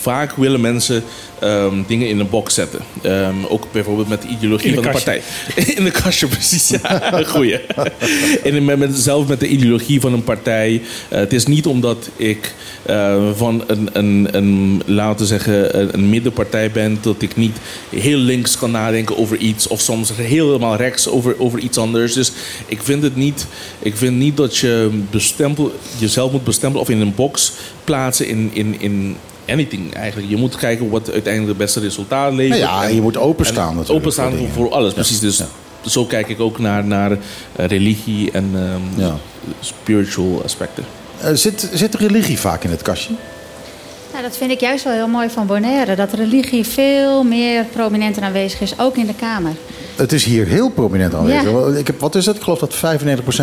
[0.00, 1.02] Vaak willen mensen
[1.40, 2.80] ehm, dingen in een box zetten.
[3.02, 5.22] Ehm, ook bijvoorbeeld met de ideologie In een van de partij.
[5.76, 6.68] In de kastje, precies.
[6.68, 7.60] Ja, goeie.
[8.44, 10.82] en met, met, zelf met de ideologie van een partij.
[11.08, 15.88] Eh, het is niet omdat ik eh, van een, een, een, laten we zeggen, een,
[15.92, 17.56] een middenpartij ben, dat ik niet
[17.88, 19.66] heel links kan nadenken over iets.
[19.66, 22.12] Of soms helemaal rechts over, over iets anders.
[22.12, 22.32] Dus
[22.66, 23.46] ik vind het niet,
[23.78, 27.52] ik vind niet dat je bestempel, jezelf moet bestempelen of in een box
[27.84, 29.16] plaatsen in, in, in
[29.50, 30.28] anything eigenlijk.
[30.30, 32.60] Je moet kijken wat uiteindelijk het beste resultaat levert.
[32.60, 35.20] Nou ja, En- je moet openstaan en natuurlijk Openstaan voor alles, precies.
[35.20, 35.42] Dus
[35.86, 37.18] zo kijk ik ook naar, naar eh,
[37.66, 39.12] religie en ehm,
[39.60, 40.84] spiritual aspecten.
[41.20, 43.12] Eh, zit, zit religie vaak in het kastje?
[44.12, 45.96] Nou, dat vind ik juist wel heel mooi van Bonaire.
[45.96, 49.52] Dat religie veel meer prominenter aanwezig is, ook in de Kamer.
[49.96, 51.50] Het is hier heel prominent aanwezig.
[51.50, 51.78] Ja.
[51.78, 52.36] Ik heb, wat is het?
[52.36, 52.78] Ik geloof dat 95%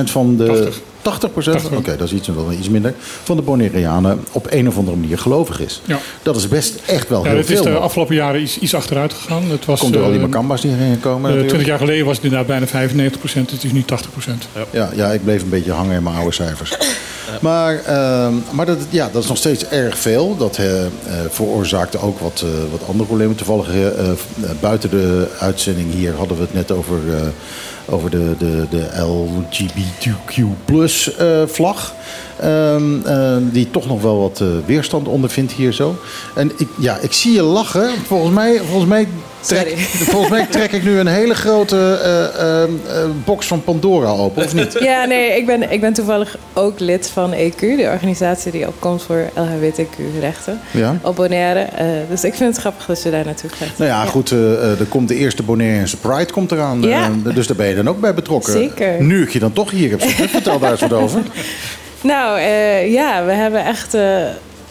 [0.03, 0.71] van de...
[0.71, 1.73] 80%?
[1.75, 2.93] Oké, dat is iets, wel iets minder.
[3.23, 5.81] Van de Bonaireanen op een of andere manier gelovig is.
[5.85, 5.99] Ja.
[6.23, 7.63] Dat is best echt wel Ja, heel het is veel.
[7.63, 7.81] de nog.
[7.81, 9.43] afgelopen jaren iets, iets achteruit gegaan.
[9.49, 11.47] Het was, Komt door al die eh, Makamba's die erin komen eh, natuurlijk.
[11.47, 13.51] 20 jaar geleden was het inderdaad bijna 95 procent.
[13.51, 14.47] Het is nu 80 procent.
[14.71, 16.77] Ja, ja, ik bleef een beetje hangen in mijn oude cijfers.
[17.41, 20.37] Maar, ehm, maar dat, ja, dat is nog steeds erg veel.
[20.37, 20.89] Dat eh, eh,
[21.29, 23.35] veroorzaakte ook wat, eh, wat andere problemen.
[23.35, 23.67] Toevallig
[24.59, 26.99] buiten de uitzending hier hadden we het net over,
[27.85, 31.11] over de, de, de LGBTQ plus
[31.45, 31.93] vlag.
[32.39, 35.95] Ehm, eh, die toch nog wel wat eh, weerstand ondervindt hier zo.
[36.35, 37.89] En ik, ja, ik zie je lachen.
[38.05, 39.07] Volgens mij, volgens mij,
[39.45, 39.77] trek,
[40.11, 44.43] volgens mij trek ik nu een hele grote eh, eh, eh, box van Pandora open,
[44.43, 44.77] of niet?
[44.85, 49.03] Ja, nee, ik ben, ik ben toevallig ook lid van EQ, de organisatie die opkomt
[49.03, 50.97] voor LHBTQ-rechten Ja.
[51.01, 51.67] op Bonaire.
[52.09, 53.77] Dus ik vind het grappig dat je daar naartoe gaat.
[53.77, 56.81] Nou ja, goed, er komt de eerste Bonaireanse Pride komt eraan.
[56.81, 57.11] Ja.
[57.33, 58.53] dus daar ben je dan ook bij betrokken.
[58.53, 59.03] Zeker.
[59.03, 61.21] Nu ik je dan toch hier heb zitten, vertel daar eens wat over.
[62.01, 62.39] Nou,
[62.89, 63.97] ja, we hebben echt...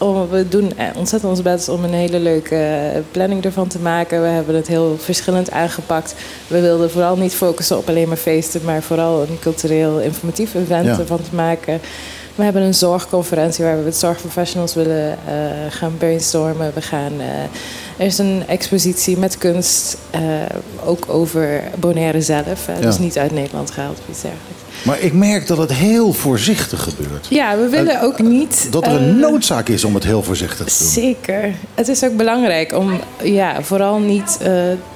[0.05, 4.21] om, we doen ontzettend ons best om een hele leuke eh, planning ervan te maken.
[4.21, 6.15] We hebben het heel verschillend aangepakt.
[6.47, 8.61] We wilden vooral niet focussen op alleen maar feesten...
[8.65, 10.99] maar vooral een cultureel informatief event Ja.
[10.99, 11.79] ervan te maken.
[12.35, 15.35] We hebben een zorgconferentie waar we met zorgprofessionals willen eh,
[15.69, 16.71] gaan brainstormen.
[16.73, 17.43] We gaan, eh,
[17.97, 19.97] er is een expositie met kunst,
[20.85, 22.69] ook over Bonaire zelf.
[22.81, 24.64] Dus niet uit Nederland gehaald of iets dergelijks.
[24.85, 27.27] Maar ik merk dat het heel voorzichtig gebeurt.
[27.29, 28.67] Ja, we willen ook niet...
[28.71, 30.91] Dat er een eh, noodzaak is om het heel voorzichtig te doen.
[30.91, 31.53] Zeker.
[31.73, 34.51] Het is ook belangrijk om ja, vooral niet eh,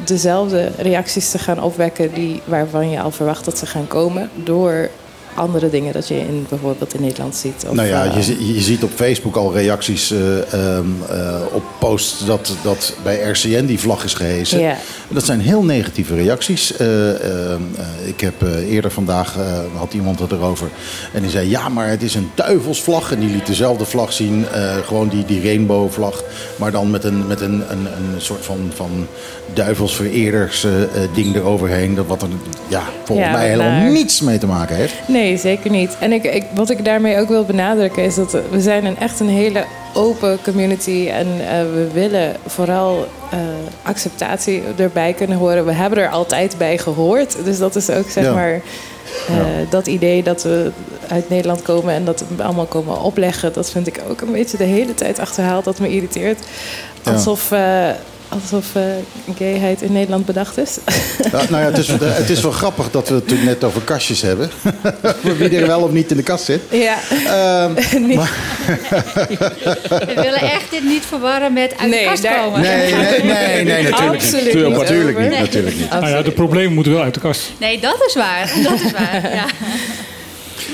[0.06, 4.90] dezelfde reacties te gaan opwekken die, waarvan je al verwacht dat ze gaan komen door
[5.34, 7.66] andere dingen dat je in, bijvoorbeeld in Nederland ziet.
[7.68, 11.36] Of, nou ja, eh, je, zi- je ziet op Facebook al reacties eh, ehm, eh,
[11.52, 14.76] op posts dat, dat bij RCN die vlag is gehezen.
[15.10, 16.76] Dat zijn heel negatieve reacties.
[16.78, 17.10] Eh,
[17.52, 19.44] ehm, eh, ik heb eh, eerder vandaag eh,
[19.78, 20.68] had iemand het erover.
[21.14, 23.12] En die zei: Ja, maar het is een duivelsvlag.
[23.12, 24.46] En die liet dezelfde vlag zien.
[24.54, 26.24] eh, gewoon die, die rainbowvlag.
[26.56, 29.08] Maar dan met een, met een, een, een soort van, van
[29.54, 31.96] duivelsvereerders eh, eh, ding eroverheen.
[31.96, 32.28] Dat wat er
[32.68, 34.94] ja, volgens Ja, mij helemaal niets mee te maken heeft.
[35.08, 35.98] Nee, zeker niet.
[36.00, 39.20] En ik, ik, wat ik daarmee ook wil benadrukken is dat we zijn een, echt
[39.20, 41.08] een hele open community.
[41.12, 43.40] En eh, we willen vooral eh,
[43.82, 45.66] acceptatie erbij kunnen horen.
[45.66, 47.36] We hebben er altijd bij gehoord.
[47.44, 48.34] Dus dat is ook zeg Ja.
[48.34, 48.54] maar
[49.28, 49.36] eh,
[49.70, 50.72] dat idee dat we
[51.08, 53.54] uit Nederland komen en dat we allemaal komen opleggen.
[53.54, 55.64] Dat vind ik ook een beetje de hele tijd achterhaald.
[55.64, 56.40] Dat me irriteert.
[57.04, 57.52] Alsof...
[58.30, 58.82] Alsof eh,
[59.38, 60.78] gayheid in Nederland bedacht is.
[61.32, 61.88] Ja, nou ja, het is,
[62.22, 64.50] het is wel grappig dat we het natuurlijk net over kastjes hebben.
[65.24, 66.62] Voor wie er wel of niet in de kast zit.
[66.72, 66.96] ja.
[67.26, 67.74] Ehm,
[68.08, 68.20] Niet-
[69.90, 72.62] We willen echt dit niet verwarren met uit Nee, de kast daar- komen.
[72.62, 74.66] nee, nee, nee, nee, natuurlijk Absoluut niet.
[74.68, 75.90] niet Natuurlijk niet, natuurlijk niet.
[75.90, 77.52] Nou ja, de problemen moeten wel uit de kast.
[77.60, 78.52] Nee, dat is waar.
[78.64, 79.34] Dat is waar.
[79.36, 79.46] Ja.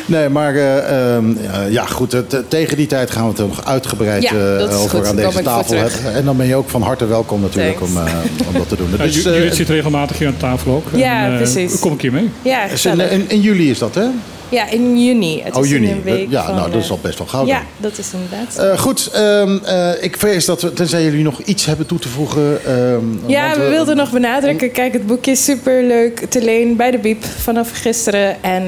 [0.05, 0.77] Nee, maar eh,
[1.15, 2.11] ehm, ja, ja, goed.
[2.11, 5.07] het- eh, tegen die tijd gaan we het er nog uitgebreid Ja, eh, over goed.
[5.07, 6.13] aan deze ik tafel hebben.
[6.13, 8.03] En dan ben je ook van harte welkom natuurlijk om, eh,
[8.47, 8.88] om dat te doen.
[8.97, 10.88] Ja, Dus, Ju- eh, Judith zit regelmatig hier aan tafel ook.
[10.95, 11.79] Ja, En, eh, precies.
[11.79, 12.29] Kom een keer mee.
[12.41, 13.09] Ja, gezellig.
[13.11, 14.05] in, in juli is dat, hè?
[14.49, 15.41] Ja, in juni.
[15.43, 15.91] Het Oh, juni.
[15.91, 17.45] een week Ja, van, nou, dat is eh, al best wel gauw.
[17.45, 17.89] Ja, dan.
[17.89, 18.57] dat is inderdaad.
[18.73, 22.07] Eh, goed, ehm, eh, ik vrees dat we, tenzij jullie nog iets hebben toe te
[22.07, 22.65] voegen.
[22.65, 24.71] ehm, ja, want we wilden nog benadrukken.
[24.71, 28.43] Kijk, het boekje is superleuk te leen bij de Biep vanaf gisteren.
[28.43, 28.63] En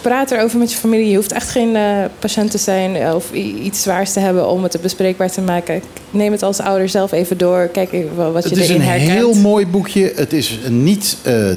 [0.00, 1.08] praat erover met je familie.
[1.10, 1.76] Je hoeft echt geen
[2.18, 3.32] patiënt te zijn of
[3.64, 5.82] iets zwaars te hebben om het bespreekbaar te maken.
[6.10, 7.68] Neem het als ouder zelf even door.
[7.72, 9.10] Kijk even wat je Het is erin een herkent.
[9.10, 10.12] heel mooi boekje.
[10.16, 11.16] Het is niet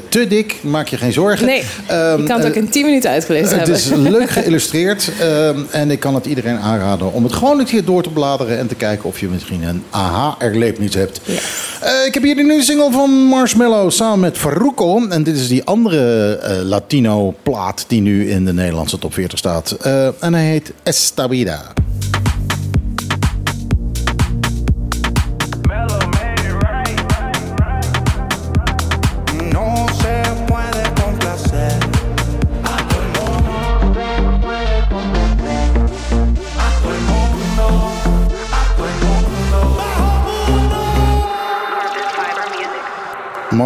[0.10, 0.56] te dik.
[0.62, 1.46] Maak je geen zorgen.
[1.46, 5.12] Nee, Ehm, je kan het ook in 10 minuten uitgelezen Het is leuk geïllustreerd.
[5.20, 8.58] ehm, en ik kan het iedereen aanraden om het gewoon een keer door te bladeren.
[8.58, 11.22] En te kijken of je misschien een aha-erlevenis hebt.
[11.82, 15.08] Eh, ik heb hier de nieuwe single van Marshmello samen met Farruko.
[15.08, 19.72] En dit is die andere eh, Latino-plaat die nu in de Nederlandse top 40 staat.
[19.72, 21.28] Eh, en hij heet Esta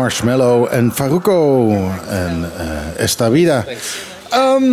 [0.07, 1.69] Marshmello en Farruko.
[2.09, 3.65] En eh Esta Vida.
[4.29, 4.63] Ehm,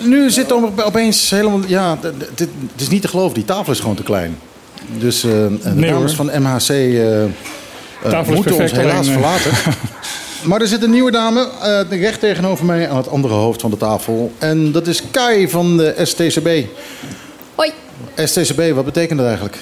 [0.00, 1.60] nu zit er opeens helemaal...
[1.66, 1.98] Ja,
[2.34, 3.34] het is niet te geloven.
[3.34, 4.38] Die tafel is gewoon te klein.
[4.98, 6.30] Dus eh, de Nee, dames hoor.
[6.30, 7.30] van MHC eh, eh,
[8.28, 9.50] moeten ons helaas alleen, verlaten.
[10.48, 11.48] maar er zit een nieuwe dame
[11.90, 14.32] eh, recht tegenover mij aan het andere hoofd van de tafel.
[14.38, 16.48] En dat is Kai van de STCB.
[17.54, 17.72] Hoi,
[18.16, 19.58] STCB, wat betekent dat eigenlijk?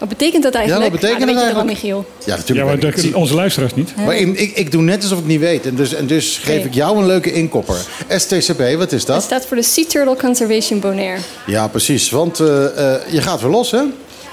[0.00, 0.84] Wat betekent dat eigenlijk?
[0.84, 1.82] Ja, wat betekent Nou, dat dat eigenlijk?
[1.82, 2.04] Michiel?
[2.18, 2.66] Ja, Ja, natuurlijk.
[2.68, 3.10] maar weet ik.
[3.12, 3.96] dat- onze luisteraars niet.
[3.96, 5.66] Maar ik, ik doe net alsof ik het niet weet.
[5.66, 7.76] En dus, en dus geef ik jou een leuke inkopper.
[8.08, 9.22] STCB, wat is Het dat?
[9.22, 11.20] staat voor de Sea Turtle Conservation Bonaire.
[11.46, 12.10] Ja, precies.
[12.10, 13.80] Want eh, eh, je gaat weer los, hè?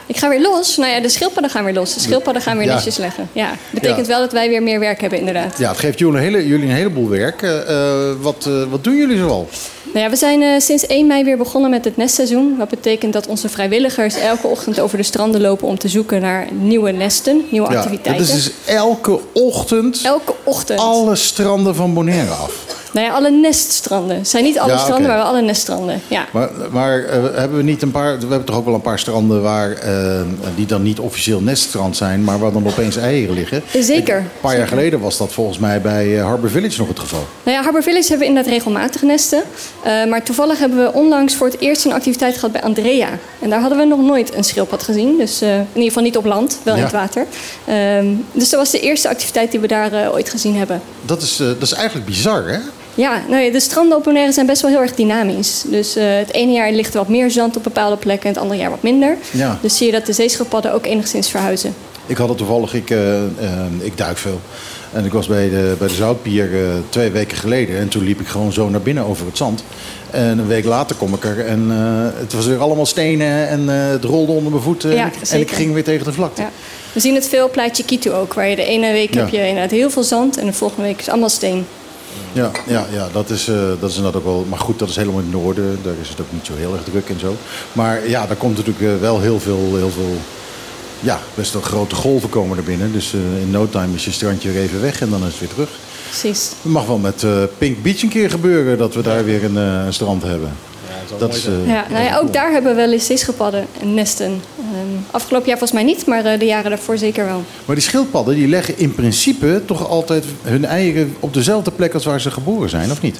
[0.07, 0.77] Ik ga weer los.
[0.77, 1.93] Nou ja, de schildpadden gaan weer los.
[1.93, 2.73] De schildpadden gaan weer Ja.
[2.73, 3.29] netjes leggen.
[3.31, 4.11] Ja, betekent Ja.
[4.11, 5.57] wel dat wij weer meer werk hebben, inderdaad.
[5.57, 7.41] Ja, het geeft jullie een, hele, jullie een heleboel werk.
[7.41, 9.47] Eh, eh, wat, eh, wat doen jullie zoal?
[9.93, 12.55] Nou ja, we zijn sinds 1 mei weer begonnen met het nestseizoen.
[12.57, 16.47] Wat betekent dat onze vrijwilligers elke ochtend over de stranden lopen om te zoeken naar
[16.51, 18.25] nieuwe nesten, nieuwe Ja, activiteiten.
[18.27, 20.79] dat is dus elke ochtend Elke ochtend.
[20.79, 22.65] alle stranden van Bonaire af.
[22.93, 24.17] Nou ja, alle neststranden.
[24.17, 26.01] Het zijn niet alle Ja, stranden, maar wel alle neststranden.
[26.07, 26.25] Ja.
[26.31, 28.17] Maar, maar eh, hebben we niet een paar...
[28.19, 29.71] We hebben toch ook wel een paar stranden waar...
[29.71, 30.21] eh,
[30.55, 32.23] die dan niet officieel neststrand zijn...
[32.23, 33.63] maar waar dan opeens eieren liggen.
[33.79, 34.17] Zeker.
[34.17, 37.27] Een paar jaar geleden was dat volgens mij bij eh, Harbour Village nog het geval.
[37.43, 39.43] Nou ja, Harbour Village hebben we inderdaad regelmatig nesten.
[39.83, 43.09] Eh, maar toevallig hebben we onlangs voor het eerst een activiteit gehad bij Andrea.
[43.39, 45.17] En daar hadden we nog nooit een schildpad gezien.
[45.17, 47.25] Dus eh, in ieder geval niet op land, wel in het water.
[47.65, 50.81] Ehm, dus dat was de eerste activiteit die we daar eh, ooit gezien hebben.
[51.01, 52.57] Dat is, eh, dat is eigenlijk bizar, hè?
[52.97, 55.63] Ja, nou ja, de stranden op Bonaire zijn best wel heel erg dynamisch.
[55.67, 58.27] Dus eh, het ene jaar ligt er wat meer zand op bepaalde plekken...
[58.27, 59.17] en het andere jaar wat minder.
[59.31, 59.57] Ja.
[59.61, 61.73] Dus zie je dat de zeeschildpadden ook enigszins verhuizen.
[62.05, 63.27] Ik had het toevallig, ik, eh, eh,
[63.79, 64.41] ik duik veel.
[64.93, 66.49] En ik was bij de, bij de Zoutpier
[66.89, 67.77] twee weken geleden.
[67.77, 69.63] En toen liep ik gewoon zo naar binnen over het zand.
[70.11, 71.45] En een week later kom ik er.
[71.45, 71.69] En
[72.15, 73.47] het was weer allemaal stenen.
[73.47, 74.93] En het rolde onder mijn voeten.
[74.93, 76.41] Ja, en, ik, ging weer tegen de vlakte.
[76.41, 76.49] Ja.
[76.93, 78.33] We zien het veel op Plaatje Kitu ook.
[78.33, 79.19] Waar je de ene week Ja.
[79.19, 80.37] heb je inderdaad heel veel zand...
[80.37, 81.65] en de volgende week is allemaal steen.
[82.33, 84.45] Ja, ja, ja dat, is, eh, dat is inderdaad ook wel.
[84.49, 85.79] Maar goed, dat is helemaal in het noorden.
[85.83, 87.35] Daar is het ook niet zo heel erg druk en zo.
[87.73, 89.75] Maar ja, daar komt natuurlijk eh, wel heel veel.
[89.75, 90.15] Heel veel
[90.99, 92.91] ja, best wel grote golven komen er binnen.
[92.91, 95.39] Dus eh, in no time is je strandje weer even weg en dan is het
[95.39, 95.69] weer terug.
[96.09, 96.51] Precies.
[96.61, 97.25] Het mag wel met
[97.57, 100.51] Pink Beach een keer gebeuren dat we daar weer een, een strand hebben.
[101.17, 104.41] Dat is, eh, Ja, nou ja, ook daar hebben we wel eens zeeschildpadden en nesten.
[104.59, 107.43] Ehm, afgelopen jaar volgens mij niet, maar eh, de jaren daarvoor zeker wel.
[107.65, 112.05] Maar die schildpadden die leggen in principe toch altijd hun eieren op dezelfde plek als
[112.05, 113.19] waar ze geboren zijn, of niet?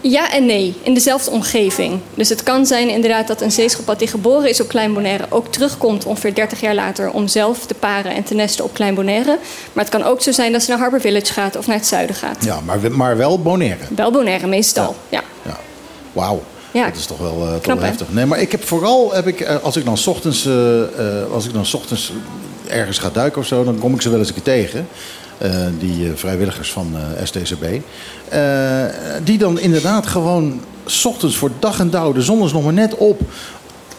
[0.00, 2.00] Ja en nee, in dezelfde omgeving.
[2.14, 5.24] Dus het kan zijn inderdaad dat een zeeschildpad die geboren is op Klein Bonaire...
[5.28, 8.94] ook terugkomt ongeveer 30 jaar later om zelf te paren en te nesten op Klein
[8.94, 9.38] Bonaire.
[9.72, 11.86] Maar het kan ook zo zijn dat ze naar Harbour Village gaat of naar het
[11.86, 12.44] zuiden gaat.
[12.44, 13.84] Ja, maar, maar wel Bonaire.
[13.96, 15.22] Wel Bonaire meestal, ja.
[16.12, 16.42] Wauw.
[16.76, 16.84] Ja.
[16.86, 18.06] Dat is toch wel, eh, toch wel heftig.
[18.10, 20.52] Nee, maar ik heb vooral, heb ik, eh, als ik dan 's ochtends, eh,
[21.32, 22.12] als ik dan 's ochtends
[22.66, 24.86] ergens ga duiken of zo, dan kom ik ze wel eens een keer tegen.
[25.78, 27.64] Die vrijwilligers van eh, STCB.
[29.24, 32.72] Die dan inderdaad gewoon 's ochtends voor dag en dauw, de zon is nog maar
[32.72, 33.20] net op,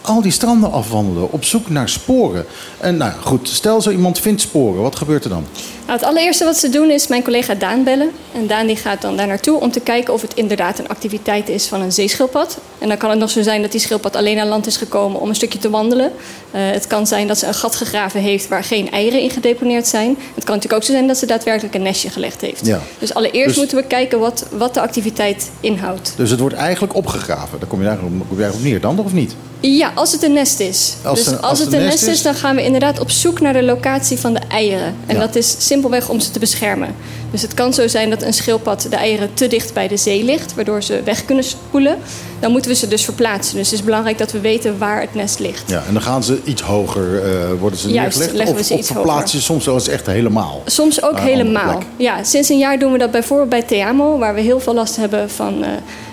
[0.00, 2.44] al die stranden afwandelen op zoek naar sporen.
[2.78, 5.44] En nou goed, stel zo iemand vindt sporen, wat gebeurt er dan?
[5.88, 8.10] Nou, het allereerste wat ze doen is mijn collega Daan bellen.
[8.34, 11.48] En Daan die gaat dan daar naartoe om te kijken of het inderdaad een activiteit
[11.48, 12.58] is van een zeeschildpad.
[12.78, 15.20] En dan kan het nog zo zijn dat die schildpad alleen aan land is gekomen
[15.20, 16.12] om een stukje te wandelen.
[16.50, 19.86] Eh, het kan zijn dat ze een gat gegraven heeft waar geen eieren in gedeponeerd
[19.86, 20.08] zijn.
[20.34, 22.66] Het kan natuurlijk ook zo zijn dat ze daadwerkelijk een nestje gelegd heeft.
[22.66, 22.80] Ja.
[22.98, 26.12] Dus allereerst Dus- moeten we kijken wat, wat de activiteit inhoudt.
[26.16, 27.58] Dus het wordt eigenlijk opgegraven.
[27.58, 29.34] Daar kom je eigenlijk op, kom je eigenlijk op neer, dan of niet?
[29.60, 30.94] Ja, als het een nest is.
[31.04, 33.10] Als dus als, als het een nest nest is, is- dan gaan we inderdaad op
[33.10, 34.94] zoek naar de locatie van de eieren.
[35.06, 35.20] En Ja.
[35.20, 36.94] dat is simpelweg om ze te beschermen.
[37.30, 40.24] Dus het kan zo zijn dat een schildpad de eieren te dicht bij de zee
[40.24, 41.98] ligt, waardoor ze weg kunnen spoelen.
[42.40, 43.56] Dan moeten we ze dus verplaatsen.
[43.56, 45.70] Dus het is belangrijk dat we weten waar het nest ligt.
[45.70, 48.32] Ja, en dan gaan ze iets hoger, eh, worden ze Juist, neergelegd?
[48.36, 50.62] leggen we of, ze of iets verplaats je soms wel eens echt helemaal?
[50.66, 51.82] Soms ook helemaal.
[51.96, 54.96] Ja, sinds een jaar doen we dat bijvoorbeeld bij Teamo, waar we heel veel last
[54.96, 55.70] hebben van eh,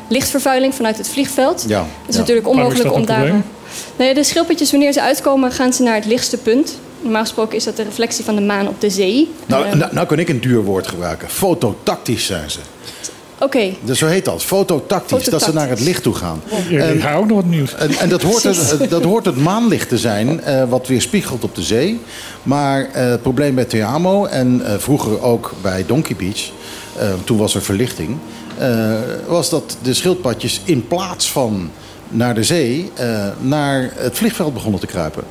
[0.08, 1.66] lichtvervuiling vanuit het vliegveld.
[1.68, 2.20] Ja, Het is ja.
[2.20, 3.28] natuurlijk is onmogelijk dat om daar.
[3.98, 6.78] Nou ja, de schildpadjes, wanneer ze uitkomen, gaan ze naar het lichtste punt.
[7.02, 9.32] Normaal gesproken is dat de reflectie van de maan op de zee.
[9.46, 11.30] Nou, Eh, nou, nou kan ik een duur woord gebruiken.
[11.30, 12.60] Fototactisch zijn ze.
[13.40, 14.44] Oké, Dus zo heet dat.
[14.44, 15.26] Fototactisch.
[15.26, 16.42] Dat ze naar het licht toe gaan.
[16.70, 17.76] Ja, En- ik ga ook nog wat nieuws.
[17.76, 21.44] En, en dat, hoort het, dat hoort het maanlicht te zijn, eh, wat weer spiegelt
[21.44, 22.00] op de zee.
[22.44, 26.50] Maar eh, het probleem bij Teamo en eh, vroeger ook bij Donkey Beach,
[27.24, 28.18] toen was er verlichting,
[28.58, 28.94] eh,
[29.28, 31.70] was dat de schildpadjes in plaats van
[32.10, 35.24] naar de zee, eh, naar het vliegveld begonnen te kruipen.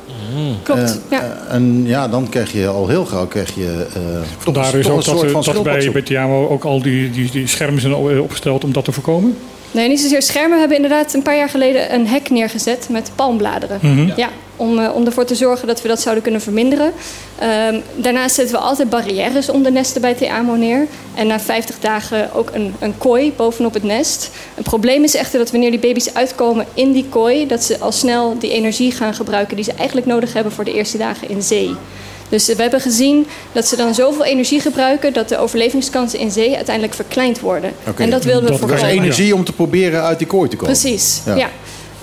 [0.63, 0.81] klopt.
[0.81, 1.19] Eh, ja.
[1.21, 4.79] eh, en ja, dan krijg je al heel gauw krijg je, eh, toch, Vandaar een-
[4.79, 7.31] is toch ook een soort dat, van dat bij, bij Tiamo ook al die, die,
[7.31, 9.37] die schermen zijn opgesteld om dat te voorkomen.
[9.71, 10.51] Nee, niet zozeer schermen.
[10.51, 13.79] We hebben inderdaad een paar jaar geleden een hek neergezet met palmbladeren.
[13.81, 14.11] Mhm.
[14.15, 16.91] Ja, om, eh, om ervoor te zorgen dat we dat zouden kunnen verminderen.
[17.39, 20.87] Ehm, daarnaast zetten we altijd barrières om de nesten bij TAMO neer.
[21.13, 24.29] En na 50 dagen ook een, een kooi bovenop het nest.
[24.53, 27.47] Het probleem is echter dat wanneer die baby's uitkomen in die kooi...
[27.47, 30.73] dat ze al snel die energie gaan gebruiken die ze eigenlijk nodig hebben voor de
[30.73, 31.75] eerste dagen in zee.
[32.29, 35.13] Dus we hebben gezien dat ze dan zoveel energie gebruiken...
[35.13, 37.71] dat de overlevingskansen in zee uiteindelijk verkleind worden.
[37.87, 38.03] Oké.
[38.03, 39.01] En dat wilden we Dat is voorkomen.
[39.01, 40.79] energie om te proberen uit die kooi te komen.
[40.79, 41.49] Precies, ja.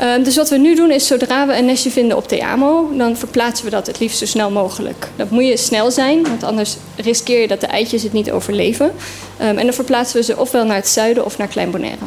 [0.02, 2.90] Ehm, dus wat we nu doen is, zodra we een nestje vinden op Teamo...
[2.96, 5.08] dan verplaatsen we dat het liefst zo snel mogelijk.
[5.16, 8.92] Dat moet je snel zijn, want anders riskeer je dat de eitjes het niet overleven.
[9.36, 12.04] Ehm, en dan verplaatsen we ze ofwel naar het zuiden of naar Klein Bonaire.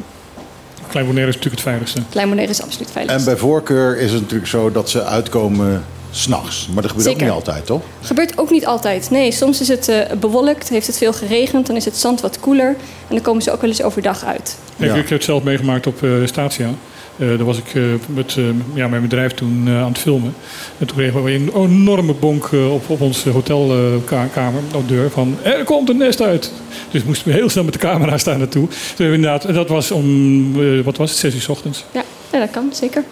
[0.90, 2.02] Klein Bonaire is natuurlijk het veiligste.
[2.10, 3.16] Klein Bonaire is absoluut veilig.
[3.16, 6.68] En bij voorkeur is het natuurlijk zo dat ze uitkomen s'nachts.
[6.74, 7.82] Maar dat gebeurt ook niet altijd, toch?
[8.02, 9.10] Gebeurt ook niet altijd.
[9.10, 11.68] Nee, soms is het eh, bewolkt, heeft het veel geregend...
[11.68, 12.68] dan is het zand wat koeler
[13.08, 14.58] en dan komen ze ook wel eens overdag uit.
[14.78, 16.70] Ik, ik heb het zelf meegemaakt op eh, Statia.
[17.18, 18.44] Eh, daar was ik eh, met, eh,
[18.74, 20.34] ja, mijn bedrijf toen aan het filmen.
[20.80, 25.38] En toen kregen we een enorme bonk op, op onze hotelkamer, op de deur, van
[25.44, 26.52] er komt een nest uit.
[26.92, 28.68] Dus moesten we heel snel met de camera staan naartoe.
[28.96, 31.86] Toen we inderdaad, dat was om, wat was het, zes uur 's ochtends.
[31.92, 33.04] Ja, ja dat kan, zeker.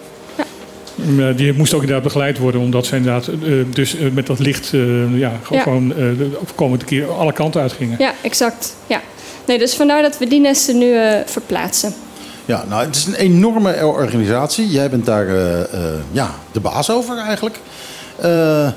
[0.94, 3.30] Mm, eh, Die moest ook inderdaad begeleid worden, omdat ze inderdaad
[3.74, 4.70] dus met dat licht
[5.14, 5.62] ja, Ja.
[5.62, 7.96] gewoon de komende keer alle kanten uitgingen.
[7.98, 8.76] Ja, exact.
[8.86, 9.00] Ja.
[9.46, 10.94] Nee, dus vandaar dat we die nesten nu
[11.26, 11.94] verplaatsen.
[12.46, 14.68] Ja, nou, het is een enorme organisatie.
[14.70, 17.60] Jij bent daar eh, eh, ja, de baas over eigenlijk.
[18.20, 18.68] Eh,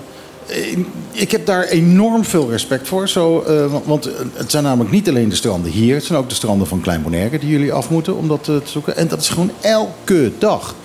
[1.12, 3.08] ik heb daar enorm veel respect voor.
[3.08, 3.44] Zo,
[3.86, 5.96] want- het zijn namelijk niet alleen de stranden hier.
[5.96, 8.62] Het zijn ook de stranden van Klein Bonaire die jullie af moeten om dat te
[8.64, 8.96] zoeken.
[8.98, 10.76] En dat is gewoon elke dag.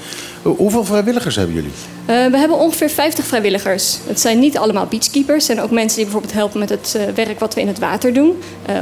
[0.42, 1.70] Eh, hoeveel vrijwilligers hebben jullie?
[2.06, 3.98] Eh, we hebben ongeveer 50 vrijwilligers.
[4.06, 5.36] Het zijn niet allemaal beachkeepers.
[5.36, 7.78] Het zijn ook mensen die bijvoorbeeld helpen met het eh, werk wat we in het
[7.78, 8.32] water doen.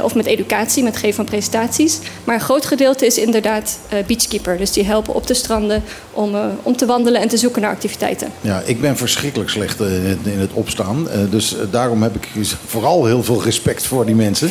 [0.03, 1.99] Of met educatie, met geven van presentaties.
[2.23, 4.57] Maar een groot gedeelte is inderdaad beachkeeper.
[4.57, 8.27] Dus die helpen op de stranden om, om te wandelen en te zoeken naar activiteiten.
[8.41, 11.07] Ja, ik ben verschrikkelijk slecht in het, in het opstaan.
[11.29, 12.27] Dus daarom heb ik
[12.65, 14.49] vooral heel veel respect voor die mensen.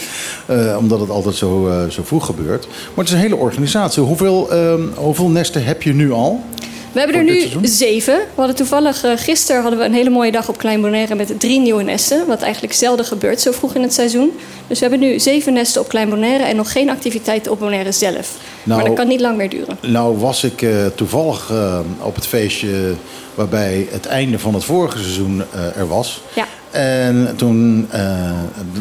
[0.78, 2.66] Omdat het altijd zo, zo vroeg gebeurt.
[2.66, 4.02] Maar het is een hele organisatie.
[4.02, 6.44] Hoeveel, ehm, hoeveel nesten heb je nu al?
[6.92, 8.14] We hebben er nu zeven.
[8.14, 11.40] We hadden toevallig uh, gisteren hadden we een hele mooie dag op Klein Bonaire met
[11.40, 12.26] drie nieuwe nesten.
[12.26, 14.32] Wat eigenlijk zelden gebeurt zo vroeg in het seizoen.
[14.66, 17.92] Dus we hebben nu zeven nesten op Klein Bonaire en nog geen activiteiten op Bonaire
[17.92, 18.36] zelf.
[18.62, 19.78] maar Nou- dat kan niet lang meer duren.
[19.80, 22.94] Nou was ik eh, toevallig eh, op het feestje
[23.34, 26.20] waarbij het einde van het vorige seizoen eh, er was.
[26.34, 26.46] Ja.
[26.70, 28.30] En toen, eh,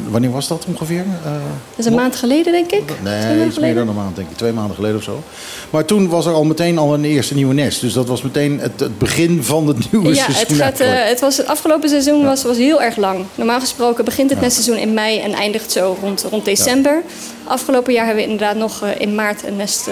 [0.09, 0.99] wanneer was dat ongeveer?
[0.99, 1.39] Eh, Dat
[1.75, 2.93] is een maand geleden, denk ik.
[3.03, 4.37] Nee, iets meer dan een maand, denk ik.
[4.37, 5.23] Twee maanden geleden of zo.
[5.69, 7.81] Maar toen was er al meteen al een eerste nieuwe nest.
[7.81, 10.39] Dus dat was meteen het, het begin van het nieuwe Ja, seizoen.
[10.43, 10.99] het, gaat, eigenlijk.
[11.03, 13.25] eh, het, was, het afgelopen seizoen was, was heel erg lang.
[13.35, 17.01] Normaal gesproken begint het nestseizoen in mei en eindigt zo rond, rond december.
[17.43, 19.89] Afgelopen jaar hebben we inderdaad nog in maart een nest.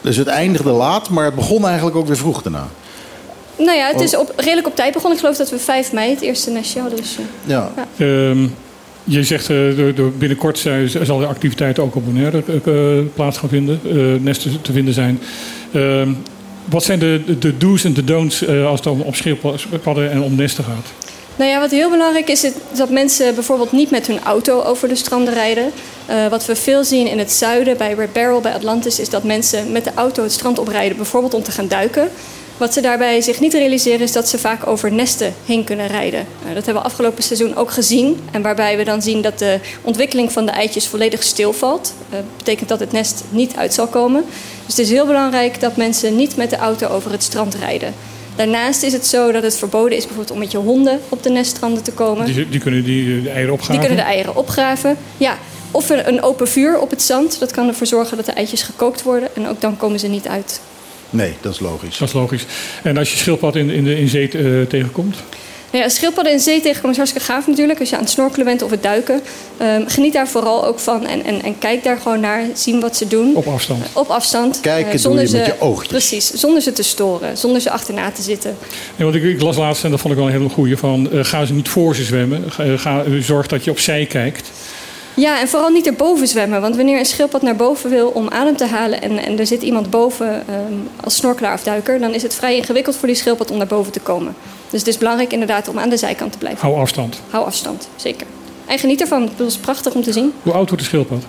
[0.00, 2.66] Dus het eindigde laat, maar het begon eigenlijk ook weer vroeg daarna.
[3.56, 4.20] Nou ja, het is Oh.
[4.20, 5.12] op, redelijk op tijd begonnen.
[5.18, 6.98] Ik geloof dat we 5 mei het eerste nestje hadden.
[6.98, 7.72] Dus, eh, Ja.
[7.98, 8.46] Ehm,
[9.04, 12.72] je zegt eh, door- door binnenkort zijn- zal de activiteit ook op Bonaire eh,
[13.14, 15.20] plaats gaan vinden, eh, nesten te vinden zijn.
[15.72, 16.08] Ehm,
[16.64, 20.34] wat zijn de, de do's en de don'ts als het om, om schildpadden en om
[20.34, 20.86] nesten gaat?
[21.36, 24.88] Nou ja, wat heel belangrijk is, is dat mensen bijvoorbeeld niet met hun auto over
[24.88, 25.70] de stranden rijden.
[26.06, 29.24] Eh, wat we veel zien in het zuiden, bij Red Barrel, bij Atlantis, is dat
[29.24, 32.08] mensen met de auto het strand oprijden, bijvoorbeeld om te gaan duiken.
[32.62, 36.20] Wat ze daarbij zich niet realiseren is dat ze vaak over nesten heen kunnen rijden.
[36.20, 38.20] Eh, dat hebben we afgelopen seizoen ook gezien.
[38.30, 41.94] En waarbij we dan zien dat de ontwikkeling van de eitjes volledig stilvalt.
[42.10, 44.24] Dat betekent dat het nest niet uit zal komen.
[44.66, 47.94] Dus het is heel belangrijk dat mensen niet met de auto over het strand rijden.
[48.36, 51.30] Daarnaast is het zo dat het verboden is bijvoorbeeld om met je honden op de
[51.30, 52.26] neststranden te komen.
[52.26, 53.78] Die, die kunnen die, eh, de eieren opgraven.
[53.78, 54.96] Die kunnen de eieren opgraven.
[55.16, 55.38] Ja,
[55.70, 57.38] of een open vuur op het zand.
[57.38, 59.28] Dat kan ervoor zorgen dat de eitjes gekookt worden.
[59.34, 60.60] En ook dan komen ze niet uit.
[61.12, 61.98] Nee, dat is logisch.
[61.98, 62.46] Dat is logisch.
[62.82, 65.16] En als je schildpad in, in, de, in zee eh, tegenkomt?
[65.72, 67.80] Nou ja, schildpadden in zee tegenkomen is hartstikke gaaf natuurlijk.
[67.80, 69.20] Als je aan het snorkelen bent of het duiken.
[69.56, 71.06] Ehm, geniet daar vooral ook van.
[71.06, 72.44] En, en, en kijk daar gewoon naar.
[72.54, 73.36] Zien wat ze doen.
[73.36, 73.84] Op afstand.
[73.92, 74.60] Op afstand.
[74.60, 75.88] Kijken eh, doe je met ze, je oogjes.
[75.88, 76.30] Precies.
[76.30, 77.36] Zonder ze te storen.
[77.36, 78.56] Zonder ze achterna te zitten.
[78.96, 81.10] Ja, want ik, ik las laatst, en dat vond ik wel een hele goeie, van
[81.10, 82.52] eh, ga ze niet voor ze zwemmen.
[82.52, 84.50] Ga, ga, zorg dat je opzij kijkt.
[85.14, 86.60] Ja, en vooral niet erboven zwemmen.
[86.60, 89.02] Want wanneer een schildpad naar boven wil om adem te halen...
[89.02, 90.72] en, en er zit iemand boven ehm,
[91.04, 91.98] als snorkelaar of duiker...
[92.00, 94.34] dan is het vrij ingewikkeld voor die schildpad om naar boven te komen.
[94.70, 96.60] Dus het is belangrijk inderdaad om aan de zijkant te blijven.
[96.60, 97.20] Hou afstand.
[97.30, 98.26] Hou afstand, zeker.
[98.66, 99.22] En geniet ervan.
[99.36, 100.32] Het is prachtig om te zien.
[100.42, 101.22] Hoe oud wordt de schildpad?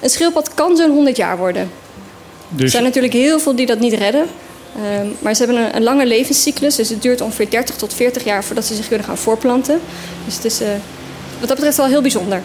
[0.00, 1.62] Een schildpad kan zo'n 100 jaar worden.
[1.62, 4.26] Er Dus zijn natuurlijk heel veel die dat niet redden.
[4.76, 6.76] Ehm, maar ze hebben een, een lange levenscyclus.
[6.76, 9.80] Dus het duurt ongeveer 30 tot 40 jaar voordat ze zich kunnen gaan voorplanten.
[10.24, 10.68] Dus het is, eh,
[11.40, 12.36] wat dat betreft wel heel bijzonder.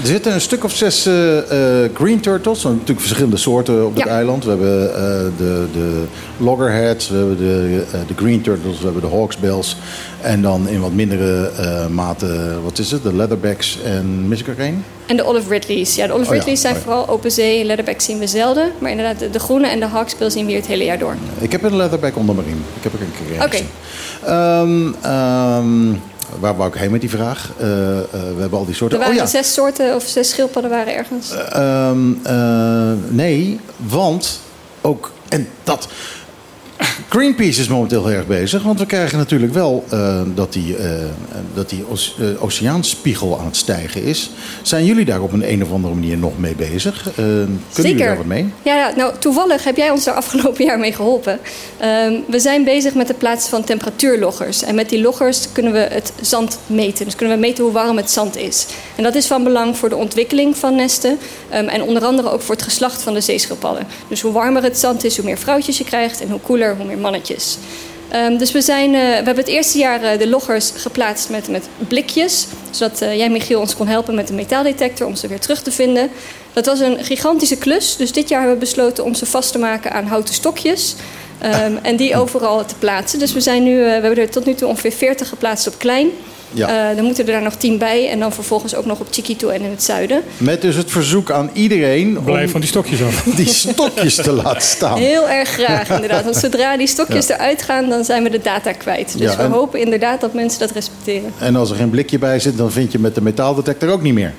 [0.00, 2.62] Er zitten een stuk of zes eh, eh, green turtles.
[2.62, 4.06] Natuurlijk verschillende soorten op Ja.
[4.06, 4.44] eiland.
[4.44, 5.00] We hebben eh,
[5.36, 6.02] de, de
[6.36, 9.76] loggerheads, we hebben de, de green turtles, we hebben de hawksbills.
[10.20, 11.50] En dan in wat mindere
[11.90, 13.02] mate, wat is het?
[13.02, 14.84] De leatherbacks en mis ik er één?
[15.06, 15.94] En de Olive Ridleys.
[15.94, 16.84] Ja, de Olive Oh ja, Ridleys zijn oh ja.
[16.84, 17.64] vooral open zee.
[17.64, 18.72] Leatherback zien we zelden.
[18.78, 21.16] Maar inderdaad, de, de groene en de hawksbill zien we hier het hele jaar door.
[21.38, 22.64] Ik heb een leatherback onder mijn riem.
[22.76, 23.58] Ik heb er een keer Oké.
[24.24, 25.92] Ehm, ehm,
[26.40, 27.50] waar wou ik heen met die vraag?
[27.58, 28.98] Eh, eh, we hebben al die soorten.
[28.98, 29.30] Er waren oh ja.
[29.30, 31.30] zes soorten of zes schildpadden waren ergens.
[31.30, 34.40] Ehm, eh, nee, want
[34.80, 35.88] ook, en dat.
[37.08, 40.90] Greenpeace is momenteel heel erg bezig, want we krijgen natuurlijk wel eh, dat die, eh,
[41.54, 41.84] dat die
[42.18, 44.30] eh, oceaanspiegel aan het stijgen is.
[44.62, 47.10] Zijn jullie daar op een, een of andere manier nog mee bezig?
[47.14, 48.52] Kunnen jullie daar wat mee?
[48.62, 51.38] Ja, ja, nou toevallig heb jij ons daar afgelopen jaar mee geholpen.
[51.78, 54.62] Ehm, we zijn bezig met het plaatsen van temperatuurloggers.
[54.62, 57.04] En met die loggers kunnen we het zand meten.
[57.04, 58.66] Dus kunnen we meten hoe warm het zand is.
[58.96, 61.18] En dat is van belang voor de ontwikkeling van nesten.
[61.50, 63.86] ehm, en onder andere ook voor het geslacht van de zeeschildpadden.
[64.08, 66.20] Dus hoe warmer het zand is, hoe meer vrouwtjes je krijgt.
[66.20, 67.58] En hoe koeler, hoe meer mannetjes.
[68.08, 71.48] Ehm, dus we, zijn, eh, we hebben het eerste jaar eh, de loggers geplaatst met,
[71.48, 72.46] met blikjes.
[72.70, 75.72] Zodat eh, jij, Michiel, ons kon helpen met de metaaldetector om ze weer terug te
[75.72, 76.10] vinden.
[76.52, 77.96] Dat was een gigantische klus.
[77.96, 80.94] Dus dit jaar hebben we besloten om ze vast te maken aan houten stokjes.
[81.38, 83.18] Ehm, en die overal te plaatsen.
[83.18, 86.08] Dus we, zijn nu, we hebben er tot nu toe ongeveer 40 geplaatst op klein.
[86.54, 86.90] Ja.
[86.90, 88.10] Eh, dan moeten er daar nog 10 bij.
[88.10, 90.22] En dan vervolgens ook nog op Chiquito en in het zuiden.
[90.36, 93.22] Met dus het verzoek aan iedereen Blijf om van die stokjes af.
[93.36, 94.98] die stokjes te laten staan.
[94.98, 96.24] Heel erg graag, inderdaad.
[96.24, 99.12] Want zodra die stokjes eruit gaan, dan zijn we de data kwijt.
[99.18, 101.32] Dus Ja, we en- hopen inderdaad dat mensen dat respecteren.
[101.38, 104.14] En als er geen blikje bij zit, dan vind je met de metaaldetector ook niet
[104.14, 104.32] meer.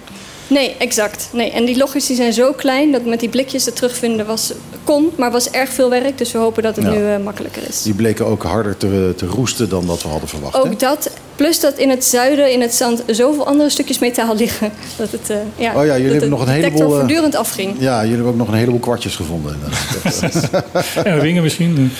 [0.47, 1.29] Nee, exact.
[1.31, 1.51] Nee.
[1.51, 4.51] En die loggers die zijn zo klein dat met die blikjes het terugvinden was,
[4.83, 6.17] kon, maar was erg veel werk.
[6.17, 6.91] Dus we hopen dat het Ja.
[6.91, 7.81] nu eh, makkelijker is.
[7.81, 10.53] Die bleken ook harder te, te roesten dan dat we hadden verwacht.
[10.53, 10.59] hè?
[10.59, 14.71] Ook dat, plus dat in het zuiden, in het zand, zoveel andere stukjes metaal liggen.
[14.95, 16.97] Dat het, eh, ja, Oh ja, jullie dat hebben de nog een detector heleboel, eh,
[16.99, 17.75] voortdurend afging.
[17.79, 19.57] Ja, jullie hebben ook nog een heleboel kwartjes gevonden.
[21.03, 21.91] En ringen misschien.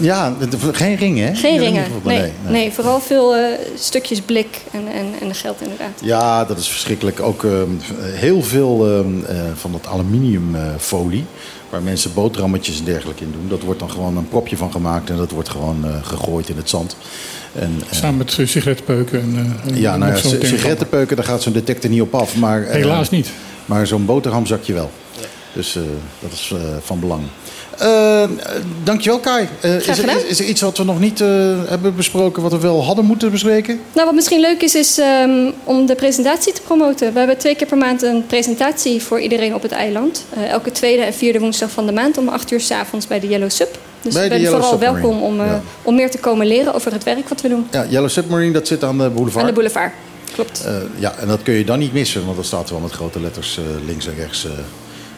[0.00, 0.34] Ja,
[0.72, 1.34] geen ringen, hè?
[1.34, 1.84] Geen ringen.
[2.48, 3.42] Nee, vooral veel eh,
[3.74, 6.00] stukjes blik en, en, en geld inderdaad.
[6.02, 7.20] Ja, dat is verschrikkelijk.
[7.20, 7.70] Ook ehm,
[8.00, 11.24] heel veel ehm, eh, van dat aluminiumfolie.
[11.70, 13.48] waar mensen boterhammetjes en dergelijke in doen.
[13.48, 15.10] Dat wordt dan gewoon een propje van gemaakt.
[15.10, 16.96] En dat wordt gewoon eh, gegooid in het zand.
[17.58, 19.20] En, eh, Samen met sigarettenpeuken.
[19.20, 22.36] En, en ja, nou ja, sigarettenpeuken, daar gaat zo'n detector niet op af.
[22.36, 23.30] Maar, Helaas niet.
[23.66, 24.90] Maar zo'n boterhamzakje wel.
[25.52, 25.82] Dus eh,
[26.18, 27.22] dat is eh, van belang.
[27.78, 28.22] Eh,
[28.84, 29.48] dankjewel Kai.
[29.60, 31.28] Eh, is, er, is, er iets wat we nog niet eh,
[31.66, 33.80] hebben besproken, wat we wel hadden moeten bespreken?
[33.92, 37.12] Nou, wat misschien leuk is, is ehm, om de presentatie te promoten.
[37.12, 40.24] We hebben twee keer per maand een presentatie voor iedereen op het eiland.
[40.34, 43.20] Eh, elke tweede en vierde woensdag van de maand om acht uur s avonds bij
[43.20, 43.78] de Yellow Sub.
[44.02, 45.08] Dus Bij bent Yellow vooral Submarine.
[45.08, 45.62] welkom om, Ja.
[45.82, 47.66] om meer te komen leren over het werk wat we doen.
[47.70, 49.40] Ja, Yellow Submarine, dat zit aan de boulevard.
[49.40, 49.92] Aan de boulevard.
[50.34, 50.64] Klopt.
[50.98, 53.60] Ja, en dat kun je dan niet missen, want dat staat wel met grote letters
[53.86, 54.46] links en rechts.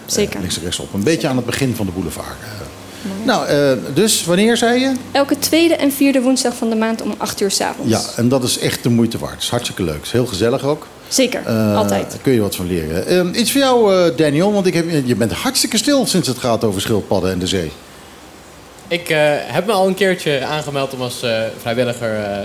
[0.09, 0.41] Eh, Zeker.
[0.41, 0.95] links en rechts op.
[0.95, 2.27] Een beetje aan het begin van de boulevard.
[2.27, 3.27] eh.
[3.27, 4.93] nou, eh, dus wanneer zei je?
[5.13, 7.91] Elke tweede en vierde woensdag van de maand om acht uur s avonds.
[7.91, 9.33] Ja, en dat is echt de moeite waard.
[9.35, 9.95] Het is hartstikke leuk.
[9.97, 10.87] Het is heel gezellig ook.
[11.09, 12.11] Zeker, altijd.
[12.11, 13.07] Daar kun je wat van leren.
[13.07, 16.39] Eh, iets voor jou, eh, Daniel, want ik heb, je bent hartstikke stil sinds het
[16.39, 17.73] gaat over schildpadden en de zee.
[18.89, 22.39] Ik eh, heb me al een keertje aangemeld om als eh, vrijwilliger eh,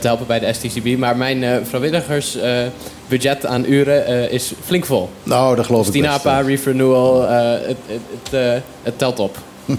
[0.00, 0.96] te helpen bij de STCB.
[0.98, 5.08] Maar mijn eh, vrijwilligersbudget aan uren eh, is flink vol.
[5.22, 6.04] Nou, dat geloof ik best.
[6.04, 9.36] Stinapa, Reef Renewal, eh, het, het, het, eh, het telt op.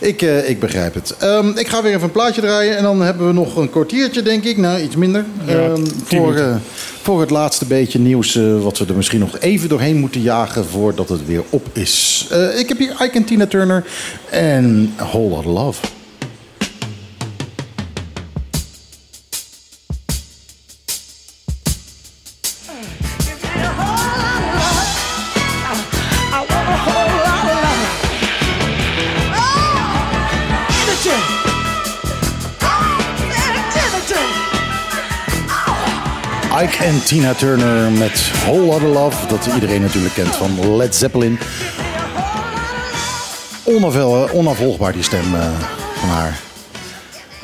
[0.00, 1.16] Ik, eh, ik begrijp het.
[1.18, 4.22] Ehm, ik ga weer even een plaatje draaien en dan hebben we nog een kwartiertje,
[4.22, 4.56] denk ik.
[4.56, 5.24] Nou, iets minder.
[5.46, 6.54] Ja, Ehm, voor, eh,
[7.02, 10.64] voor het laatste beetje nieuws eh, wat we er misschien nog even doorheen moeten jagen
[10.64, 12.26] voordat het weer op is.
[12.30, 13.84] Eh, ik heb hier Ike en Tina Turner
[14.30, 15.80] en A Whole Lot of Love.
[36.62, 39.26] Ike en Tina Turner met Whole Lot of Love.
[39.26, 41.38] Dat iedereen natuurlijk kent van Led Zeppelin.
[43.64, 45.40] Onafvel, onafvolgbaar die stem eh,
[45.94, 46.38] van haar.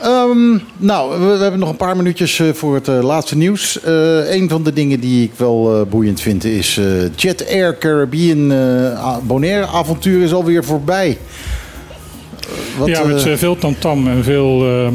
[0.03, 3.81] Ehm, nou, we, we hebben nog een paar minuutjes eh, voor het eh, laatste nieuws.
[3.81, 6.77] Eh een van de dingen die ik wel eh, boeiend vind is...
[6.77, 6.85] eh,
[7.17, 11.19] Jet Air Caribbean eh, Bonaire avontuur is alweer voorbij.
[12.41, 14.87] Eh, wat, ja, met eh, eh, veel tamtam en veel eh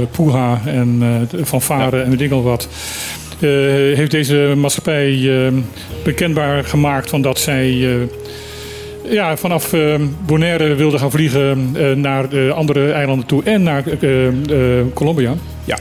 [0.00, 0.98] eh, poeha en
[1.32, 2.68] eh fanfare en weet ik al wat.
[3.44, 5.12] Eh, heeft deze maatschappij
[5.46, 5.52] eh,
[6.04, 9.94] bekendbaar gemaakt van dat zij eh, ja, vanaf eh,
[10.26, 13.84] Bonaire wilde gaan vliegen eh, naar de andere eilanden toe en naar
[14.94, 15.34] Colombia.
[15.64, 15.78] Ja.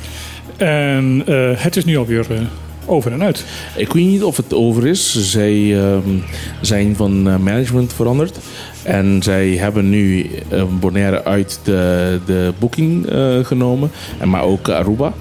[0.58, 1.24] En
[1.58, 2.26] het is nu alweer
[2.86, 3.46] over en uit.
[3.76, 5.32] Ik weet niet of het over is.
[5.32, 6.18] Zij ehm,
[6.62, 8.40] zijn van management veranderd.
[8.84, 10.30] En zij hebben nu
[10.80, 13.92] Bonaire uit de, de boeking eh, genomen.
[14.20, 15.14] En maar ook Aruba.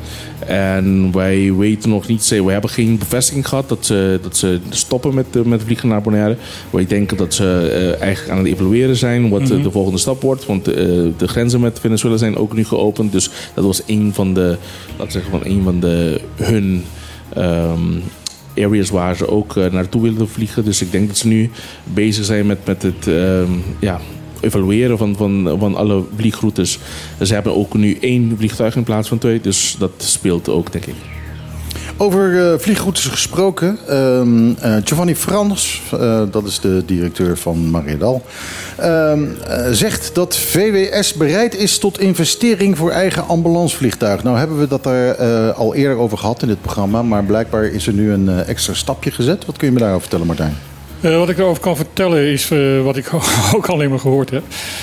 [0.46, 5.14] En wij weten nog niet, we hebben geen bevestiging gehad dat ze, dat ze stoppen
[5.14, 6.36] met, eh, met vliegen naar Bonaire.
[6.70, 9.62] Wij denken dat ze eh, eigenlijk aan het evalueren zijn wat Mhm.
[9.62, 10.46] de volgende stap wordt.
[10.46, 13.12] Want de grenzen met Venezuela zijn ook nu geopend.
[13.12, 14.56] Dus dat was een van de,
[14.90, 16.84] laten we zeggen, van een van de hun
[17.34, 17.80] ehm,
[18.56, 20.64] areas waar ze ook eh, naartoe wilden vliegen.
[20.64, 21.50] Dus ik denk dat ze nu
[21.84, 24.00] bezig zijn met, met het ehm, ja,
[24.40, 26.78] evalueren van, van, van alle vliegroutes.
[27.22, 29.40] Ze hebben ook nu één vliegtuig in plaats van twee.
[29.40, 30.94] Dus dat speelt ook, denk ik.
[31.96, 33.78] Over eh, vliegroutes gesproken.
[33.88, 38.22] ehm, eh, Giovanni Frans, eh, dat is de directeur van Mariedal,
[38.76, 44.22] ehm, eh, zegt dat VWS bereid is tot investering voor eigen ambulancevliegtuig.
[44.22, 45.14] Nou hebben we dat daar
[45.52, 49.10] al eerder over gehad in dit programma, maar blijkbaar is er nu een extra stapje
[49.10, 49.44] gezet.
[49.46, 50.71] Wat kun je me daarover vertellen, Martijn?
[51.02, 53.10] Eh, wat ik erover kan vertellen is eh, wat ik
[53.56, 54.42] ook alleen maar gehoord heb.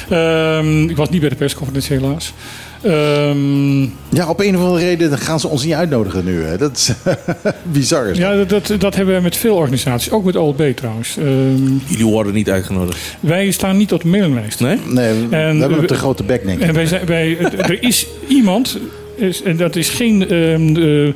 [0.10, 2.34] Ehm, ik was niet bij de persconferentie helaas.
[2.82, 6.44] Ehm, Ja, op een of andere reden gaan ze ons niet uitnodigen nu.
[6.44, 6.58] Hè?
[6.58, 6.92] Dat is
[7.80, 8.08] bizar.
[8.08, 11.18] Is ja, dat, dat, dat hebben we met veel organisaties, ook met OLB trouwens.
[11.18, 13.00] Ehm, Jullie worden niet uitgenodigd.
[13.20, 14.60] wij staan niet op de mailinglijst.
[14.60, 14.78] Nee?
[14.86, 16.68] Nee, we, we hebben een te grote bek, denk ik.
[16.68, 18.78] En wij zijn, wij, er is iemand,
[19.16, 21.08] is, en dat is geen ehm, eh,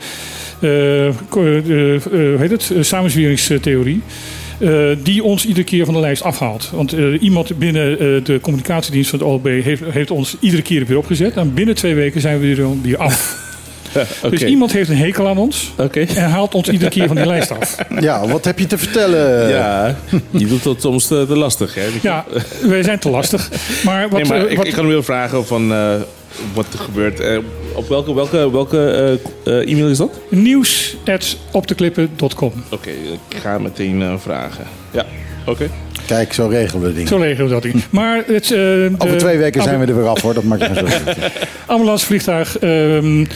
[0.60, 2.72] eh, eh, eh, hoe heet het?
[2.86, 4.02] Samenzweringstheorie.
[4.60, 6.70] Eh, die ons iedere keer van de lijst afhaalt.
[6.70, 10.86] Want eh, iemand binnen eh, de communicatiedienst van het OLB heeft, heeft ons iedere keer
[10.86, 11.38] weer opgezet.
[11.38, 13.43] En binnen twee weken zijn we weer, weer af.
[14.30, 16.00] Dus iemand heeft een hekel aan ons Oké.
[16.16, 17.76] en haalt ons iedere keer van die lijst af.
[18.00, 19.50] Ja, wat heb je te vertellen?
[19.50, 19.96] Ja,
[20.32, 21.76] je doet dat soms te, te lastig.
[21.76, 21.86] Hè?
[22.02, 22.26] Ja,
[22.68, 23.50] wij zijn te lastig.
[23.86, 25.94] Maar wat, nee, maar eh, ik, wat- ik kan willen vragen van eh,
[26.54, 27.20] wat er gebeurt.
[27.20, 27.38] Eh,
[27.76, 30.20] op welke, welke, welke eh, eh, e-mail is dat?
[30.30, 32.54] nieuws at opteklippen.com.
[32.70, 32.90] Oké,
[33.30, 34.66] ik ga meteen eh, vragen.
[34.92, 35.06] Ja,
[35.46, 35.70] oké.
[36.06, 37.08] Kijk, zo regelen we dingen.
[37.08, 37.86] Zo regelen we dat niet.
[37.90, 40.34] Maar het, eh, de Over twee weken zijn we er weer af, hoor.
[40.34, 41.16] Dat maakt je geen zorgen.
[41.66, 42.58] ambulancevliegtuig.
[42.60, 43.28] ehm eh,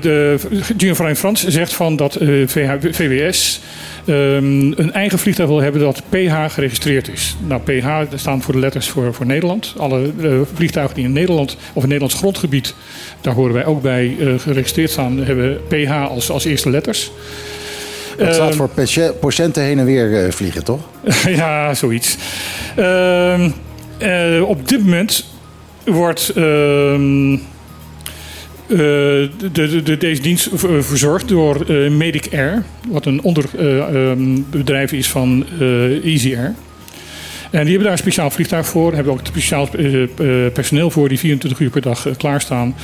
[0.00, 0.38] de
[0.76, 3.60] Giovanni Frans zegt van dat eh, VH VWS
[4.04, 7.36] ehm, een eigen vliegtuig wil hebben dat PH geregistreerd is.
[7.46, 9.74] Nou, PH staan voor de letters voor, voor Nederland.
[9.76, 12.74] Alle eh, vliegtuigen die in Nederland of in Nederlands grondgebied,
[13.20, 17.10] daar horen wij ook bij, eh, geregistreerd staan, hebben PH als, als eerste letters.
[18.16, 20.80] Dat staat Ehm, voor patië- patiënten heen en weer eh, vliegen, toch?
[21.26, 22.16] ja, zoiets.
[22.76, 23.50] Ehm,
[23.98, 25.24] eh, op dit moment
[25.84, 27.00] wordt eh,
[28.68, 35.08] de, de, de- deze dienst v- verzorgd door eh, Medic Air, wat een onderbedrijf is
[35.08, 36.54] van eh, Easy Air.
[37.50, 38.94] En die hebben daar een speciaal vliegtuig voor.
[38.94, 40.08] Hebben ook speciaal eh, eh,
[40.52, 42.74] personeel voor die 24 uur per dag eh, klaarstaan.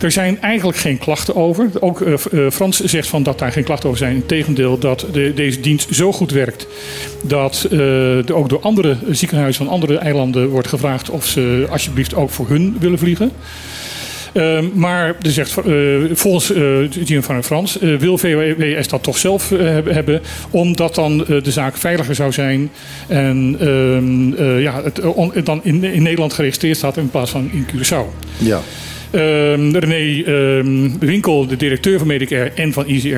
[0.00, 1.70] Er zijn eigenlijk geen klachten over.
[1.80, 4.14] Ook eh, eh, Frans zegt van dat daar geen klachten over zijn.
[4.14, 6.66] Integendeel, dat de, deze dienst zo goed werkt
[7.22, 12.14] dat eh, er ook door andere ziekenhuizen van andere eilanden wordt gevraagd of ze alsjeblieft
[12.14, 13.30] ook voor hun willen vliegen.
[14.34, 15.74] Ehm, maar zegt, eh,
[16.12, 20.20] volgens uh, Giovanni Frans eh, wil VWS dat toch zelf eh, heb- hebben,
[20.50, 22.70] omdat dan eh, de zaak veiliger zou zijn
[23.08, 27.30] en ehm, eh, ja, het eh, on- dan in, in Nederland geregistreerd staat in plaats
[27.30, 28.18] van in Curaçao.
[28.38, 28.60] Ja.
[29.10, 30.22] Ehm, René
[30.98, 33.14] Winkel, de directeur van Medicare en van Easy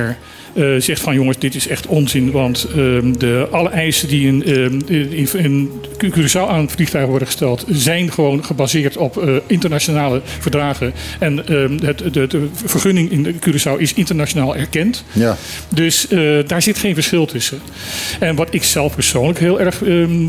[0.57, 2.31] Eh, zegt van jongens, dit is echt onzin.
[2.31, 7.29] Want ehm, de, alle eisen die in, ehm, in, in Curaçao aan het vliegtuig worden
[7.29, 10.93] gesteld, zijn gewoon gebaseerd op eh, internationale verdragen.
[11.19, 15.05] En ehm, het, de, de vergunning in Curaçao is internationaal erkend.
[15.13, 15.37] Ja.
[15.75, 17.59] Dus eh, daar zit geen verschil tussen.
[18.21, 19.83] En wat ik zelf persoonlijk heel erg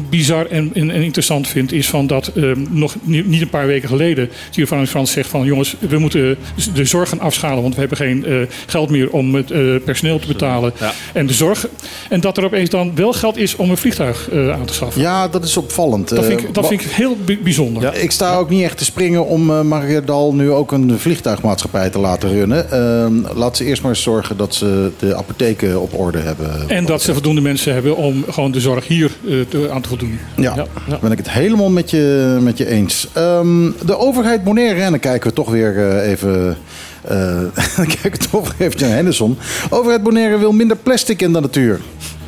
[0.10, 2.32] bizar en, en, en interessant vind, is van dat
[2.70, 6.38] nog niet, een paar weken geleden Giovanni Frans zegt van jongens, we moeten
[6.74, 9.76] de zorg gaan afschalen, want we hebben geen geld meer om het eh,
[10.19, 10.94] personeel te betalen Ja.
[11.14, 11.68] en de zorg.
[12.10, 15.02] En dat er opeens dan wel geld is om een vliegtuig eh, aan te schaffen.
[15.02, 16.10] ja, dat is opvallend.
[16.10, 17.84] Dat, vind Eh, ik, dat vind ik heel bi- bijzonder.
[17.84, 21.89] Ja, ik sta ook niet echt te springen om eh Mariadal nu ook een vliegtuigmaatschappij
[21.89, 22.72] te laten runnen.
[22.72, 26.69] Ehm, laat ze eerst maar zorgen dat ze de apotheken op orde hebben.
[26.69, 29.88] En dat ze voldoende mensen hebben om gewoon de zorg hier eh, te- aan te
[29.89, 30.19] voldoen.
[30.35, 30.56] Ja,
[30.88, 33.07] daar ben ik het helemaal met je, met je eens.
[33.14, 36.57] Ehm, de overheid Bonaire, en dan kijken we toch weer eh, even...
[37.08, 39.38] eh, kijken we toch even naar Henderson.
[39.70, 41.80] Overheid Bonaire wil minder plastic in de natuur.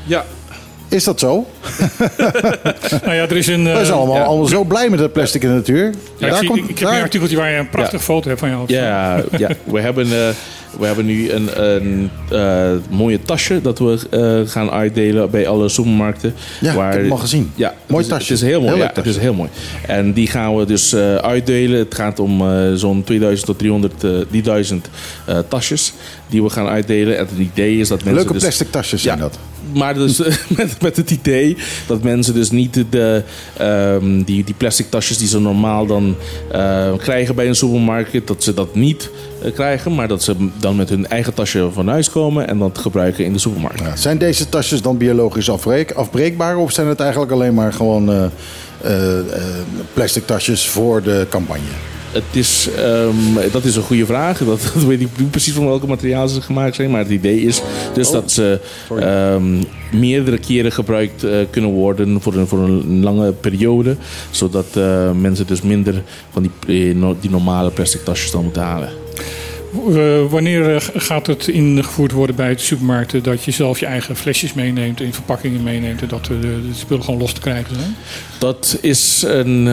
[0.06, 0.26] Ja.
[0.90, 1.46] Is dat zo?
[3.04, 3.64] Nou ja, er is een...
[3.64, 4.24] Wij zijn eh, allemaal, ja.
[4.24, 5.84] allemaal zo blij met het plastic in de natuur.
[5.84, 8.04] Ja, ik, Daar zie- komt- ik, ik heb daar- een artikeltje waar je een prachtige
[8.04, 8.64] foto hebt van jou.
[8.68, 10.30] Ja, ja we, hebben, eh,
[10.80, 15.70] we hebben nu een, een eh, mooie tasje dat we eh, gaan uitdelen bij alle
[15.70, 16.34] supermarkten.
[16.62, 17.52] Ja, ik heb hem al gezien.
[17.56, 18.34] Ja, Mooi het is- tasje.
[18.34, 19.50] Het is heel mooi, Heel ja, het is heel mooi.
[19.88, 21.80] En die gaan we dus eh, uitdelen.
[21.80, 24.90] Het gaat om eh, zo'n 2000 tot 300 eh, die duizend
[25.26, 25.94] eh, tasjes
[26.28, 27.18] die we gaan uitdelen.
[27.18, 29.38] En het idee is dat mensen Leuke dus- plastic tasjes zijn Ja, dat.
[29.74, 30.22] Maar dus
[30.82, 33.24] met, het idee dat mensen dus niet de,
[33.58, 36.16] ehm, die, die plastic tasjes die ze normaal dan
[36.52, 39.10] eh, krijgen bij een supermarkt, dat ze dat niet
[39.44, 42.78] eh, krijgen, maar dat ze dan met hun eigen tasje van huis komen en dat
[42.78, 44.00] gebruiken in de supermarkt.
[44.00, 48.32] Zijn deze tasjes dan biologisch afbreek, afbreekbaar of zijn het eigenlijk alleen maar gewoon
[48.82, 48.94] eh,
[49.94, 51.98] plastic tasjes voor de campagne?
[52.12, 54.38] Het is, ehm, dat is een goede vraag.
[54.46, 56.92] Dat, dat weet ik niet precies van welke materialen ze gemaakt zijn.
[56.92, 57.62] Maar het idee is
[57.94, 58.60] dus Oh, dat ze
[59.00, 63.96] ehm, meerdere keren gebruikt eh, kunnen worden voor een, voor een lange periode.
[64.32, 66.52] Zodat eh, mensen dus minder van die,
[66.94, 68.90] eh, die normale plastic tasjes dan moeten halen.
[69.74, 74.16] Eh, wanneer eh, gaat het ingevoerd worden bij de supermarkten dat je zelf je eigen
[74.16, 77.96] flesjes meeneemt en verpakkingen meeneemt en dat de, de, spullen gewoon los te krijgen zijn?
[78.40, 79.68] Dat is een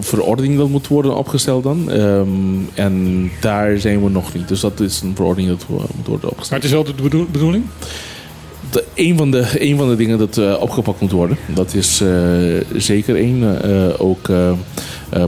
[0.00, 1.90] verordening dat moet worden opgesteld dan.
[1.90, 2.28] Ehm,
[2.74, 4.48] en daar zijn we nog niet.
[4.48, 6.50] Dus dat is een verordening dat moet worden opgesteld.
[6.50, 7.64] Maar het is wel de bedoel- bedoeling?
[8.70, 11.36] De, een, van de, een van de dingen dat eh, opgepakt moet worden.
[11.46, 12.08] Dat is eh,
[12.76, 13.62] zeker één.
[13.62, 14.28] eh, ook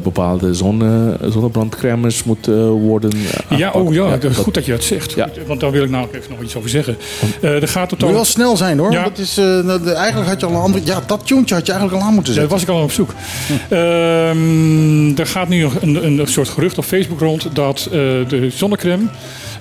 [0.02, 3.94] bepaalde zonne, zonnebrandcrèmes moeten worden Ja, oh aangepakt.
[3.94, 5.14] ja, Ja, dat- dat- goed dat je dat zegt.
[5.46, 6.96] Want daar wil ik nou even nog iets over zeggen.
[7.40, 8.08] Eh er gaat Moet totaal...
[8.08, 8.92] je wel snel zijn hoor.
[8.92, 9.02] Ja.
[9.04, 10.84] Dat is, eh, nou, eigenlijk had je al een andere.
[10.86, 12.66] Ja, dat tuentje had je eigenlijk al aan moeten Daar zetten.
[12.66, 13.10] was ik al op zoek.
[13.68, 17.90] Ehm, er gaat nu een, een, een soort gerucht op Facebook rond dat eh,
[18.28, 19.04] de zonnecrème.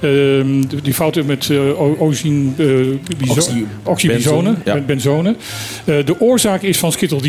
[0.01, 2.65] Ehm, die- die fouten met eh ozine, eh,
[3.17, 4.73] bizo- Oxy- oxybenzone, benzone, ja.
[4.73, 5.35] ben- benzone,
[5.85, 7.27] eh, de oorzaak is van Skittle D.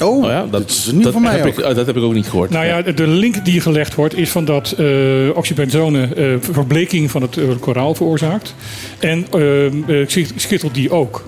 [0.00, 1.58] Oh, Oh ja, dat, is niet dat van mij heb ook.
[1.58, 2.50] ik, dat heb ik ook niet gehoord.
[2.50, 4.86] Nou ja, de link die gelegd wordt is van dat eh
[5.34, 8.54] oxybenzone eh, verbleking van het eh, koraal veroorzaakt.
[8.98, 10.06] En ehm eh,
[10.36, 11.24] Skittle D ook.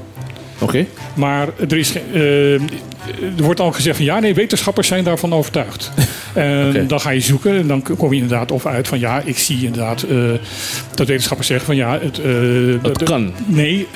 [0.59, 0.87] Oké.
[1.15, 2.61] Maar er, is, eh, er
[3.43, 5.91] wordt al gezegd van ja, nee, wetenschappers zijn daarvan overtuigd.
[6.35, 9.39] En dan ga je zoeken en dan kom je inderdaad of uit van ja, ik
[9.39, 10.17] zie inderdaad eh,
[10.95, 13.33] dat wetenschappers zeggen van ja, het, eh, Dat kan.
[13.47, 13.87] Nee,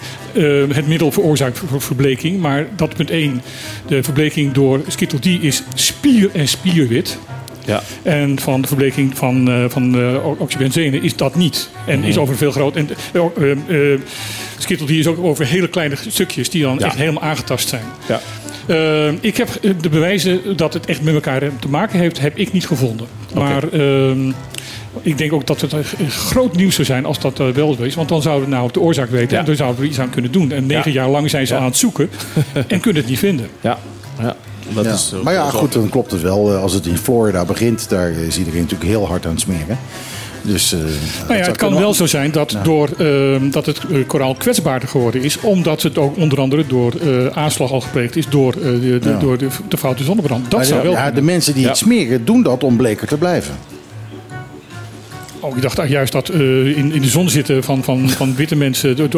[0.73, 3.43] het middel veroorzaakt ver- verbleking, maar dat punt 1,
[3.87, 7.19] de verbleking door Skittle D is spier en spierwit.
[7.65, 7.83] Ja.
[8.03, 11.71] En van de verbleking van, eh van eh, oxybenzene is dat niet.
[11.87, 12.77] En is over veel groot.
[12.77, 12.89] En
[13.69, 13.99] uh,
[14.59, 16.87] Skittle die is ook over hele kleine stukjes die dan Ja.
[16.87, 17.85] echt helemaal aangetast zijn.
[18.09, 18.21] Ja.
[18.67, 22.37] Eh, ik heb eh, de bewijzen dat het echt met elkaar te maken heeft, heb
[22.39, 23.07] ik niet gevonden.
[23.35, 24.33] Maar ehm,
[25.03, 27.83] ik denk ook dat het een groot nieuws zou zijn als dat eh, wel zo
[27.83, 27.95] is.
[27.95, 29.39] Want dan zouden we nou de oorzaak weten Ja.
[29.39, 30.53] en dan zouden we iets aan kunnen doen.
[30.53, 31.01] En negen Ja.
[31.01, 31.59] jaar lang zijn ze Ja.
[31.61, 32.11] aan het zoeken
[32.69, 33.49] en kunnen het niet vinden.
[33.61, 33.79] Ja,
[34.21, 34.37] ja.
[34.75, 34.93] Dat Ja.
[34.93, 36.53] is, eh, maar ja, goed, dan klopt het wel.
[36.53, 39.79] Eh, Als het in Florida begint, daar is iedereen natuurlijk heel hard aan het smeren.
[40.43, 40.79] Dus, eh,
[41.29, 42.63] Nou ja, het kan wel zo zijn dat, Ja.
[42.63, 45.41] door, ehm, dat het koraal kwetsbaarder geworden is.
[45.41, 49.19] Omdat het ook onder andere door eh, aanslag al gepleegd is door, eh, de, Ja.
[49.19, 50.43] door de, de foute zonnebrand.
[50.51, 51.69] Dat Maar zou de, wel ja, de mensen die Ja.
[51.69, 53.55] het smeren, doen dat om bleker te blijven.
[55.41, 56.39] Oh, ik dacht juist dat eh,
[56.77, 59.09] in, in de zon zitten van, van, van witte mensen de,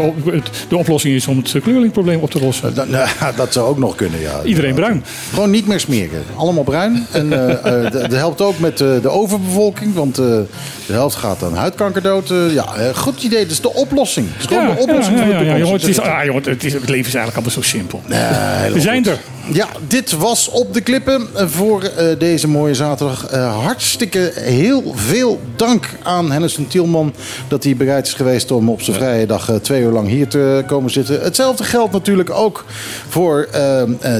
[0.69, 2.75] de, oplossing is om het kleurlingprobleem op te lossen.
[2.75, 4.43] Dat, nou, dat zou ook nog kunnen, ja.
[4.45, 5.05] Iedereen bruin.
[5.33, 6.23] Gewoon niet meer smeren.
[6.37, 7.07] allemaal bruin.
[7.13, 10.47] En eh, eh, dat helpt ook met de overbevolking, want de
[10.87, 12.33] helft gaat aan huidkanker dood.
[12.53, 13.43] Ja, goed idee.
[13.43, 14.27] Dat is de oplossing.
[14.33, 15.59] Het is gewoon de oplossing ja, voor de ja, toekomst.
[15.59, 18.03] jongen, het, is, ah, jongen, het, is, het leven is eigenlijk allemaal zo simpel.
[18.07, 19.13] Nee, We zijn goed.
[19.13, 19.19] er.
[19.51, 23.27] Ja, dit was op de klippen voor eh, deze mooie zaterdag.
[23.27, 27.15] Eh, hartstikke heel veel dank aan Henderson Tielman
[27.49, 30.29] dat hij bereid is geweest om op zijn vrije dag eh, twee uur lang hier
[30.29, 31.21] te komen zitten.
[31.23, 32.65] Hetzelfde geldt natuurlijk ook
[33.09, 33.49] voor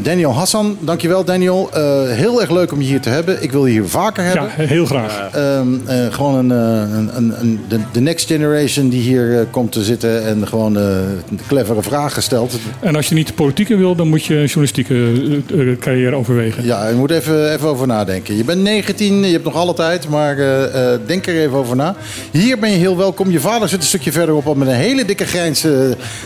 [0.03, 0.77] Daniel Hassan.
[0.81, 1.71] Dankjewel Daniel.
[1.73, 3.43] Eh, heel erg leuk om je hier te hebben.
[3.43, 4.51] Ik wil je hier vaker hebben.
[4.57, 5.31] Ja, heel graag.
[5.33, 9.73] Ehm, eh, gewoon een, eh, een, een, een, de, de next generation die hier komt
[9.73, 10.99] te zitten en gewoon eh,
[11.47, 12.59] clevere vragen stelt.
[12.81, 16.65] En als je niet de politiek in wil, dan moet je journalistieke eh, carrière overwegen.
[16.65, 18.37] Ja, je moet even, even over nadenken.
[18.37, 21.77] Je bent 19, je hebt nog alle tijd, maar eh, eh, denk er even over
[21.77, 21.95] na.
[22.31, 23.31] Hier ben je heel welkom.
[23.31, 25.67] Je vader zit een stukje verderop al met een hele dikke grijns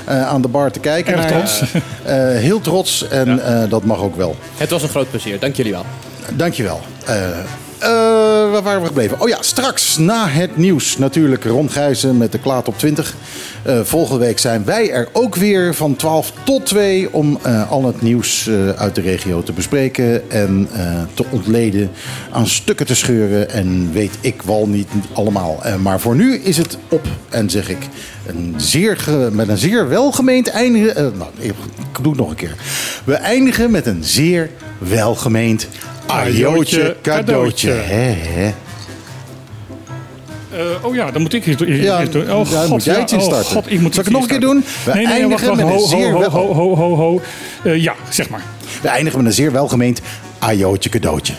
[0.06, 1.14] aan de bar te kijken.
[1.14, 1.28] Erg je.
[1.28, 1.62] trots.
[2.06, 4.36] Eh, heel trots en eh, dat mag ook wel.
[4.56, 5.84] Het was een groot plezier, dank jullie wel.
[6.34, 6.80] Dankjewel.
[7.04, 7.38] Eh eh,
[8.50, 9.20] waar waren we gebleven?
[9.20, 13.14] Oh ja, straks na het nieuws natuurlijk Ron Gijzen met de Klaat op 20.
[13.62, 17.84] Eh, volgende week zijn wij er ook weer van 12 tot 2 om eh, al
[17.84, 20.80] het nieuws eh, uit de regio te bespreken en eh,
[21.14, 21.90] te ontleden,
[22.32, 25.58] aan stukken te scheuren en weet ik wel niet allemaal.
[25.62, 27.78] Eh, maar voor nu is het op en zeg ik
[28.26, 28.98] een zeer
[29.32, 30.96] met een zeer welgemeend eindigen.
[30.96, 31.54] eh, nou, ik
[32.02, 32.54] doe het nog een keer.
[33.04, 35.66] We eindigen met een zeer welgemeend
[36.07, 37.70] Ajootje cadeautje.
[37.70, 38.53] Hè.
[40.51, 42.23] Eh, oh ja, dan moet ik Ja, iets doen.
[42.33, 43.51] Oh, daar God, moet jij ja, iets in oh, starten.
[43.51, 44.65] God, ik moet Zal ik het nog een keer doen?
[44.85, 47.20] We Nee, nee, nee, wacht, eindigen wacht, met ho, ho, ho, ho, ho.
[47.62, 48.43] Eh, ja, zeg maar.
[48.83, 50.01] We eindigen met een zeer welgemeend
[50.39, 51.33] ajootje cadeautje.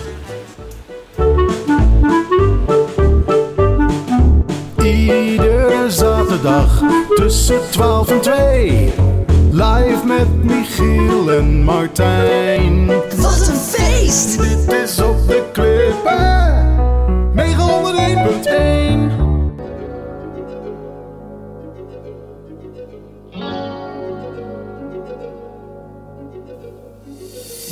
[4.83, 6.81] Iedere zaterdag
[7.15, 8.91] tussen 12 en 2.
[9.51, 12.91] Live met Michiel en Martijn.
[13.39, 14.37] Een feest!
[14.41, 16.45] Dit is op de klippen.
[17.35, 19.17] 901.1.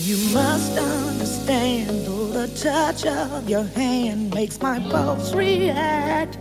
[0.05, 6.37] You must understand, the touch of your hand makes my pulse react.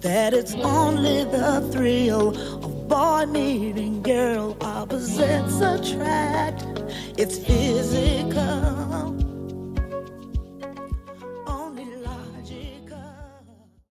[0.00, 2.32] That it's only the thrill
[2.90, 6.64] boy meeting girl, opposites attract.
[7.16, 9.14] It's physical,